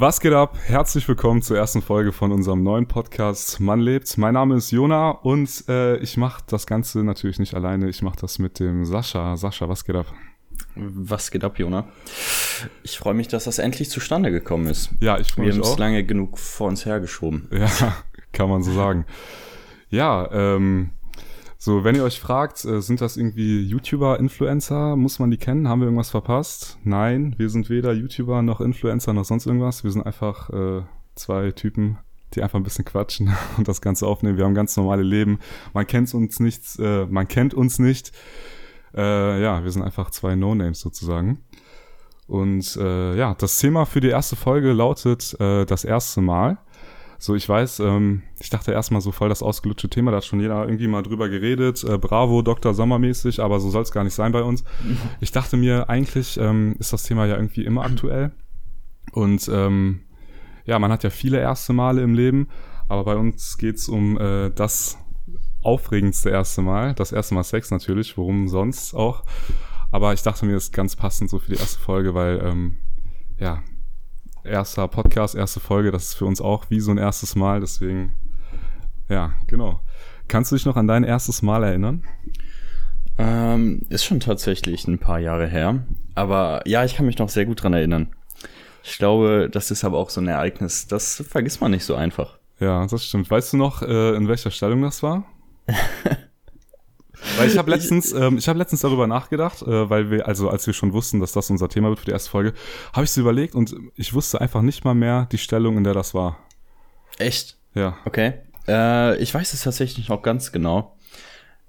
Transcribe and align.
Was 0.00 0.20
geht 0.20 0.32
ab? 0.32 0.56
Herzlich 0.64 1.08
willkommen 1.08 1.42
zur 1.42 1.56
ersten 1.56 1.82
Folge 1.82 2.12
von 2.12 2.30
unserem 2.30 2.62
neuen 2.62 2.86
Podcast 2.86 3.58
Mann 3.58 3.80
lebt. 3.80 4.16
Mein 4.16 4.34
Name 4.34 4.54
ist 4.54 4.70
Jona 4.70 5.10
und 5.10 5.64
äh, 5.68 5.96
ich 5.96 6.16
mache 6.16 6.44
das 6.46 6.68
Ganze 6.68 7.02
natürlich 7.02 7.40
nicht 7.40 7.52
alleine. 7.54 7.88
Ich 7.88 8.00
mache 8.00 8.14
das 8.20 8.38
mit 8.38 8.60
dem 8.60 8.84
Sascha. 8.84 9.36
Sascha, 9.36 9.68
was 9.68 9.84
geht 9.84 9.96
ab? 9.96 10.06
Was 10.76 11.32
geht 11.32 11.42
ab, 11.42 11.58
Jona? 11.58 11.88
Ich 12.84 12.96
freue 12.96 13.14
mich, 13.14 13.26
dass 13.26 13.42
das 13.42 13.58
endlich 13.58 13.90
zustande 13.90 14.30
gekommen 14.30 14.68
ist. 14.68 14.90
Ja, 15.00 15.18
ich 15.18 15.32
freue 15.32 15.46
mich 15.46 15.56
Wir 15.56 15.62
haben 15.62 15.68
auch. 15.68 15.72
es 15.72 15.78
lange 15.80 16.04
genug 16.04 16.38
vor 16.38 16.68
uns 16.68 16.86
hergeschoben. 16.86 17.48
Ja, 17.50 17.68
kann 18.32 18.48
man 18.48 18.62
so 18.62 18.72
sagen. 18.72 19.04
Ja, 19.90 20.30
ähm, 20.30 20.90
so, 21.60 21.82
wenn 21.82 21.96
ihr 21.96 22.04
euch 22.04 22.20
fragt, 22.20 22.64
äh, 22.64 22.80
sind 22.80 23.00
das 23.00 23.16
irgendwie 23.16 23.62
YouTuber, 23.62 24.20
Influencer? 24.20 24.94
Muss 24.94 25.18
man 25.18 25.32
die 25.32 25.38
kennen? 25.38 25.68
Haben 25.68 25.80
wir 25.80 25.86
irgendwas 25.86 26.10
verpasst? 26.10 26.78
Nein, 26.84 27.34
wir 27.36 27.50
sind 27.50 27.68
weder 27.68 27.92
YouTuber 27.92 28.42
noch 28.42 28.60
Influencer 28.60 29.12
noch 29.12 29.24
sonst 29.24 29.46
irgendwas. 29.46 29.82
Wir 29.82 29.90
sind 29.90 30.06
einfach 30.06 30.50
äh, 30.50 30.82
zwei 31.16 31.50
Typen, 31.50 31.98
die 32.34 32.44
einfach 32.44 32.60
ein 32.60 32.62
bisschen 32.62 32.84
quatschen 32.84 33.34
und 33.58 33.66
das 33.66 33.80
Ganze 33.80 34.06
aufnehmen. 34.06 34.38
Wir 34.38 34.44
haben 34.44 34.54
ganz 34.54 34.76
normale 34.76 35.02
Leben. 35.02 35.40
Man 35.74 35.84
kennt 35.84 36.14
uns 36.14 36.38
nicht, 36.38 36.78
äh, 36.78 37.06
man 37.06 37.26
kennt 37.26 37.54
uns 37.54 37.80
nicht. 37.80 38.12
Äh, 38.96 39.42
ja, 39.42 39.64
wir 39.64 39.70
sind 39.72 39.82
einfach 39.82 40.10
zwei 40.10 40.36
No-Names 40.36 40.78
sozusagen. 40.78 41.40
Und 42.28 42.76
äh, 42.76 43.16
ja, 43.16 43.34
das 43.34 43.58
Thema 43.58 43.84
für 43.84 44.00
die 44.00 44.10
erste 44.10 44.36
Folge 44.36 44.72
lautet 44.72 45.34
äh, 45.40 45.64
das 45.64 45.84
erste 45.84 46.20
Mal. 46.20 46.58
So, 47.20 47.34
ich 47.34 47.48
weiß, 47.48 47.80
ähm, 47.80 48.22
ich 48.38 48.48
dachte 48.48 48.70
erstmal 48.70 49.00
so 49.00 49.10
voll 49.10 49.28
das 49.28 49.42
ausgelutschte 49.42 49.88
Thema, 49.88 50.12
da 50.12 50.18
hat 50.18 50.24
schon 50.24 50.38
jeder 50.38 50.64
irgendwie 50.64 50.86
mal 50.86 51.02
drüber 51.02 51.28
geredet. 51.28 51.82
Äh, 51.82 51.98
bravo, 51.98 52.42
Dr. 52.42 52.74
Sommermäßig, 52.74 53.40
aber 53.40 53.58
so 53.58 53.70
soll 53.70 53.82
es 53.82 53.90
gar 53.90 54.04
nicht 54.04 54.14
sein 54.14 54.32
bei 54.32 54.42
uns. 54.42 54.64
Ich 55.20 55.32
dachte 55.32 55.56
mir, 55.56 55.88
eigentlich 55.88 56.38
ähm, 56.38 56.76
ist 56.78 56.92
das 56.92 57.02
Thema 57.02 57.26
ja 57.26 57.36
irgendwie 57.36 57.64
immer 57.64 57.84
aktuell. 57.84 58.30
Und 59.12 59.50
ähm, 59.52 60.02
ja, 60.64 60.78
man 60.78 60.92
hat 60.92 61.02
ja 61.02 61.10
viele 61.10 61.40
erste 61.40 61.72
Male 61.72 62.02
im 62.02 62.14
Leben, 62.14 62.48
aber 62.88 63.04
bei 63.04 63.16
uns 63.16 63.58
geht's 63.58 63.88
um 63.88 64.18
äh, 64.18 64.50
das 64.50 64.98
aufregendste 65.62 66.30
erste 66.30 66.62
Mal. 66.62 66.94
Das 66.94 67.10
erste 67.10 67.34
Mal 67.34 67.42
Sex 67.42 67.70
natürlich, 67.70 68.16
worum 68.16 68.48
sonst 68.48 68.94
auch. 68.94 69.24
Aber 69.90 70.12
ich 70.12 70.22
dachte 70.22 70.46
mir, 70.46 70.52
das 70.52 70.64
ist 70.64 70.72
ganz 70.72 70.94
passend 70.94 71.30
so 71.30 71.38
für 71.38 71.52
die 71.52 71.58
erste 71.58 71.80
Folge, 71.80 72.14
weil 72.14 72.40
ähm, 72.44 72.76
ja, 73.38 73.62
erster 74.48 74.88
Podcast, 74.88 75.34
erste 75.34 75.60
Folge, 75.60 75.90
das 75.90 76.08
ist 76.08 76.14
für 76.14 76.24
uns 76.24 76.40
auch 76.40 76.66
wie 76.70 76.80
so 76.80 76.90
ein 76.90 76.98
erstes 76.98 77.36
Mal, 77.36 77.60
deswegen, 77.60 78.14
ja, 79.08 79.34
genau. 79.46 79.80
Kannst 80.26 80.50
du 80.50 80.56
dich 80.56 80.66
noch 80.66 80.76
an 80.76 80.86
dein 80.86 81.04
erstes 81.04 81.42
Mal 81.42 81.64
erinnern? 81.64 82.04
Ähm, 83.16 83.82
ist 83.88 84.04
schon 84.04 84.20
tatsächlich 84.20 84.86
ein 84.86 84.98
paar 84.98 85.18
Jahre 85.18 85.46
her. 85.46 85.82
Aber 86.14 86.62
ja, 86.66 86.84
ich 86.84 86.96
kann 86.96 87.06
mich 87.06 87.18
noch 87.18 87.28
sehr 87.28 87.46
gut 87.46 87.62
dran 87.62 87.72
erinnern. 87.72 88.08
Ich 88.84 88.98
glaube, 88.98 89.48
das 89.50 89.70
ist 89.70 89.84
aber 89.84 89.98
auch 89.98 90.10
so 90.10 90.20
ein 90.20 90.28
Ereignis, 90.28 90.86
das 90.86 91.22
vergisst 91.28 91.60
man 91.60 91.72
nicht 91.72 91.84
so 91.84 91.94
einfach. 91.94 92.38
Ja, 92.60 92.86
das 92.86 93.04
stimmt. 93.04 93.30
Weißt 93.30 93.52
du 93.52 93.56
noch, 93.56 93.82
äh, 93.82 94.14
in 94.14 94.28
welcher 94.28 94.50
Stellung 94.50 94.82
das 94.82 95.02
war? 95.02 95.24
weil 97.36 97.48
ich 97.48 97.58
habe 97.58 97.70
letztens, 97.70 98.12
ähm, 98.12 98.38
ich 98.38 98.48
habe 98.48 98.58
letztens 98.58 98.80
darüber 98.82 99.06
nachgedacht, 99.06 99.62
äh, 99.62 99.88
weil 99.90 100.10
wir, 100.10 100.26
also 100.28 100.48
als 100.48 100.66
wir 100.66 100.74
schon 100.74 100.92
wussten, 100.92 101.20
dass 101.20 101.32
das 101.32 101.50
unser 101.50 101.68
Thema 101.68 101.88
wird 101.88 101.98
für 102.00 102.04
die 102.06 102.12
erste 102.12 102.30
Folge, 102.30 102.52
habe 102.92 103.04
ich 103.04 103.10
so 103.10 103.20
überlegt 103.20 103.54
und 103.54 103.74
ich 103.96 104.14
wusste 104.14 104.40
einfach 104.40 104.62
nicht 104.62 104.84
mal 104.84 104.94
mehr 104.94 105.26
die 105.32 105.38
Stellung, 105.38 105.76
in 105.76 105.84
der 105.84 105.94
das 105.94 106.14
war. 106.14 106.38
Echt? 107.18 107.56
Ja. 107.74 107.96
Okay. 108.04 108.34
Äh, 108.66 109.16
ich 109.22 109.32
weiß 109.34 109.52
es 109.54 109.62
tatsächlich 109.62 110.08
noch 110.08 110.22
ganz 110.22 110.52
genau. 110.52 110.96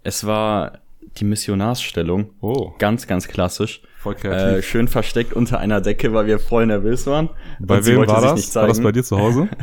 Es 0.03 0.25
war 0.25 0.80
die 1.17 1.25
Missionarsstellung. 1.25 2.31
Oh, 2.41 2.72
Ganz, 2.78 3.08
ganz 3.08 3.28
klassisch. 3.28 3.81
voll 3.97 4.13
Äh, 4.13 4.17
kreativ. 4.19 4.66
schön 4.66 4.88
versteckt 4.88 5.34
unter 5.34 5.59
einer 5.59 5.81
Decke, 5.81 6.13
weil 6.13 6.28
wir 6.28 6.39
voll 6.39 6.66
nervös 6.67 7.08
waren. 7.08 7.30
bei 7.59 7.84
wem 7.86 8.06
war 8.06 8.22
das? 8.22 8.56
War 8.56 8.67
das 8.67 8.81
bei 8.81 8.91
dir 8.91 9.03
zu 9.03 9.17
Hause? 9.17 9.50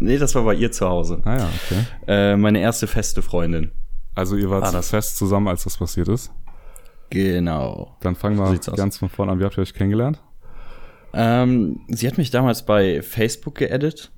Nee, 0.00 0.16
das 0.16 0.32
war 0.36 0.44
bei 0.44 0.54
ihr 0.54 0.70
zu 0.70 0.88
Hause. 0.88 1.20
ah 1.24 1.36
ja, 1.38 1.48
okay. 1.66 1.80
Äh, 2.06 2.36
meine 2.36 2.60
erste 2.60 2.86
feste 2.86 3.20
Freundin. 3.20 3.72
Also 4.18 4.36
ihr 4.36 4.50
wart 4.50 4.64
Ah, 4.74 4.82
fest 4.82 5.16
zusammen, 5.16 5.48
als 5.48 5.64
das 5.64 5.76
passiert 5.76 6.08
ist. 6.08 6.32
Genau. 7.10 7.96
Dann 8.00 8.14
fangen 8.16 8.36
So 8.36 8.44
wir 8.44 8.50
aus. 8.58 8.76
ganz 8.76 8.98
von 8.98 9.08
vorne 9.08 9.32
an. 9.32 9.40
Wie 9.40 9.44
habt 9.44 9.56
ihr 9.56 9.62
euch 9.62 9.74
kennengelernt? 9.74 10.20
Ähm, 11.14 11.80
sie 11.88 12.06
hat 12.06 12.18
mich 12.18 12.30
damals 12.30 12.66
bei 12.66 13.00
Facebook 13.00 13.54
geedit 13.56 14.10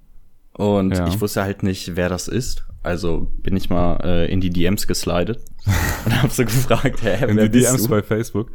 und 0.55 0.97
Ja. 0.97 1.07
ich 1.07 1.21
wusste 1.21 1.43
halt 1.43 1.63
nicht, 1.63 1.97
wer 1.97 2.09
das 2.09 2.27
ist. 2.29 2.65
Also 2.83 3.31
bin 3.43 3.57
ich 3.57 3.69
mal 3.71 4.01
äh, 4.03 4.33
in 4.33 4.41
die 4.41 4.51
DMs 4.51 4.87
geslidet 4.87 5.45
und 6.07 6.23
habe 6.23 6.33
so 6.33 6.45
gefragt, 6.45 7.03
hä, 7.03 7.27
In 7.31 7.37
wer 7.37 7.49
die 7.49 7.61
DMs 7.61 7.83
du? 7.85 7.89
bei 7.91 8.03
Facebook. 8.03 8.51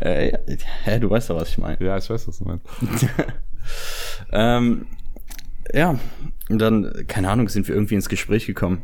Äh, 0.00 0.32
hä, 0.84 0.98
du 0.98 1.08
weißt 1.10 1.30
doch, 1.30 1.36
was 1.36 1.48
ich 1.50 1.58
meine. 1.58 1.76
Ja, 1.84 1.96
ich 1.96 2.10
weiß, 2.10 2.26
was 2.28 2.38
du 2.38 2.44
meinst. 2.44 2.66
Ähm, 4.32 4.86
ja, 5.72 5.98
und 6.48 6.58
dann, 6.58 7.04
keine 7.06 7.30
Ahnung, 7.30 7.48
sind 7.48 7.68
wir 7.68 7.74
irgendwie 7.74 7.94
ins 7.94 8.08
Gespräch 8.08 8.46
gekommen. 8.46 8.82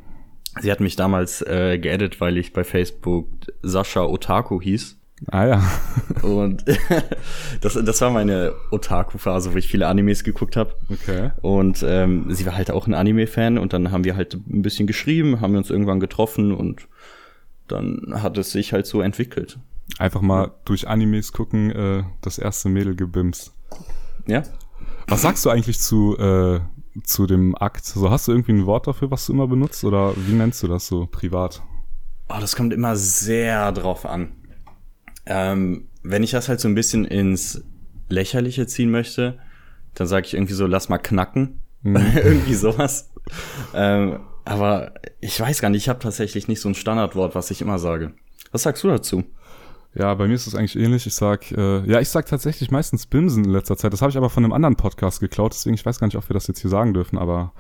Sie 0.61 0.71
hat 0.71 0.81
mich 0.81 0.97
damals 0.97 1.43
äh, 1.43 1.79
geedit, 1.79 2.21
weil 2.21 2.39
ich 2.39 2.53
bei 2.53 2.65
Facebook 2.65 3.29
Sascha 3.63 4.05
Otaku 4.05 4.61
hieß. 4.61 4.97
Ah 5.31 5.47
ja. 5.47 5.73
Und 6.23 6.65
das, 7.63 7.75
das 7.75 8.01
war 8.01 8.11
meine 8.11 8.53
Otaku-Phase, 8.71 9.53
wo 9.55 9.57
ich 9.57 9.69
viele 9.69 9.87
Animes 9.87 10.25
geguckt 10.25 10.57
habe. 10.57 10.75
Okay. 10.91 11.31
Und 11.41 11.85
ähm, 11.87 12.27
sie 12.29 12.45
war 12.45 12.57
halt 12.57 12.71
auch 12.71 12.87
ein 12.87 12.95
Anime-Fan 12.95 13.59
und 13.59 13.73
dann 13.73 13.91
haben 13.93 14.05
wir 14.05 14.17
halt 14.17 14.35
ein 14.35 14.63
bisschen 14.63 14.87
geschrieben, 14.87 15.41
haben 15.41 15.53
wir 15.53 15.59
uns 15.59 15.71
irgendwann 15.71 16.01
getroffen 16.01 16.53
und 16.53 16.87
dann 17.69 18.23
hat 18.23 18.37
es 18.39 18.51
sich 18.51 18.73
halt 18.73 18.87
so 18.87 19.01
entwickelt. 19.01 19.59
Einfach 19.99 20.21
mal 20.21 20.53
durch 20.65 20.89
Animes 20.89 21.33
gucken, 21.33 21.71
äh, 21.71 22.05
das 22.21 22.39
erste 22.39 22.69
Mädel 22.69 22.95
gebimst. 22.95 23.55
Ja? 24.27 24.43
Was 25.09 25.23
sagst 25.23 25.45
du 25.45 25.51
eigentlich 25.51 25.79
zu, 25.79 26.17
äh, 26.19 26.61
zu 27.05 27.27
dem 27.27 27.57
Akt? 27.57 27.85
So, 27.85 28.11
hast 28.11 28.29
du 28.29 28.33
irgendwie 28.33 28.53
ein 28.53 28.67
Wort 28.67 28.87
dafür, 28.87 29.11
was 29.11 29.27
du 29.27 29.33
immer 29.33 29.47
benutzt? 29.47 29.85
Oder 29.85 30.15
wie 30.17 30.33
nennst 30.33 30.63
du 30.63 30.69
das 30.69 30.87
so 30.87 31.07
privat? 31.07 31.63
Oh, 32.29 32.37
das 32.41 32.57
kommt 32.57 32.73
immer 32.73 32.97
sehr 32.97 33.73
drauf 33.73 34.07
an. 34.07 34.33
Ähm, 35.27 35.89
wenn 36.03 36.23
ich 36.23 36.31
das 36.31 36.49
halt 36.49 36.61
so 36.61 36.69
ein 36.69 36.75
bisschen 36.75 37.05
ins 37.05 37.65
Lächerliche 38.09 38.67
ziehen 38.67 38.91
möchte, 38.91 39.39
dann 39.95 40.07
sage 40.07 40.27
ich 40.27 40.35
irgendwie 40.35 40.55
so, 40.55 40.67
lass 40.67 40.89
mal 40.89 40.99
knacken. 40.99 41.61
irgendwie 41.83 42.55
sowas. 42.55 43.11
Ähm, 43.75 44.21
aber 44.45 44.95
ich 45.21 45.39
weiß 45.39 45.61
gar 45.61 45.71
nicht, 45.71 45.83
ich 45.85 45.89
habe 45.89 45.99
tatsächlich 45.99 46.49
nicht 46.49 46.61
so 46.61 46.69
ein 46.69 46.75
Standardwort, 46.75 47.35
was 47.35 47.51
ich 47.51 47.61
immer 47.61 47.79
sage. 47.79 48.15
Was 48.53 48.63
sagst 48.63 48.85
du 48.85 48.89
dazu? 48.89 49.25
Ja, 49.99 50.13
bei 50.15 50.29
mir 50.29 50.35
ist 50.35 50.47
es 50.47 50.55
eigentlich 50.55 50.77
ähnlich. 50.77 51.07
Ich 51.07 51.15
sag, 51.15 51.51
äh, 51.53 51.81
ja, 51.91 52.01
ich 52.01 52.11
sag 52.11 52.27
tatsächlich 52.27 52.71
meistens 52.71 53.07
Bimsen 53.07 53.45
in 53.45 53.51
letzter 53.51 53.79
Zeit. 53.79 53.95
Das 53.95 54.03
habe 54.03 54.11
ich 54.11 54.19
aber 54.19 54.29
von 54.29 54.45
einem 54.45 54.53
anderen 54.53 54.77
Podcast 54.77 55.21
geklaut, 55.21 55.55
deswegen 55.55 55.75
ich 55.75 55.87
weiß 55.87 55.99
gar 55.99 56.07
nicht, 56.07 56.17
ob 56.17 56.29
wir 56.29 56.35
das 56.35 56.47
jetzt 56.49 56.61
hier 56.61 56.71
sagen 56.71 56.93
dürfen, 56.93 57.17
aber 57.17 57.53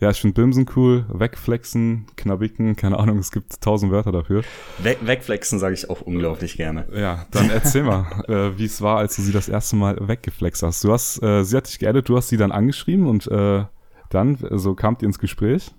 ja, 0.00 0.10
ich 0.10 0.20
finde 0.20 0.40
Bimsen 0.40 0.66
cool, 0.74 1.04
wegflexen, 1.08 2.06
knabbicken, 2.16 2.76
keine 2.76 2.98
Ahnung, 2.98 3.18
es 3.18 3.30
gibt 3.30 3.60
tausend 3.60 3.92
Wörter 3.92 4.12
dafür. 4.12 4.42
We 4.78 4.96
wegflexen 5.02 5.58
sage 5.58 5.74
ich 5.74 5.90
auch 5.90 6.00
unglaublich 6.00 6.56
gerne. 6.56 6.86
Ja, 6.94 7.26
dann 7.30 7.50
erzähl 7.50 7.82
mal, 7.82 8.06
äh, 8.28 8.58
wie 8.58 8.64
es 8.64 8.80
war, 8.80 8.98
als 8.98 9.16
du 9.16 9.22
sie 9.22 9.32
das 9.32 9.48
erste 9.48 9.76
Mal 9.76 9.96
weggeflext 10.00 10.62
hast. 10.62 10.82
Du 10.82 10.92
hast, 10.92 11.22
äh, 11.22 11.44
sie 11.44 11.56
hat 11.56 11.66
dich 11.66 11.78
geaddet, 11.78 12.08
du 12.08 12.16
hast 12.16 12.28
sie 12.28 12.38
dann 12.38 12.52
angeschrieben 12.52 13.06
und 13.06 13.26
äh, 13.30 13.64
dann, 14.08 14.36
äh, 14.36 14.58
so 14.58 14.74
kamt 14.74 15.02
ihr 15.02 15.06
ins 15.06 15.18
Gespräch. 15.18 15.72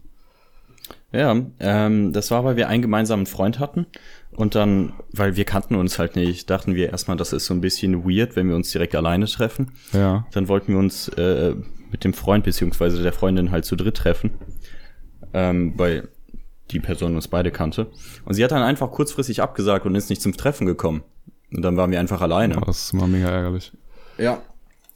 Ja, 1.11 1.35
ähm, 1.59 2.11
das 2.11 2.31
war, 2.31 2.43
weil 2.43 2.57
wir 2.57 2.67
einen 2.67 2.81
gemeinsamen 2.81 3.25
Freund 3.25 3.59
hatten. 3.59 3.85
Und 4.37 4.53
dann, 4.53 4.93
weil 5.11 5.35
wir 5.35 5.45
kannten 5.45 5.73
uns 5.73 5.97
halt 5.97 6.15
nicht, 6.15 6.47
dachten 6.51 6.75
wir 6.75 6.91
erstmal, 6.91 7.17
das 7.17 7.33
ist 7.33 7.47
so 7.47 7.55
ein 7.55 7.59
bisschen 7.59 8.07
weird, 8.07 8.35
wenn 8.35 8.47
wir 8.47 8.55
uns 8.55 8.71
direkt 8.71 8.93
alleine 8.93 9.25
treffen. 9.25 9.71
Ja. 9.93 10.27
Dann 10.31 10.47
wollten 10.47 10.73
wir 10.73 10.77
uns 10.77 11.07
äh, 11.09 11.55
mit 11.91 12.03
dem 12.03 12.13
Freund 12.13 12.43
beziehungsweise 12.43 13.01
der 13.01 13.13
Freundin 13.13 13.49
halt 13.49 13.65
zu 13.65 13.75
dritt 13.75 13.97
treffen. 13.97 14.29
Ähm, 15.33 15.73
weil 15.75 16.09
die 16.69 16.79
Person 16.79 17.15
uns 17.15 17.27
beide 17.27 17.49
kannte. 17.49 17.87
Und 18.25 18.35
sie 18.35 18.43
hat 18.43 18.51
dann 18.51 18.61
einfach 18.61 18.91
kurzfristig 18.91 19.41
abgesagt 19.41 19.87
und 19.87 19.95
ist 19.95 20.11
nicht 20.11 20.21
zum 20.21 20.37
Treffen 20.37 20.67
gekommen. 20.67 21.03
Und 21.51 21.63
dann 21.63 21.75
waren 21.75 21.89
wir 21.89 21.99
einfach 21.99 22.21
alleine. 22.21 22.57
Oh, 22.57 22.65
das 22.65 22.83
ist 22.83 22.93
immer 22.93 23.07
mega 23.07 23.29
ärgerlich. 23.29 23.71
Ja. 24.19 24.43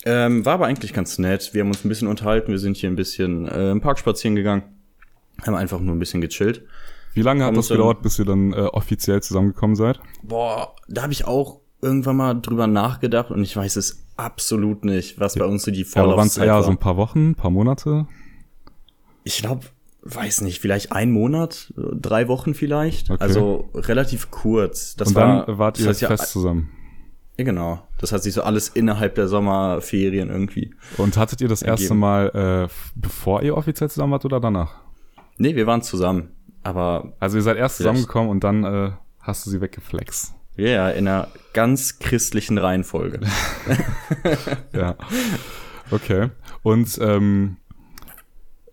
Ähm, 0.06 0.46
war 0.46 0.54
aber 0.54 0.68
eigentlich 0.68 0.94
ganz 0.94 1.18
nett. 1.18 1.50
Wir 1.54 1.62
haben 1.62 1.70
uns 1.70 1.84
ein 1.84 1.90
bisschen 1.90 2.08
unterhalten. 2.08 2.52
Wir 2.52 2.60
sind 2.60 2.78
hier 2.78 2.92
ein 2.92 2.96
bisschen 2.96 3.48
äh, 3.48 3.72
im 3.72 3.82
Park 3.82 3.98
spazieren 3.98 4.36
gegangen. 4.36 4.62
Haben 5.42 5.56
einfach 5.56 5.80
nur 5.80 5.96
ein 5.96 6.00
bisschen 6.00 6.22
gechillt. 6.22 6.64
Wie 7.14 7.22
lange 7.22 7.46
hat 7.46 7.56
das 7.58 7.70
gedauert, 7.70 8.02
bis 8.02 8.20
ihr 8.20 8.26
dann 8.26 8.54
äh, 8.54 8.58
offiziell 8.58 9.22
zusammengekommen 9.22 9.76
seid? 9.76 10.00
Boah, 10.24 10.76
da 10.88 11.04
habe 11.04 11.14
ich 11.14 11.26
auch 11.26 11.60
irgendwann 11.82 12.16
mal 12.16 12.34
drüber 12.36 12.68
nachgedacht 12.68 13.32
und 13.32 13.44
ich 13.44 13.56
weiß 13.56 13.76
es 13.76 14.06
absolut 14.16 14.86
nicht, 14.86 15.20
was 15.20 15.36
bei 15.36 15.46
uns 15.46 15.64
so 15.64 15.72
die 15.72 15.82
Ja, 15.82 16.04
aber 16.04 16.18
waren 16.18 16.28
es 16.28 16.36
Vorlaufzeit 16.36 16.46
eher 16.48 16.54
war. 16.54 16.64
so 16.64 16.70
ein 16.70 16.78
paar 16.78 16.98
Wochen, 16.98 17.32
ein 17.32 17.36
paar 17.36 17.52
Monate? 17.52 18.08
ich 19.24 19.40
glaube, 19.40 19.66
weiß 20.04 20.42
nicht, 20.42 20.60
vielleicht 20.60 20.92
ein 20.92 21.12
Monat, 21.12 21.74
drei 21.76 22.28
Wochen 22.28 22.54
vielleicht. 22.54 23.10
Okay. 23.10 23.22
Also 23.22 23.70
relativ 23.76 24.32
kurz. 24.32 24.96
Das 24.96 25.10
und 25.10 25.16
war, 25.16 25.46
dann 25.46 25.58
wart 25.58 25.80
das 25.80 26.02
ihr 26.02 26.10
ja, 26.10 26.16
fest 26.16 26.32
zusammen. 26.32 26.72
Ja, 27.38 27.46
genau. 27.46 27.88
Das 28.00 28.12
hat 28.12 28.24
sich 28.24 28.34
so 28.34 28.44
alles 28.44 28.70
innerhalb 28.70 29.16
der 29.16 29.28
Sommerferien 29.28 30.30
irgendwie. 30.30 30.74
Und 30.98 31.18
hattet 31.18 31.42
ihr 31.42 31.48
das 31.48 31.62
erste 31.62 31.86
Ergeben. 31.86 32.00
Mal, 32.00 32.68
äh, 32.70 32.74
bevor 32.96 33.44
ihr 33.44 33.56
offiziell 33.56 33.90
zusammen 33.90 34.14
wart 34.14 34.26
oder 34.26 34.40
danach? 34.40 34.76
Nee, 35.38 35.56
wir 35.56 35.66
waren 35.68 35.82
zusammen. 35.82 36.30
Aber 36.64 37.14
Also 37.20 37.38
ihr 37.38 37.44
seid 37.44 37.58
erst 37.58 37.78
zusammengekommen 37.78 38.30
und 38.30 38.44
dann 38.44 38.64
äh, 38.64 38.92
hast 39.20 39.46
du 39.46 39.50
sie 39.50 39.62
weggeflext. 39.62 40.34
ja, 40.58 40.66
yeah, 40.66 40.90
in 40.90 41.08
einer 41.08 41.28
ganz 41.54 42.00
christlichen 42.00 42.58
Reihenfolge. 42.58 43.22
Ja. 44.74 44.96
Okay. 45.90 46.30
Und 46.64 46.98
ähm, 47.02 47.58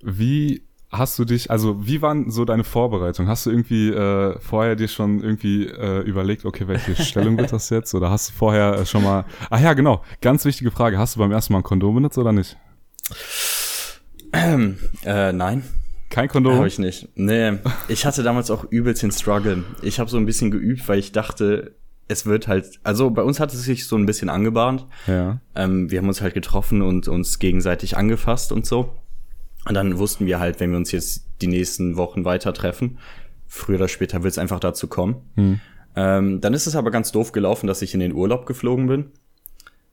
wie 0.02 0.62
hast 0.90 1.18
du 1.18 1.24
dich, 1.24 1.50
also 1.50 1.86
wie 1.86 2.00
waren 2.00 2.30
so 2.30 2.44
deine 2.44 2.64
Vorbereitungen? 2.64 3.28
Hast 3.30 3.46
du 3.46 3.50
irgendwie 3.50 3.90
äh, 3.90 4.38
vorher 4.40 4.76
dir 4.76 4.88
schon 4.88 5.20
irgendwie 5.22 5.66
äh, 5.66 6.00
überlegt, 6.00 6.44
okay, 6.44 6.68
welche 6.68 6.94
Stellung 7.02 7.36
wird 7.38 7.52
das 7.52 7.70
jetzt? 7.70 7.94
Oder 7.94 8.10
hast 8.10 8.30
du 8.30 8.34
vorher 8.34 8.74
äh, 8.74 8.86
schon 8.86 9.02
mal, 9.02 9.24
ach 9.50 9.60
ja, 9.60 9.72
genau, 9.74 10.02
ganz 10.20 10.44
wichtige 10.44 10.70
Frage, 10.70 10.98
hast 10.98 11.16
du 11.16 11.20
beim 11.20 11.32
ersten 11.32 11.52
Mal 11.52 11.60
ein 11.60 11.64
Kondom 11.64 11.94
benutzt 11.96 12.18
oder 12.18 12.32
nicht? 12.32 12.56
Ähm, 14.32 14.78
äh, 15.04 15.32
nein. 15.32 15.62
Kein 16.10 16.28
Kondom? 16.28 16.56
Habe 16.56 16.68
ich 16.68 16.78
nicht. 16.78 17.08
Nee, 17.16 17.58
ich 17.88 18.06
hatte 18.06 18.22
damals 18.22 18.50
auch 18.50 18.64
übelst 18.70 19.02
den 19.02 19.12
Struggle. 19.12 19.64
Ich 19.82 20.00
habe 20.00 20.08
so 20.08 20.16
ein 20.16 20.26
bisschen 20.26 20.50
geübt, 20.50 20.88
weil 20.88 20.98
ich 20.98 21.12
dachte, 21.12 21.74
es 22.08 22.24
wird 22.24 22.48
halt, 22.48 22.80
also 22.82 23.10
bei 23.10 23.22
uns 23.22 23.38
hat 23.38 23.52
es 23.52 23.62
sich 23.62 23.86
so 23.86 23.96
ein 23.96 24.06
bisschen 24.06 24.30
angebahnt. 24.30 24.86
Ja. 25.06 25.40
Ähm, 25.54 25.90
wir 25.90 25.98
haben 25.98 26.08
uns 26.08 26.22
halt 26.22 26.34
getroffen 26.34 26.80
und 26.80 27.08
uns 27.08 27.38
gegenseitig 27.38 27.96
angefasst 27.96 28.52
und 28.52 28.64
so. 28.66 28.94
Und 29.66 29.74
dann 29.74 29.98
wussten 29.98 30.24
wir 30.24 30.40
halt, 30.40 30.60
wenn 30.60 30.70
wir 30.70 30.78
uns 30.78 30.92
jetzt 30.92 31.26
die 31.42 31.46
nächsten 31.46 31.96
Wochen 31.96 32.24
weiter 32.24 32.54
treffen, 32.54 32.98
früher 33.46 33.76
oder 33.76 33.88
später 33.88 34.22
wird 34.22 34.32
es 34.32 34.38
einfach 34.38 34.60
dazu 34.60 34.88
kommen. 34.88 35.16
Hm. 35.34 35.60
Ähm, 35.94 36.40
dann 36.40 36.54
ist 36.54 36.66
es 36.66 36.76
aber 36.76 36.90
ganz 36.90 37.12
doof 37.12 37.32
gelaufen, 37.32 37.66
dass 37.66 37.82
ich 37.82 37.92
in 37.92 38.00
den 38.00 38.14
Urlaub 38.14 38.46
geflogen 38.46 38.86
bin. 38.86 39.10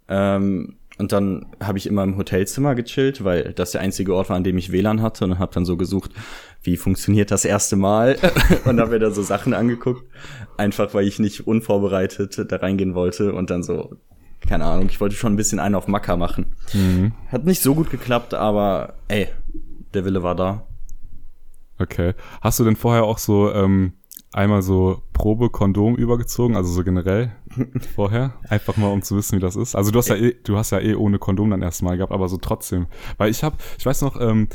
Ähm, 0.08 0.78
und 0.98 1.12
dann 1.12 1.48
habe 1.62 1.78
ich 1.78 1.88
immer 1.88 2.04
im 2.04 2.18
Hotelzimmer 2.18 2.76
gechillt, 2.76 3.24
weil 3.24 3.54
das 3.54 3.72
der 3.72 3.82
einzige 3.82 4.16
Ort 4.16 4.30
war, 4.30 4.38
an 4.38 4.44
dem 4.44 4.58
ich 4.58 4.72
WLAN 4.72 5.02
hatte 5.02 5.26
und 5.26 5.40
habe 5.40 5.54
dann 5.54 5.66
so 5.66 5.78
gesucht, 5.78 6.12
wie 6.64 6.78
funktioniert 6.78 7.32
das 7.32 7.46
erste 7.46 7.76
Mal 7.76 8.18
und 8.66 8.80
habe 8.80 8.92
mir 8.92 9.00
da 9.00 9.12
so 9.12 9.22
Sachen 9.22 9.54
angeguckt, 9.54 10.04
einfach 10.58 10.94
weil 10.94 11.08
ich 11.08 11.20
nicht 11.20 11.48
unvorbereitet 11.48 12.46
da 12.50 12.56
reingehen 12.56 12.96
wollte 12.96 13.34
und 13.34 13.50
dann 13.50 13.64
so 13.64 13.98
keine 14.48 14.66
Ahnung, 14.66 14.88
ich 14.90 15.02
wollte 15.02 15.16
schon 15.16 15.34
ein 15.34 15.38
bisschen 15.38 15.60
einen 15.60 15.74
auf 15.74 15.88
Macker 15.88 16.18
machen. 16.18 16.56
Mhm. 16.72 17.14
Hat 17.32 17.46
nicht 17.46 17.64
so 17.64 17.74
gut 17.74 17.90
geklappt, 17.90 18.36
aber 18.36 18.94
ey, 19.08 19.28
der 19.96 20.06
Wille 20.06 20.22
war 20.22 20.36
da. 20.36 20.68
Okay. 21.80 22.14
Hast 22.42 22.60
du 22.60 22.64
denn 22.64 22.76
vorher 22.76 23.04
auch 23.04 23.18
so 23.18 23.52
ähm, 23.52 23.94
einmal 24.36 24.62
so 24.62 25.02
Probe 25.14 25.50
Kondom 25.50 25.96
übergezogen, 25.96 26.56
also 26.56 26.72
so 26.72 26.84
generell 26.84 27.32
vorher, 27.96 28.34
einfach 28.50 28.76
mal 28.76 28.92
um 28.92 29.02
zu 29.02 29.16
wissen, 29.16 29.38
wie 29.38 29.42
das 29.42 29.56
ist. 29.56 29.76
Also 29.76 29.92
du 29.92 29.98
hast 29.98 30.10
ja 30.10 30.16
eh, 30.16 30.36
du 30.44 30.58
hast 30.58 30.72
ja 30.72 30.80
eh 30.80 30.94
ohne 30.96 31.20
Kondom 31.20 31.50
dann 31.50 31.62
erstmal 31.62 31.96
gehabt, 31.98 32.12
aber 32.12 32.28
so 32.28 32.38
trotzdem, 32.38 32.88
weil 33.18 33.32
ich 33.32 33.44
habe, 33.44 33.56
ich 33.80 33.86
weiß 33.86 34.02
noch, 34.02 34.20
ähm, 34.20 34.50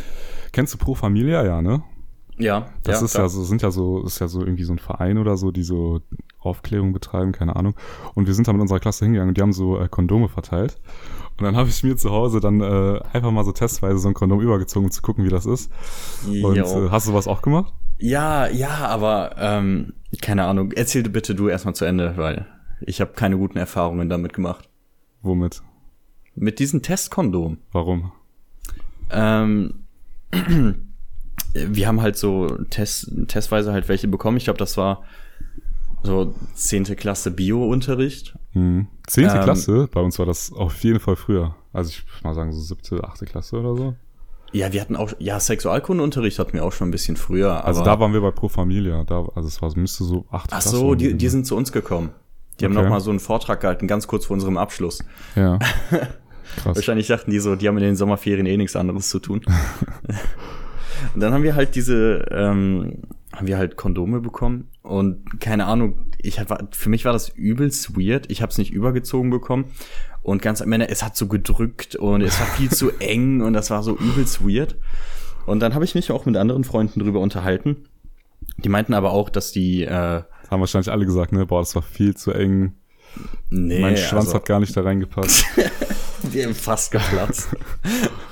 kennst 0.52 0.74
du 0.74 0.78
Pro 0.78 0.94
Familia, 0.94 1.44
ja, 1.44 1.62
ne? 1.62 1.82
Ja, 2.36 2.68
Das 2.84 3.00
ja, 3.00 3.04
ist 3.04 3.12
klar. 3.12 3.24
ja 3.24 3.28
so, 3.28 3.42
sind 3.42 3.62
ja 3.62 3.70
so, 3.70 4.02
ist 4.02 4.18
ja 4.18 4.28
so 4.28 4.40
irgendwie 4.40 4.64
so 4.64 4.72
ein 4.72 4.78
Verein 4.78 5.18
oder 5.18 5.36
so, 5.36 5.50
die 5.50 5.62
so 5.62 6.00
Aufklärung 6.38 6.94
betreiben, 6.94 7.32
keine 7.32 7.56
Ahnung. 7.56 7.74
Und 8.14 8.26
wir 8.26 8.34
sind 8.34 8.48
da 8.48 8.52
mit 8.52 8.62
unserer 8.62 8.80
Klasse 8.80 9.04
hingegangen 9.04 9.30
und 9.30 9.36
die 9.36 9.42
haben 9.42 9.52
so 9.52 9.78
äh, 9.78 9.88
Kondome 9.88 10.28
verteilt. 10.28 10.80
Und 11.38 11.44
dann 11.44 11.56
habe 11.56 11.68
ich 11.68 11.82
mir 11.82 11.96
zu 11.96 12.10
Hause 12.10 12.40
dann 12.40 12.60
äh, 12.60 13.00
einfach 13.12 13.30
mal 13.30 13.44
so 13.44 13.52
testweise 13.52 13.98
so 13.98 14.08
ein 14.08 14.14
Kondom 14.14 14.40
übergezogen, 14.40 14.86
um 14.86 14.90
zu 14.90 15.02
gucken, 15.02 15.24
wie 15.24 15.28
das 15.28 15.44
ist. 15.44 15.70
Und 16.26 16.56
äh, 16.56 16.88
hast 16.90 17.08
du 17.08 17.14
was 17.14 17.28
auch 17.28 17.42
gemacht? 17.42 17.74
Ja, 18.00 18.48
ja, 18.48 18.86
aber 18.88 19.36
ähm, 19.38 19.92
keine 20.22 20.46
Ahnung. 20.46 20.72
Erzähl 20.72 21.02
bitte 21.02 21.34
du 21.34 21.48
erstmal 21.48 21.74
zu 21.74 21.84
Ende, 21.84 22.16
weil 22.16 22.46
ich 22.80 23.00
habe 23.00 23.12
keine 23.12 23.36
guten 23.36 23.58
Erfahrungen 23.58 24.08
damit 24.08 24.32
gemacht. 24.32 24.68
Womit? 25.22 25.62
Mit 26.34 26.58
diesem 26.58 26.82
Testkondom. 26.82 27.58
Warum? 27.72 28.12
Ähm, 29.10 29.84
wir 31.52 31.86
haben 31.86 32.00
halt 32.00 32.16
so 32.16 32.48
Test, 32.70 33.12
testweise 33.28 33.72
halt 33.72 33.88
welche 33.88 34.08
bekommen. 34.08 34.38
Ich 34.38 34.44
glaube, 34.44 34.58
das 34.58 34.78
war 34.78 35.04
so 36.02 36.34
zehnte 36.54 36.96
Klasse 36.96 37.30
Bio-Unterricht. 37.30 38.34
Hm. 38.52 38.86
Zehnte 39.06 39.36
Ähm, 39.36 39.42
Klasse? 39.42 39.88
Bei 39.92 40.00
uns 40.00 40.18
war 40.18 40.26
das 40.26 40.52
auf 40.52 40.82
jeden 40.82 41.00
Fall 41.00 41.16
früher. 41.16 41.54
Also 41.74 41.90
ich 41.90 42.06
würde 42.06 42.28
mal 42.28 42.34
sagen 42.34 42.52
so 42.52 42.60
siebte, 42.60 43.04
achte 43.04 43.26
Klasse 43.26 43.58
oder 43.58 43.76
so. 43.76 43.94
Ja, 44.52 44.72
wir 44.72 44.80
hatten 44.80 44.96
auch, 44.96 45.12
ja, 45.18 45.38
Sexualkundeunterricht 45.38 46.38
hatten 46.38 46.54
wir 46.54 46.64
auch 46.64 46.72
schon 46.72 46.88
ein 46.88 46.90
bisschen 46.90 47.16
früher. 47.16 47.64
Also 47.64 47.84
da 47.84 48.00
waren 48.00 48.12
wir 48.12 48.20
bei 48.20 48.32
Pro 48.32 48.48
Familia. 48.48 49.04
Da, 49.04 49.26
also 49.34 49.46
es 49.46 49.62
war, 49.62 49.76
müsste 49.76 50.04
so 50.04 50.26
achte 50.30 50.54
Ach 50.54 50.60
so, 50.60 50.94
die, 50.94 51.14
die 51.14 51.28
sind 51.28 51.46
zu 51.46 51.56
uns 51.56 51.70
gekommen. 51.72 52.10
Die 52.58 52.64
haben 52.64 52.76
Okay. 52.76 52.82
noch 52.82 52.90
mal 52.90 53.00
so 53.00 53.10
einen 53.10 53.20
Vortrag 53.20 53.60
gehalten, 53.60 53.86
ganz 53.86 54.06
kurz 54.06 54.26
vor 54.26 54.34
unserem 54.34 54.58
Abschluss. 54.58 55.04
Ja. 55.36 55.58
Krass. 56.56 56.76
Wahrscheinlich 56.76 57.06
dachten 57.06 57.30
die 57.30 57.38
so, 57.38 57.54
die 57.54 57.68
haben 57.68 57.78
in 57.78 57.84
den 57.84 57.96
Sommerferien 57.96 58.44
eh 58.46 58.56
nichts 58.56 58.74
anderes 58.74 59.08
zu 59.08 59.20
tun. 59.20 59.40
und 61.14 61.20
dann 61.20 61.32
haben 61.32 61.44
wir 61.44 61.54
halt 61.54 61.76
diese, 61.76 62.26
ähm, 62.30 63.02
haben 63.32 63.46
wir 63.46 63.56
halt 63.56 63.76
Kondome 63.76 64.20
bekommen 64.20 64.68
und 64.82 65.40
keine 65.40 65.66
Ahnung, 65.66 66.06
ich 66.18 66.40
hab, 66.40 66.74
für 66.74 66.90
mich 66.90 67.04
war 67.04 67.12
das 67.12 67.28
übelst 67.30 67.96
weird. 67.96 68.30
Ich 68.30 68.42
habe 68.42 68.50
es 68.50 68.58
nicht 68.58 68.72
übergezogen 68.72 69.30
bekommen 69.30 69.66
und 70.30 70.42
ganz 70.42 70.62
am 70.62 70.70
Ende, 70.72 70.88
es 70.88 71.02
hat 71.02 71.16
so 71.16 71.26
gedrückt 71.26 71.96
und 71.96 72.22
es 72.22 72.38
war 72.38 72.46
viel 72.46 72.70
zu 72.70 72.90
eng 73.00 73.42
und 73.42 73.52
das 73.52 73.70
war 73.70 73.82
so 73.82 73.96
übelst 73.96 74.46
weird. 74.46 74.76
Und 75.46 75.60
dann 75.60 75.74
habe 75.74 75.84
ich 75.84 75.94
mich 75.94 76.10
auch 76.10 76.26
mit 76.26 76.36
anderen 76.36 76.64
Freunden 76.64 77.00
drüber 77.00 77.20
unterhalten. 77.20 77.88
Die 78.58 78.68
meinten 78.68 78.94
aber 78.94 79.10
auch, 79.12 79.28
dass 79.30 79.52
die, 79.52 79.82
äh, 79.82 79.88
Das 79.88 80.50
haben 80.50 80.60
wahrscheinlich 80.60 80.90
alle 80.92 81.06
gesagt, 81.06 81.32
ne? 81.32 81.46
Boah, 81.46 81.60
das 81.60 81.74
war 81.74 81.82
viel 81.82 82.14
zu 82.14 82.32
eng. 82.32 82.74
nee, 83.50 83.80
mein 83.80 83.96
Schwanz 83.96 84.26
also- 84.26 84.34
hat 84.34 84.46
gar 84.46 84.60
nicht 84.60 84.76
da 84.76 84.82
reingepasst. 84.82 85.44
Die 86.34 86.44
haben 86.44 86.54
fast 86.54 86.92
geplatzt. 86.92 87.48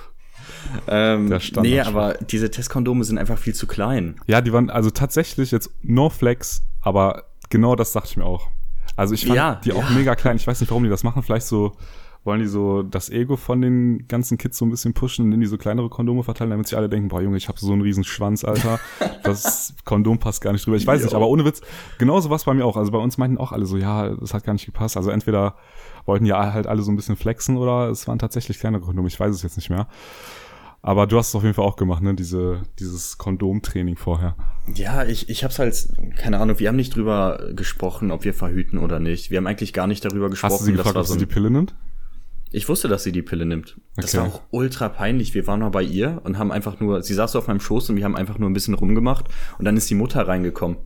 ähm, 0.89 1.35
nee, 1.63 1.81
aber 1.81 2.15
diese 2.15 2.51
Testkondome 2.51 3.03
sind 3.03 3.17
einfach 3.17 3.39
viel 3.39 3.55
zu 3.55 3.67
klein. 3.67 4.21
Ja, 4.27 4.43
die 4.43 4.53
waren 4.53 4.69
also 4.69 4.91
tatsächlich 4.91 5.51
jetzt 5.53 5.71
no 5.83 6.11
flex, 6.11 6.63
aber 6.83 7.25
genau 7.49 7.77
das 7.77 7.93
dachte 7.93 8.09
ich 8.11 8.17
mir 8.19 8.27
auch. 8.27 8.51
Also 8.99 9.15
ich 9.15 9.25
fand 9.25 9.37
Ja, 9.37 9.55
die 9.57 9.73
auch 9.73 9.89
ja. 9.89 9.97
mega 9.97 10.15
klein. 10.15 10.37
Ich 10.37 10.47
weiß 10.47 10.61
nicht, 10.61 10.71
warum 10.71 10.85
die 10.85 10.91
das 10.91 11.05
machen. 11.05 11.23
Vielleicht 11.23 11.47
so 11.47 11.73
wollen 12.25 12.41
die 12.41 12.47
so 12.47 12.83
das 12.83 13.09
Ego 13.11 13.37
von 13.37 13.63
den 13.63 14.07
ganzen 14.09 14.37
Kids 14.39 14.59
so 14.59 14.67
ein 14.67 14.71
bisschen 14.71 14.93
pushen, 14.93 15.25
indem 15.27 15.41
die 15.41 15.47
so 15.47 15.57
kleinere 15.57 15.89
Kondome 15.89 16.25
verteilen, 16.25 16.51
damit 16.51 16.67
sich 16.67 16.77
alle 16.77 16.89
denken, 16.89 17.09
boah 17.09 17.23
Junge, 17.23 17.37
ich 17.37 17.49
habe 17.49 17.59
so 17.59 17.73
einen 17.73 17.81
riesen 17.81 18.05
Schwanz, 18.05 18.45
Alter. 18.45 18.79
Das 19.23 19.75
Kondom 19.85 20.19
passt 20.19 20.41
gar 20.41 20.53
nicht 20.53 20.65
drüber. 20.67 20.77
Ich 20.77 20.87
weiß 20.87 21.03
nicht, 21.03 21.13
Jo. 21.13 21.17
aber 21.17 21.29
ohne 21.29 21.45
Witz, 21.45 21.61
genauso 21.99 22.31
was 22.31 22.45
bei 22.45 22.55
mir 22.55 22.65
auch. 22.65 22.77
Also 22.77 22.91
bei 22.93 22.99
uns 22.99 23.19
meinten 23.19 23.39
auch 23.39 23.53
alle 23.53 23.67
so, 23.67 23.77
ja, 23.77 24.09
das 24.11 24.33
hat 24.35 24.45
gar 24.45 24.53
nicht 24.55 24.67
gepasst. 24.67 24.97
Also 24.97 25.11
entweder 25.11 25.55
wollten 26.07 26.25
ja 26.27 26.53
halt 26.53 26.67
alle 26.67 26.83
so 26.83 26.91
ein 26.91 26.97
bisschen 26.97 27.17
flexen 27.17 27.57
oder 27.57 27.89
es 27.91 28.09
waren 28.09 28.19
tatsächlich 28.19 28.59
kleinere 28.59 28.83
Kondome. 28.83 29.09
Ich 29.09 29.19
weiß 29.21 29.35
es 29.35 29.43
jetzt 29.43 29.57
nicht 29.57 29.71
mehr. 29.71 29.87
Aber 30.81 31.07
du 31.07 31.19
hast 31.19 31.29
es 31.29 31.35
auf 31.35 31.43
jeden 31.43 31.55
Fall 31.55 31.65
auch 31.65 31.77
gemacht, 31.77 32.03
ne? 32.03 32.15
Diese, 32.15 32.63
dieses 32.79 33.19
Kondomtraining 33.19 33.97
vorher. 33.97 34.37
Ja, 34.75 35.05
ich, 35.05 35.29
ich 35.29 35.43
hab's 35.45 35.59
halt, 35.59 35.89
keine 36.17 36.39
Ahnung, 36.39 36.59
wir 36.59 36.69
haben 36.69 36.77
nicht 36.77 36.95
drüber 36.95 37.51
gesprochen, 37.55 38.11
ob 38.11 38.25
wir 38.25 38.33
verhüten 38.33 38.79
oder 38.79 39.01
nicht. 39.01 39.31
Wir 39.31 39.39
haben 39.39 39.47
eigentlich 39.47 39.73
gar 39.73 39.87
nicht 39.87 40.05
darüber 40.05 40.31
gesprochen. 40.31 40.53
Hast 40.53 40.61
du 40.61 40.65
sie 40.67 40.73
gefragt, 40.73 40.97
ob 40.97 41.07
so 41.07 41.15
sie 41.15 41.19
die 41.19 41.27
Pille 41.27 41.51
nimmt? 41.51 41.75
ich 42.51 42.67
wusste, 42.69 42.89
dass 42.89 43.03
sie 43.03 43.13
die 43.13 43.21
Pille 43.21 43.45
nimmt. 43.45 43.79
Das 43.97 44.15
Okay. 44.15 44.19
war 44.25 44.27
auch 44.35 44.41
ultra 44.51 44.89
peinlich. 44.89 45.35
Wir 45.35 45.47
waren 45.47 45.61
mal 45.61 45.69
bei 45.69 45.83
ihr 45.83 46.23
und 46.25 46.39
haben 46.39 46.51
einfach 46.51 46.81
nur, 46.81 47.03
sie 47.03 47.13
saß 47.13 47.33
so 47.33 47.39
auf 47.41 47.47
meinem 47.47 47.61
Schoß 47.61 47.91
und 47.91 47.97
wir 47.97 48.05
haben 48.05 48.17
einfach 48.17 48.39
nur 48.39 48.49
ein 48.49 48.55
bisschen 48.55 48.73
rumgemacht 48.73 49.27
und 49.59 49.67
dann 49.67 49.77
ist 49.77 49.91
die 49.91 49.95
Mutter 49.95 50.27
reingekommen. 50.27 50.79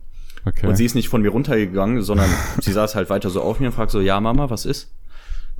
Okay. 0.43 0.67
Und 0.67 0.75
sie 0.75 0.83
ist 0.83 0.93
nicht 0.93 1.07
von 1.07 1.21
mir 1.21 1.29
runtergegangen, 1.29 2.01
sondern 2.01 2.29
sie 2.61 2.73
saß 2.73 2.95
halt 2.95 3.09
weiter 3.09 3.29
so 3.29 3.41
auf 3.41 3.61
mir 3.61 3.67
und 3.67 3.73
fragt 3.73 3.91
so, 3.91 4.01
ja 4.01 4.19
Mama, 4.19 4.49
was 4.49 4.65
ist? 4.65 4.91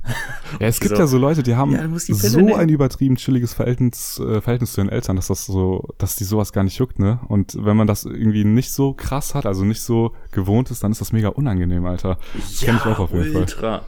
ja, 0.60 0.66
es 0.66 0.80
gibt 0.80 0.94
so, 0.94 1.00
ja 1.00 1.06
so 1.06 1.18
Leute, 1.18 1.42
die 1.42 1.56
haben 1.56 1.72
ja, 1.72 1.86
die 1.86 2.12
so 2.12 2.40
nehmen. 2.40 2.54
ein 2.54 2.68
übertrieben 2.68 3.16
chilliges 3.16 3.54
Verhältnis, 3.54 4.18
äh, 4.18 4.40
Verhältnis 4.40 4.72
zu 4.72 4.80
den 4.80 4.90
Eltern, 4.90 5.16
dass 5.16 5.28
das 5.28 5.46
so, 5.46 5.88
dass 5.98 6.16
die 6.16 6.24
sowas 6.24 6.52
gar 6.52 6.64
nicht 6.64 6.78
juckt, 6.78 6.98
ne? 6.98 7.20
Und 7.28 7.56
wenn 7.58 7.76
man 7.76 7.86
das 7.86 8.04
irgendwie 8.04 8.44
nicht 8.44 8.72
so 8.72 8.92
krass 8.92 9.34
hat, 9.34 9.46
also 9.46 9.64
nicht 9.64 9.80
so 9.80 10.14
gewohnt 10.30 10.70
ist, 10.70 10.84
dann 10.84 10.92
ist 10.92 11.00
das 11.00 11.12
mega 11.12 11.28
unangenehm, 11.28 11.86
Alter. 11.86 12.18
Das 12.34 12.60
kenn 12.60 12.76
ich 12.76 12.84
auch 12.84 12.98
auf 12.98 13.12
jeden 13.12 13.32
Fall. 13.32 13.42
ultra. 13.42 13.82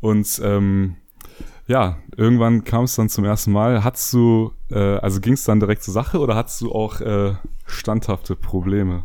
Und 0.00 0.40
ähm, 0.44 0.96
ja, 1.66 1.98
irgendwann 2.16 2.64
kam 2.64 2.84
es 2.84 2.94
dann 2.94 3.08
zum 3.08 3.24
ersten 3.24 3.52
Mal. 3.52 3.82
Hattest 3.82 4.12
du, 4.12 4.52
äh, 4.70 4.78
also 4.78 5.20
ging 5.20 5.34
es 5.34 5.44
dann 5.44 5.60
direkt 5.60 5.82
zur 5.82 5.94
Sache 5.94 6.18
oder 6.18 6.36
hattest 6.36 6.60
du 6.60 6.72
auch 6.72 7.00
äh, 7.00 7.34
standhafte 7.66 8.36
Probleme? 8.36 9.04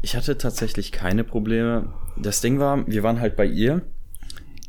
Ich 0.00 0.16
hatte 0.16 0.38
tatsächlich 0.38 0.90
keine 0.90 1.22
Probleme. 1.22 1.92
Das 2.16 2.40
Ding 2.40 2.58
war, 2.58 2.86
wir 2.86 3.02
waren 3.02 3.20
halt 3.20 3.36
bei 3.36 3.46
ihr 3.46 3.82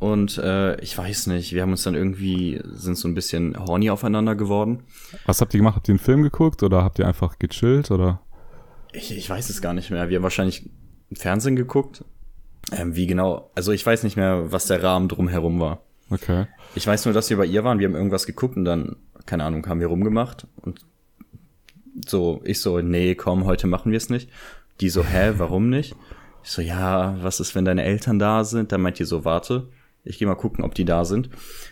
und 0.04 0.38
äh, 0.38 0.78
ich 0.82 0.98
weiß 0.98 1.28
nicht, 1.28 1.54
wir 1.54 1.62
haben 1.62 1.72
uns 1.72 1.84
dann 1.84 1.96
irgendwie, 1.96 2.62
sind 2.66 2.98
so 2.98 3.08
ein 3.08 3.14
bisschen 3.14 3.58
horny 3.58 3.90
aufeinander 3.90 4.36
geworden. 4.36 4.84
Was 5.26 5.40
habt 5.40 5.54
ihr 5.54 5.60
gemacht? 5.60 5.78
Habt 5.78 5.88
ihr 5.88 5.94
einen 5.94 6.00
Film 6.00 6.24
geguckt 6.24 6.62
oder 6.62 6.84
habt 6.84 7.00
ihr 7.00 7.08
einfach 7.08 7.40
gechillt 7.40 7.90
oder? 7.90 8.20
Ich, 8.92 9.16
ich 9.16 9.30
weiß 9.30 9.50
es 9.50 9.62
gar 9.62 9.74
nicht 9.74 9.92
mehr. 9.92 10.10
Wir 10.10 10.18
haben 10.18 10.24
wahrscheinlich 10.24 10.70
Fernsehen 11.14 11.56
geguckt. 11.56 12.04
Ähm, 12.74 12.98
wie 12.98 13.08
genau, 13.08 13.50
also 13.56 13.72
ich 13.72 13.86
weiß 13.86 14.04
nicht 14.04 14.18
mehr, 14.18 14.52
was 14.52 14.66
der 14.66 14.84
Rahmen 14.84 15.08
drumherum 15.08 15.62
war. 15.62 15.84
Okay. 16.10 16.48
Ich 16.76 16.86
weiß 16.86 17.06
nur, 17.06 17.14
dass 17.14 17.30
wir 17.30 17.38
bei 17.38 17.46
ihr 17.46 17.64
waren, 17.64 17.80
wir 17.80 17.88
haben 17.88 17.96
irgendwas 17.96 18.26
geguckt 18.26 18.58
und 18.58 18.66
dann, 18.66 18.98
keine 19.26 19.46
Ahnung, 19.46 19.66
haben 19.68 19.80
wir 19.80 19.88
rumgemacht 19.88 20.48
und 20.58 20.82
so, 22.06 22.42
ich 22.44 22.60
so, 22.60 22.82
nee, 22.82 23.16
komm, 23.16 23.46
heute 23.46 23.68
machen 23.68 23.94
wir 23.94 23.98
es 23.98 24.10
nicht. 24.10 24.30
Die 24.82 24.90
so, 24.90 25.06
hä, 25.06 25.36
warum 25.38 25.70
nicht? 25.70 25.96
Ich 26.44 26.52
so, 26.52 26.62
ja, 26.62 27.16
was 27.24 27.40
ist, 27.40 27.56
wenn 27.56 27.64
deine 27.64 27.86
Eltern 27.86 28.20
da 28.20 28.44
sind? 28.44 28.74
Dann 28.74 28.82
meint 28.82 29.00
die 29.00 29.06
so, 29.06 29.24
warte, 29.24 29.70
ich 30.04 30.18
gehe 30.20 30.28
mal 30.28 30.36
gucken, 30.36 30.64
ob 30.64 30.76
die 30.76 30.86
da 30.86 31.06
sind. 31.06 31.30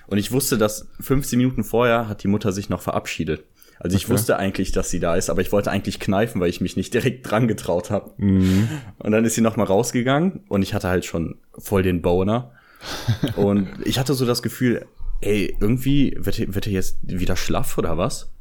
Und 0.07 0.17
ich 0.17 0.31
wusste, 0.31 0.57
dass 0.57 0.87
15 0.99 1.37
Minuten 1.37 1.63
vorher 1.63 2.07
hat 2.07 2.23
die 2.23 2.27
Mutter 2.27 2.51
sich 2.51 2.69
noch 2.69 2.81
verabschiedet. 2.81 3.43
Also 3.79 3.97
ich 3.97 4.05
Okay. 4.05 4.13
wusste 4.13 4.37
eigentlich, 4.37 4.71
dass 4.71 4.89
sie 4.91 4.99
da 4.99 5.15
ist, 5.15 5.29
aber 5.29 5.41
ich 5.41 5.51
wollte 5.51 5.71
eigentlich 5.71 5.99
kneifen, 5.99 6.39
weil 6.39 6.49
ich 6.49 6.61
mich 6.61 6.75
nicht 6.77 6.93
direkt 6.93 7.27
dran 7.29 7.47
getraut 7.47 7.89
habe. 7.91 8.11
Mhm. 8.17 8.67
Und 8.99 9.11
dann 9.11 9.25
ist 9.25 9.35
sie 9.35 9.41
noch 9.41 9.57
mal 9.57 9.63
rausgegangen 9.63 10.41
und 10.49 10.61
ich 10.61 10.73
hatte 10.73 10.87
halt 10.87 11.03
schon 11.05 11.37
voll 11.57 11.81
den 11.83 12.01
Boner. 12.01 12.51
und 13.35 13.67
ich 13.85 13.99
hatte 13.99 14.13
so 14.13 14.25
das 14.25 14.41
Gefühl, 14.41 14.85
ey, 15.21 15.55
irgendwie 15.59 16.15
wird, 16.19 16.39
er- 16.39 16.53
wird 16.55 16.67
er 16.67 16.73
jetzt 16.73 16.97
wieder 17.03 17.35
schlaff 17.35 17.77
oder 17.77 17.97
was? 17.97 18.31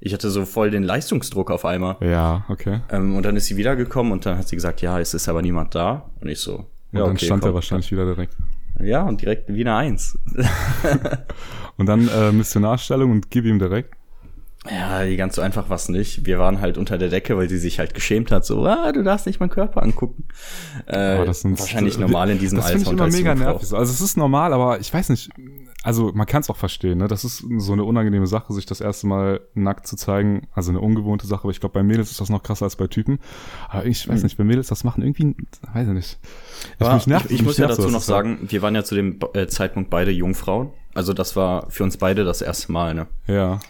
Ich 0.00 0.12
hatte 0.14 0.30
so 0.30 0.44
voll 0.46 0.70
den 0.70 0.82
Leistungsdruck 0.82 1.50
auf 1.50 1.64
einmal. 1.64 1.96
Ja, 2.00 2.44
okay. 2.48 2.80
Ähm, 2.90 3.16
und 3.16 3.24
dann 3.24 3.36
ist 3.36 3.46
sie 3.46 3.56
wiedergekommen 3.56 4.12
und 4.12 4.24
dann 4.26 4.38
hat 4.38 4.48
sie 4.48 4.56
gesagt, 4.56 4.80
ja, 4.80 4.98
es 4.98 5.12
ist 5.12 5.28
aber 5.28 5.42
niemand 5.42 5.74
da. 5.74 6.10
Und 6.20 6.28
ich 6.28 6.38
so, 6.40 6.54
Und 6.56 6.66
ja, 6.92 7.00
dann 7.04 7.10
okay, 7.16 7.26
stand 7.26 7.42
komm. 7.42 7.50
er 7.50 7.54
wahrscheinlich 7.54 7.92
wieder 7.92 8.06
direkt. 8.06 8.34
Ja, 8.82 9.02
und 9.02 9.20
direkt 9.20 9.52
Wiener 9.52 9.76
Eins. 9.76 10.18
Und 11.76 11.86
dann 11.86 12.08
äh, 12.08 12.30
Missionarstellung 12.30 13.10
und 13.10 13.30
gib 13.30 13.46
ihm 13.46 13.58
direkt. 13.58 13.94
Ja, 14.70 15.02
ganz 15.16 15.36
so 15.36 15.40
einfach 15.40 15.70
war's 15.70 15.88
nicht. 15.88 16.26
Wir 16.26 16.38
waren 16.38 16.60
halt 16.60 16.76
unter 16.76 16.98
der 16.98 17.08
Decke, 17.08 17.38
weil 17.38 17.48
sie 17.48 17.56
sich 17.56 17.78
halt 17.78 17.94
geschämt 17.94 18.30
hat, 18.30 18.44
so, 18.44 18.66
ah, 18.66 18.92
du 18.92 19.02
darfst 19.02 19.24
nicht 19.24 19.40
meinen 19.40 19.48
Körper 19.48 19.82
angucken. 19.82 20.24
Äh, 20.86 21.14
Aber 21.14 21.24
das 21.24 21.40
sind 21.40 21.58
wahrscheinlich 21.58 21.98
normal 21.98 22.28
in 22.28 22.38
diesem 22.38 22.56
das 22.58 22.66
Alter. 22.66 22.80
finde 22.80 22.92
ich 22.92 23.00
immer 23.00 23.16
mega 23.16 23.34
nervig. 23.34 23.66
so. 23.68 23.76
Also 23.78 23.90
es 23.90 24.02
ist 24.02 24.18
normal, 24.18 24.52
aber 24.52 24.78
ich 24.78 24.92
weiß 24.92 25.08
nicht. 25.08 25.30
Also 25.82 26.12
man 26.14 26.26
kann 26.26 26.42
es 26.42 26.50
auch 26.50 26.56
verstehen. 26.58 26.98
Ne? 26.98 27.08
Das 27.08 27.24
ist 27.24 27.44
so 27.58 27.72
eine 27.72 27.84
unangenehme 27.84 28.26
Sache, 28.26 28.52
sich 28.52 28.66
das 28.66 28.80
erste 28.82 29.06
Mal 29.06 29.40
nackt 29.54 29.86
zu 29.86 29.96
zeigen. 29.96 30.46
Also 30.52 30.70
eine 30.70 30.80
ungewohnte 30.80 31.26
Sache. 31.26 31.42
Aber 31.44 31.50
ich 31.50 31.60
glaube, 31.60 31.72
bei 31.72 31.82
Mädels 31.82 32.10
ist 32.10 32.20
das 32.20 32.28
noch 32.28 32.42
krasser 32.42 32.66
als 32.66 32.76
bei 32.76 32.86
Typen. 32.86 33.18
Aber 33.68 33.86
ich 33.86 34.06
weiß 34.08 34.22
nicht, 34.22 34.38
wenn 34.38 34.46
Mädels 34.46 34.68
das 34.68 34.84
machen, 34.84 35.02
irgendwie, 35.02 35.34
weiß 35.72 35.88
ich 35.88 35.94
nicht. 35.94 36.18
Ich, 36.78 36.92
mich 36.92 37.06
nervt- 37.06 37.26
ich, 37.26 37.32
ich 37.40 37.42
muss 37.42 37.56
ja 37.56 37.66
dazu 37.66 37.88
noch 37.88 38.02
sagen, 38.02 38.38
wir 38.42 38.60
waren 38.62 38.74
ja 38.74 38.84
zu 38.84 38.94
dem 38.94 39.18
äh, 39.32 39.46
Zeitpunkt 39.46 39.88
beide 39.90 40.10
Jungfrauen. 40.10 40.70
Also 40.92 41.14
das 41.14 41.34
war 41.36 41.70
für 41.70 41.84
uns 41.84 41.96
beide 41.96 42.24
das 42.24 42.42
erste 42.42 42.72
Mal, 42.72 42.94
ne? 42.94 43.06
Ja. 43.26 43.60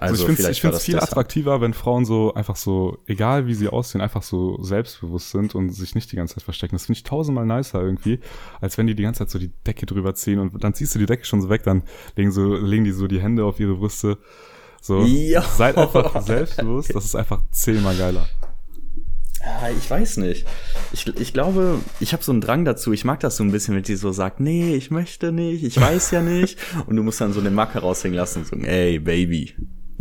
Also, 0.00 0.26
Also, 0.26 0.48
ich 0.48 0.60
finde 0.60 0.72
das 0.76 0.82
viel 0.84 0.94
deshalb. 0.94 1.12
attraktiver, 1.12 1.60
wenn 1.60 1.74
Frauen 1.74 2.06
so 2.06 2.32
einfach 2.32 2.56
so, 2.56 2.98
egal 3.06 3.46
wie 3.46 3.52
sie 3.54 3.68
aussehen, 3.68 4.00
einfach 4.00 4.22
so 4.22 4.56
selbstbewusst 4.62 5.30
sind 5.30 5.54
und 5.54 5.70
sich 5.70 5.94
nicht 5.94 6.10
die 6.10 6.16
ganze 6.16 6.36
Zeit 6.36 6.44
verstecken. 6.44 6.74
Das 6.74 6.86
finde 6.86 6.96
ich 6.96 7.02
tausendmal 7.04 7.44
nicer 7.44 7.82
irgendwie, 7.82 8.18
als 8.62 8.78
wenn 8.78 8.86
die 8.86 8.94
die 8.94 9.02
ganze 9.02 9.18
Zeit 9.18 9.30
so 9.30 9.38
die 9.38 9.50
Decke 9.66 9.84
drüber 9.84 10.14
ziehen 10.14 10.38
und 10.38 10.64
dann 10.64 10.72
ziehst 10.72 10.94
du 10.94 10.98
die 10.98 11.06
Decke 11.06 11.26
schon 11.26 11.42
so 11.42 11.50
weg, 11.50 11.64
dann 11.64 11.82
legen, 12.16 12.32
so, 12.32 12.54
legen 12.54 12.84
die 12.84 12.92
so 12.92 13.06
die 13.08 13.20
Hände 13.20 13.44
auf 13.44 13.60
ihre 13.60 13.74
Brüste. 13.74 14.16
So, 14.80 15.02
Ja. 15.04 15.42
seid 15.42 15.76
einfach 15.76 16.22
selbstbewusst, 16.22 16.94
das 16.94 17.04
ist 17.04 17.14
einfach 17.14 17.42
zehnmal 17.50 17.94
geiler. 17.96 18.26
Ich 19.78 19.90
weiß 19.90 20.18
nicht. 20.18 20.46
Ich, 20.92 21.06
ich 21.18 21.32
glaube, 21.32 21.78
ich 21.98 22.12
habe 22.12 22.22
so 22.22 22.30
einen 22.30 22.42
Drang 22.42 22.66
dazu. 22.66 22.92
Ich 22.92 23.06
mag 23.06 23.20
das 23.20 23.36
so 23.36 23.42
ein 23.44 23.50
bisschen, 23.52 23.74
wenn 23.74 23.82
die 23.82 23.96
so 23.96 24.12
sagt, 24.12 24.38
nee, 24.38 24.74
ich 24.74 24.90
möchte 24.90 25.32
nicht, 25.32 25.64
ich 25.64 25.80
weiß 25.80 26.10
ja 26.10 26.20
nicht. 26.20 26.58
Und 26.86 26.96
du 26.96 27.02
musst 27.02 27.20
dann 27.22 27.32
so 27.32 27.40
eine 27.40 27.50
Macke 27.50 27.78
raushängen 27.78 28.16
lassen 28.16 28.40
und 28.40 28.46
so, 28.46 28.56
ey, 28.56 28.98
Baby. 28.98 29.54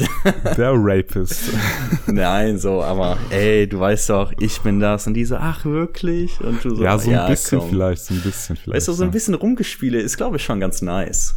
Der 0.58 0.72
Rapist. 0.74 1.52
Nein, 2.08 2.58
so, 2.58 2.82
aber 2.82 3.18
ey, 3.30 3.68
du 3.68 3.80
weißt 3.80 4.10
doch, 4.10 4.34
ich 4.40 4.62
bin 4.62 4.80
das. 4.80 5.08
Und 5.08 5.14
die 5.14 5.26
so, 5.26 5.36
ach, 5.36 5.66
wirklich? 5.66 6.40
Und 6.42 6.64
du 6.64 6.76
so, 6.76 6.84
ja, 6.84 6.98
so 6.98 7.12
ein 7.12 7.28
bisschen 7.28 7.60
komm. 7.60 7.70
vielleicht, 7.70 8.04
so 8.04 8.14
ein 8.14 8.22
bisschen 8.22 8.56
vielleicht. 8.56 8.78
Weißt 8.78 8.88
du, 8.88 8.94
so 8.94 9.04
ein 9.04 9.10
ja. 9.10 9.14
bisschen 9.14 9.34
Rumgespiele 9.34 10.00
ist, 10.00 10.18
glaube 10.18 10.38
ich, 10.38 10.44
schon 10.44 10.60
ganz 10.60 10.82
nice. 10.82 11.36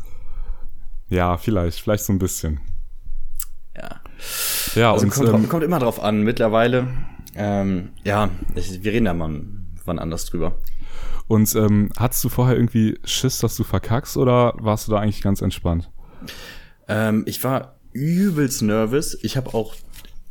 Ja, 1.09 1.37
vielleicht, 1.37 1.81
vielleicht 1.81 2.05
so 2.05 2.13
ein 2.13 2.19
bisschen. 2.19 2.61
Ja. 3.77 4.01
Ja, 4.75 4.93
Also 4.93 5.05
und 5.05 5.11
kommt, 5.11 5.29
ähm, 5.29 5.49
kommt 5.49 5.65
immer 5.65 5.79
drauf 5.79 6.03
an. 6.03 6.23
Mittlerweile, 6.23 6.89
ähm, 7.35 7.91
ja, 8.05 8.31
ich, 8.55 8.83
wir 8.83 8.93
reden 8.93 9.07
da 9.07 9.15
mal 9.15 9.41
wann 9.85 9.99
anders 9.99 10.27
drüber. 10.27 10.57
Und 11.29 11.55
ähm, 11.55 11.91
hattest 11.97 12.23
du 12.25 12.29
vorher 12.29 12.57
irgendwie 12.57 12.99
Schiss, 13.05 13.39
dass 13.39 13.57
du 13.57 13.65
verkackst 13.65 14.17
oder 14.17 14.55
warst 14.59 14.87
du 14.87 14.93
da 14.93 14.99
eigentlich 14.99 15.23
ganz 15.23 15.41
entspannt? 15.41 15.91
Ähm, 16.89 17.25
ich 17.27 17.43
war 17.43 17.77
übelst 17.93 18.63
nervös. 18.63 19.19
Ich 19.23 19.37
habe 19.37 19.55
auch 19.55 19.75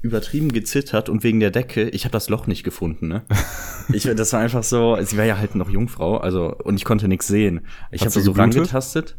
übertrieben 0.01 0.51
gezittert 0.51 1.09
und 1.09 1.23
wegen 1.23 1.39
der 1.39 1.51
Decke, 1.51 1.87
ich 1.89 2.05
habe 2.05 2.11
das 2.11 2.27
Loch 2.29 2.47
nicht 2.47 2.63
gefunden, 2.63 3.07
ne? 3.07 3.23
Ich, 3.93 4.03
das 4.03 4.31
war 4.31 4.39
einfach 4.39 4.63
so, 4.63 4.97
sie 5.01 5.17
war 5.17 5.25
ja 5.25 5.37
halt 5.37 5.55
noch 5.55 5.69
Jungfrau, 5.69 6.17
also 6.17 6.55
und 6.63 6.77
ich 6.77 6.85
konnte 6.85 7.07
nichts 7.09 7.27
sehen. 7.27 7.61
Ich 7.91 8.01
habe 8.01 8.11
so 8.11 8.31
rangetastet. 8.31 9.17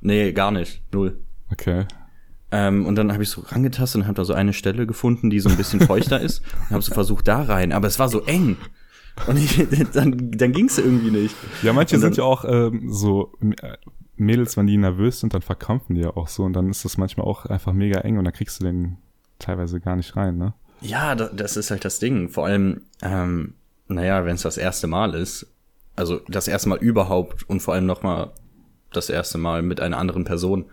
Nee, 0.00 0.32
gar 0.32 0.50
nicht, 0.50 0.82
null. 0.92 1.18
Okay. 1.52 1.84
Ähm, 2.50 2.86
und 2.86 2.94
dann 2.96 3.12
habe 3.12 3.22
ich 3.22 3.28
so 3.28 3.42
rangetastet 3.42 4.00
und 4.00 4.06
habe 4.06 4.14
da 4.16 4.24
so 4.24 4.32
eine 4.32 4.54
Stelle 4.54 4.86
gefunden, 4.86 5.28
die 5.28 5.40
so 5.40 5.50
ein 5.50 5.56
bisschen 5.56 5.80
feuchter 5.80 6.20
ist 6.20 6.40
und 6.68 6.70
habe 6.70 6.82
so 6.82 6.94
versucht 6.94 7.28
da 7.28 7.42
rein, 7.42 7.72
aber 7.72 7.86
es 7.88 7.98
war 7.98 8.08
so 8.08 8.22
eng. 8.24 8.56
Und 9.26 9.36
ich, 9.36 9.66
dann, 9.92 10.30
dann 10.30 10.52
ging's 10.52 10.78
irgendwie 10.78 11.10
nicht. 11.10 11.34
Ja, 11.62 11.72
manche 11.72 11.96
dann- 11.96 12.00
sind 12.00 12.16
ja 12.16 12.24
auch 12.24 12.44
ähm, 12.48 12.90
so 12.90 13.34
äh, 13.60 13.74
Mädels, 14.18 14.56
wenn 14.56 14.66
die 14.66 14.76
nervös 14.76 15.20
sind, 15.20 15.34
dann 15.34 15.42
verkrampfen 15.42 15.94
die 15.94 16.02
ja 16.02 16.16
auch 16.16 16.28
so 16.28 16.44
und 16.44 16.52
dann 16.52 16.70
ist 16.70 16.84
das 16.84 16.98
manchmal 16.98 17.26
auch 17.26 17.46
einfach 17.46 17.72
mega 17.72 18.00
eng 18.00 18.18
und 18.18 18.24
dann 18.24 18.34
kriegst 18.34 18.60
du 18.60 18.64
den 18.64 18.98
teilweise 19.38 19.80
gar 19.80 19.96
nicht 19.96 20.16
rein, 20.16 20.36
ne? 20.36 20.54
Ja, 20.80 21.14
da, 21.14 21.28
das 21.28 21.56
ist 21.56 21.70
halt 21.70 21.84
das 21.84 21.98
Ding. 21.98 22.28
Vor 22.28 22.46
allem, 22.46 22.82
ähm, 23.02 23.54
naja, 23.88 24.24
wenn 24.24 24.36
es 24.36 24.42
das 24.42 24.58
erste 24.58 24.86
Mal 24.86 25.14
ist, 25.14 25.46
also 25.96 26.20
das 26.28 26.46
erste 26.46 26.68
Mal 26.68 26.78
überhaupt 26.78 27.48
und 27.48 27.60
vor 27.60 27.74
allem 27.74 27.86
noch 27.86 28.02
mal 28.02 28.32
das 28.92 29.10
erste 29.10 29.38
Mal 29.38 29.62
mit 29.62 29.80
einer 29.80 29.98
anderen 29.98 30.24
Person, 30.24 30.66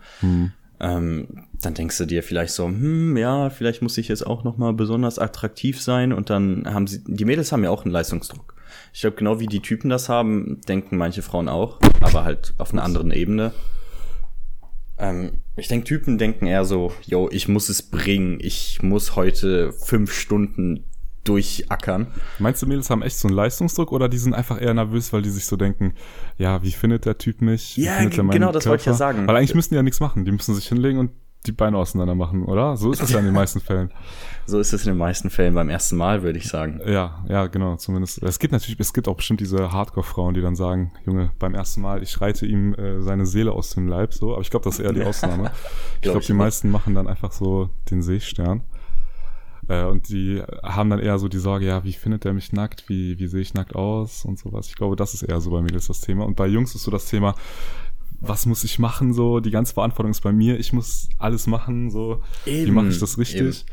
ähm, 0.80 1.46
dann 1.60 1.74
denkst 1.74 1.98
du 1.98 2.06
dir 2.06 2.22
vielleicht 2.22 2.52
so, 2.52 2.66
hm, 2.66 3.16
ja, 3.16 3.50
vielleicht 3.50 3.82
muss 3.82 3.98
ich 3.98 4.08
jetzt 4.08 4.26
auch 4.26 4.44
noch 4.44 4.56
mal 4.56 4.72
besonders 4.72 5.18
attraktiv 5.18 5.80
sein 5.80 6.12
und 6.12 6.30
dann 6.30 6.72
haben 6.72 6.86
sie, 6.86 7.02
die 7.06 7.24
Mädels 7.24 7.50
haben 7.52 7.64
ja 7.64 7.70
auch 7.70 7.84
einen 7.84 7.92
Leistungsdruck. 7.92 8.54
Ich 8.96 9.02
glaube, 9.02 9.16
genau 9.18 9.40
wie 9.40 9.46
die 9.46 9.60
Typen 9.60 9.90
das 9.90 10.08
haben, 10.08 10.62
denken 10.66 10.96
manche 10.96 11.20
Frauen 11.20 11.50
auch, 11.50 11.78
aber 12.00 12.24
halt 12.24 12.54
auf 12.56 12.72
einer 12.72 12.82
anderen 12.82 13.10
Ebene. 13.10 13.52
Ähm, 14.96 15.32
ich 15.54 15.68
denke, 15.68 15.84
Typen 15.84 16.16
denken 16.16 16.46
eher 16.46 16.64
so, 16.64 16.94
yo, 17.04 17.28
ich 17.30 17.46
muss 17.46 17.68
es 17.68 17.82
bringen, 17.82 18.38
ich 18.40 18.82
muss 18.82 19.14
heute 19.14 19.70
fünf 19.74 20.14
Stunden 20.14 20.84
durchackern. 21.24 22.06
Meinst 22.38 22.62
du, 22.62 22.66
Mädels 22.66 22.88
haben 22.88 23.02
echt 23.02 23.18
so 23.18 23.28
einen 23.28 23.36
Leistungsdruck 23.36 23.92
oder 23.92 24.08
die 24.08 24.16
sind 24.16 24.32
einfach 24.32 24.58
eher 24.58 24.72
nervös, 24.72 25.12
weil 25.12 25.20
die 25.20 25.28
sich 25.28 25.44
so 25.44 25.56
denken, 25.56 25.92
ja, 26.38 26.62
wie 26.62 26.72
findet 26.72 27.04
der 27.04 27.18
Typ 27.18 27.42
mich? 27.42 27.76
Ja, 27.76 28.02
genau, 28.02 28.50
das 28.50 28.64
wollte 28.64 28.80
ich 28.80 28.86
ja 28.86 28.94
sagen. 28.94 29.26
Weil 29.26 29.36
eigentlich 29.36 29.54
müssen 29.54 29.74
die 29.74 29.76
ja 29.76 29.82
nichts 29.82 30.00
machen. 30.00 30.24
Die 30.24 30.32
müssen 30.32 30.54
sich 30.54 30.68
hinlegen 30.68 30.98
und 31.00 31.10
die 31.46 31.52
Beine 31.52 31.78
auseinander 31.78 32.14
machen, 32.14 32.44
oder? 32.44 32.76
So 32.76 32.92
ist 32.92 33.02
es 33.02 33.10
ja 33.12 33.18
in 33.18 33.26
den 33.26 33.34
meisten 33.34 33.60
Fällen. 33.60 33.90
So 34.48 34.60
ist 34.60 34.72
es 34.72 34.86
in 34.86 34.92
den 34.92 34.98
meisten 34.98 35.28
Fällen 35.28 35.54
beim 35.54 35.68
ersten 35.68 35.96
Mal, 35.96 36.22
würde 36.22 36.38
ich 36.38 36.46
sagen. 36.46 36.80
Ja, 36.86 37.24
ja, 37.28 37.48
genau, 37.48 37.74
zumindest. 37.78 38.22
Es 38.22 38.38
gibt 38.38 38.52
natürlich, 38.52 38.78
es 38.78 38.92
gibt 38.92 39.08
auch 39.08 39.16
bestimmt 39.16 39.40
diese 39.40 39.72
Hardcore-Frauen, 39.72 40.34
die 40.34 40.40
dann 40.40 40.54
sagen, 40.54 40.92
Junge, 41.04 41.32
beim 41.40 41.52
ersten 41.56 41.80
Mal, 41.80 42.00
ich 42.00 42.20
reite 42.20 42.46
ihm 42.46 42.72
äh, 42.74 43.02
seine 43.02 43.26
Seele 43.26 43.50
aus 43.50 43.70
dem 43.70 43.88
Leib, 43.88 44.14
so. 44.14 44.34
Aber 44.34 44.42
ich 44.42 44.50
glaube, 44.50 44.62
das 44.62 44.78
ist 44.78 44.84
eher 44.84 44.92
die 44.92 45.02
Ausnahme. 45.04 45.50
ich 45.96 46.02
glaube, 46.02 46.24
die 46.24 46.32
meisten 46.32 46.70
machen 46.70 46.94
dann 46.94 47.08
einfach 47.08 47.32
so 47.32 47.70
den 47.90 48.02
Seestern. 48.02 48.62
Äh, 49.68 49.84
und 49.84 50.08
die 50.08 50.42
haben 50.62 50.90
dann 50.90 51.00
eher 51.00 51.18
so 51.18 51.28
die 51.28 51.38
Sorge, 51.38 51.66
ja, 51.66 51.84
wie 51.84 51.92
findet 51.92 52.24
der 52.24 52.32
mich 52.32 52.52
nackt? 52.52 52.88
Wie, 52.88 53.18
wie 53.18 53.26
sehe 53.26 53.40
ich 53.40 53.54
nackt 53.54 53.74
aus? 53.74 54.24
Und 54.24 54.38
sowas. 54.38 54.68
Ich 54.68 54.76
glaube, 54.76 54.96
das 54.96 55.14
ist 55.14 55.22
eher 55.22 55.40
so 55.40 55.50
bei 55.50 55.60
Mädels 55.60 55.88
das 55.88 56.00
Thema. 56.00 56.24
Und 56.24 56.36
bei 56.36 56.46
Jungs 56.46 56.74
ist 56.74 56.84
so 56.84 56.90
das 56.90 57.06
Thema, 57.06 57.34
was 58.20 58.46
muss 58.46 58.64
ich 58.64 58.78
machen? 58.78 59.12
So, 59.12 59.40
die 59.40 59.50
ganze 59.50 59.74
Verantwortung 59.74 60.10
ist 60.10 60.20
bei 60.22 60.32
mir. 60.32 60.58
Ich 60.58 60.72
muss 60.72 61.08
alles 61.18 61.46
machen. 61.46 61.90
So, 61.90 62.22
wie 62.44 62.50
Eben, 62.50 62.74
mache 62.74 62.88
ich 62.88 62.98
das 62.98 63.18
richtig? 63.18 63.66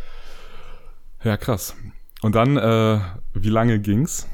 Ja, 1.24 1.38
krass. 1.38 1.76
Und 2.22 2.36
dann, 2.36 2.58
äh, 2.58 3.00
wie 3.34 3.50
lange 3.50 3.80
ging's? 3.80 4.28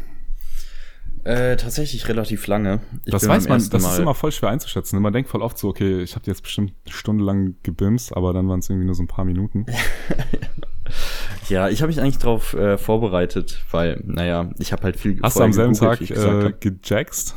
Äh, 1.23 1.57
tatsächlich 1.57 2.07
relativ 2.07 2.47
lange. 2.47 2.79
Ich 3.05 3.11
das 3.11 3.27
weiß 3.27 3.47
man, 3.49 3.57
das 3.59 3.67
ist 3.67 3.81
Mal- 3.83 4.01
immer 4.01 4.15
voll 4.15 4.31
schwer 4.31 4.49
einzuschätzen. 4.49 5.01
Man 5.01 5.11
denkt 5.11 5.29
voll 5.29 5.41
oft 5.41 5.57
so, 5.57 5.67
okay, 5.67 6.01
ich 6.01 6.15
habe 6.15 6.25
jetzt 6.27 6.43
bestimmt 6.43 6.73
eine 6.85 6.93
Stunde 6.93 7.23
lang 7.23 7.55
gebimst, 7.61 8.15
aber 8.15 8.31
dann 8.33 8.47
waren 8.47 8.59
es 8.59 8.69
irgendwie 8.69 8.85
nur 8.85 8.95
so 8.95 9.03
ein 9.03 9.07
paar 9.07 9.25
Minuten. 9.25 9.65
Ja, 11.49 11.69
ich 11.69 11.81
habe 11.81 11.87
mich 11.89 11.99
eigentlich 11.99 12.19
drauf 12.19 12.53
äh, 12.53 12.77
vorbereitet, 12.77 13.63
weil, 13.71 14.01
naja, 14.05 14.51
ich 14.59 14.71
habe 14.71 14.83
halt 14.83 14.97
viel 14.97 15.19
Hast 15.21 15.37
du 15.37 15.43
am 15.43 15.53
selben 15.53 15.73
Tag 15.73 15.99
wie 15.99 16.13
äh, 16.13 16.53
gejackst? 16.59 17.35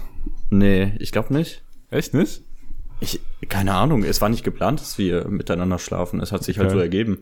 Nee, 0.50 0.94
ich 0.98 1.12
glaube 1.12 1.32
nicht. 1.32 1.62
Echt 1.90 2.12
nicht? 2.14 2.42
Ich, 3.02 3.21
keine 3.49 3.75
Ahnung, 3.75 4.04
es 4.04 4.21
war 4.21 4.28
nicht 4.28 4.44
geplant, 4.44 4.80
dass 4.80 4.97
wir 4.97 5.26
miteinander 5.28 5.78
schlafen. 5.78 6.21
Es 6.21 6.30
hat 6.32 6.44
sich 6.44 6.59
halt 6.59 6.68
Okay. 6.68 6.76
so 6.76 6.80
ergeben. 6.80 7.18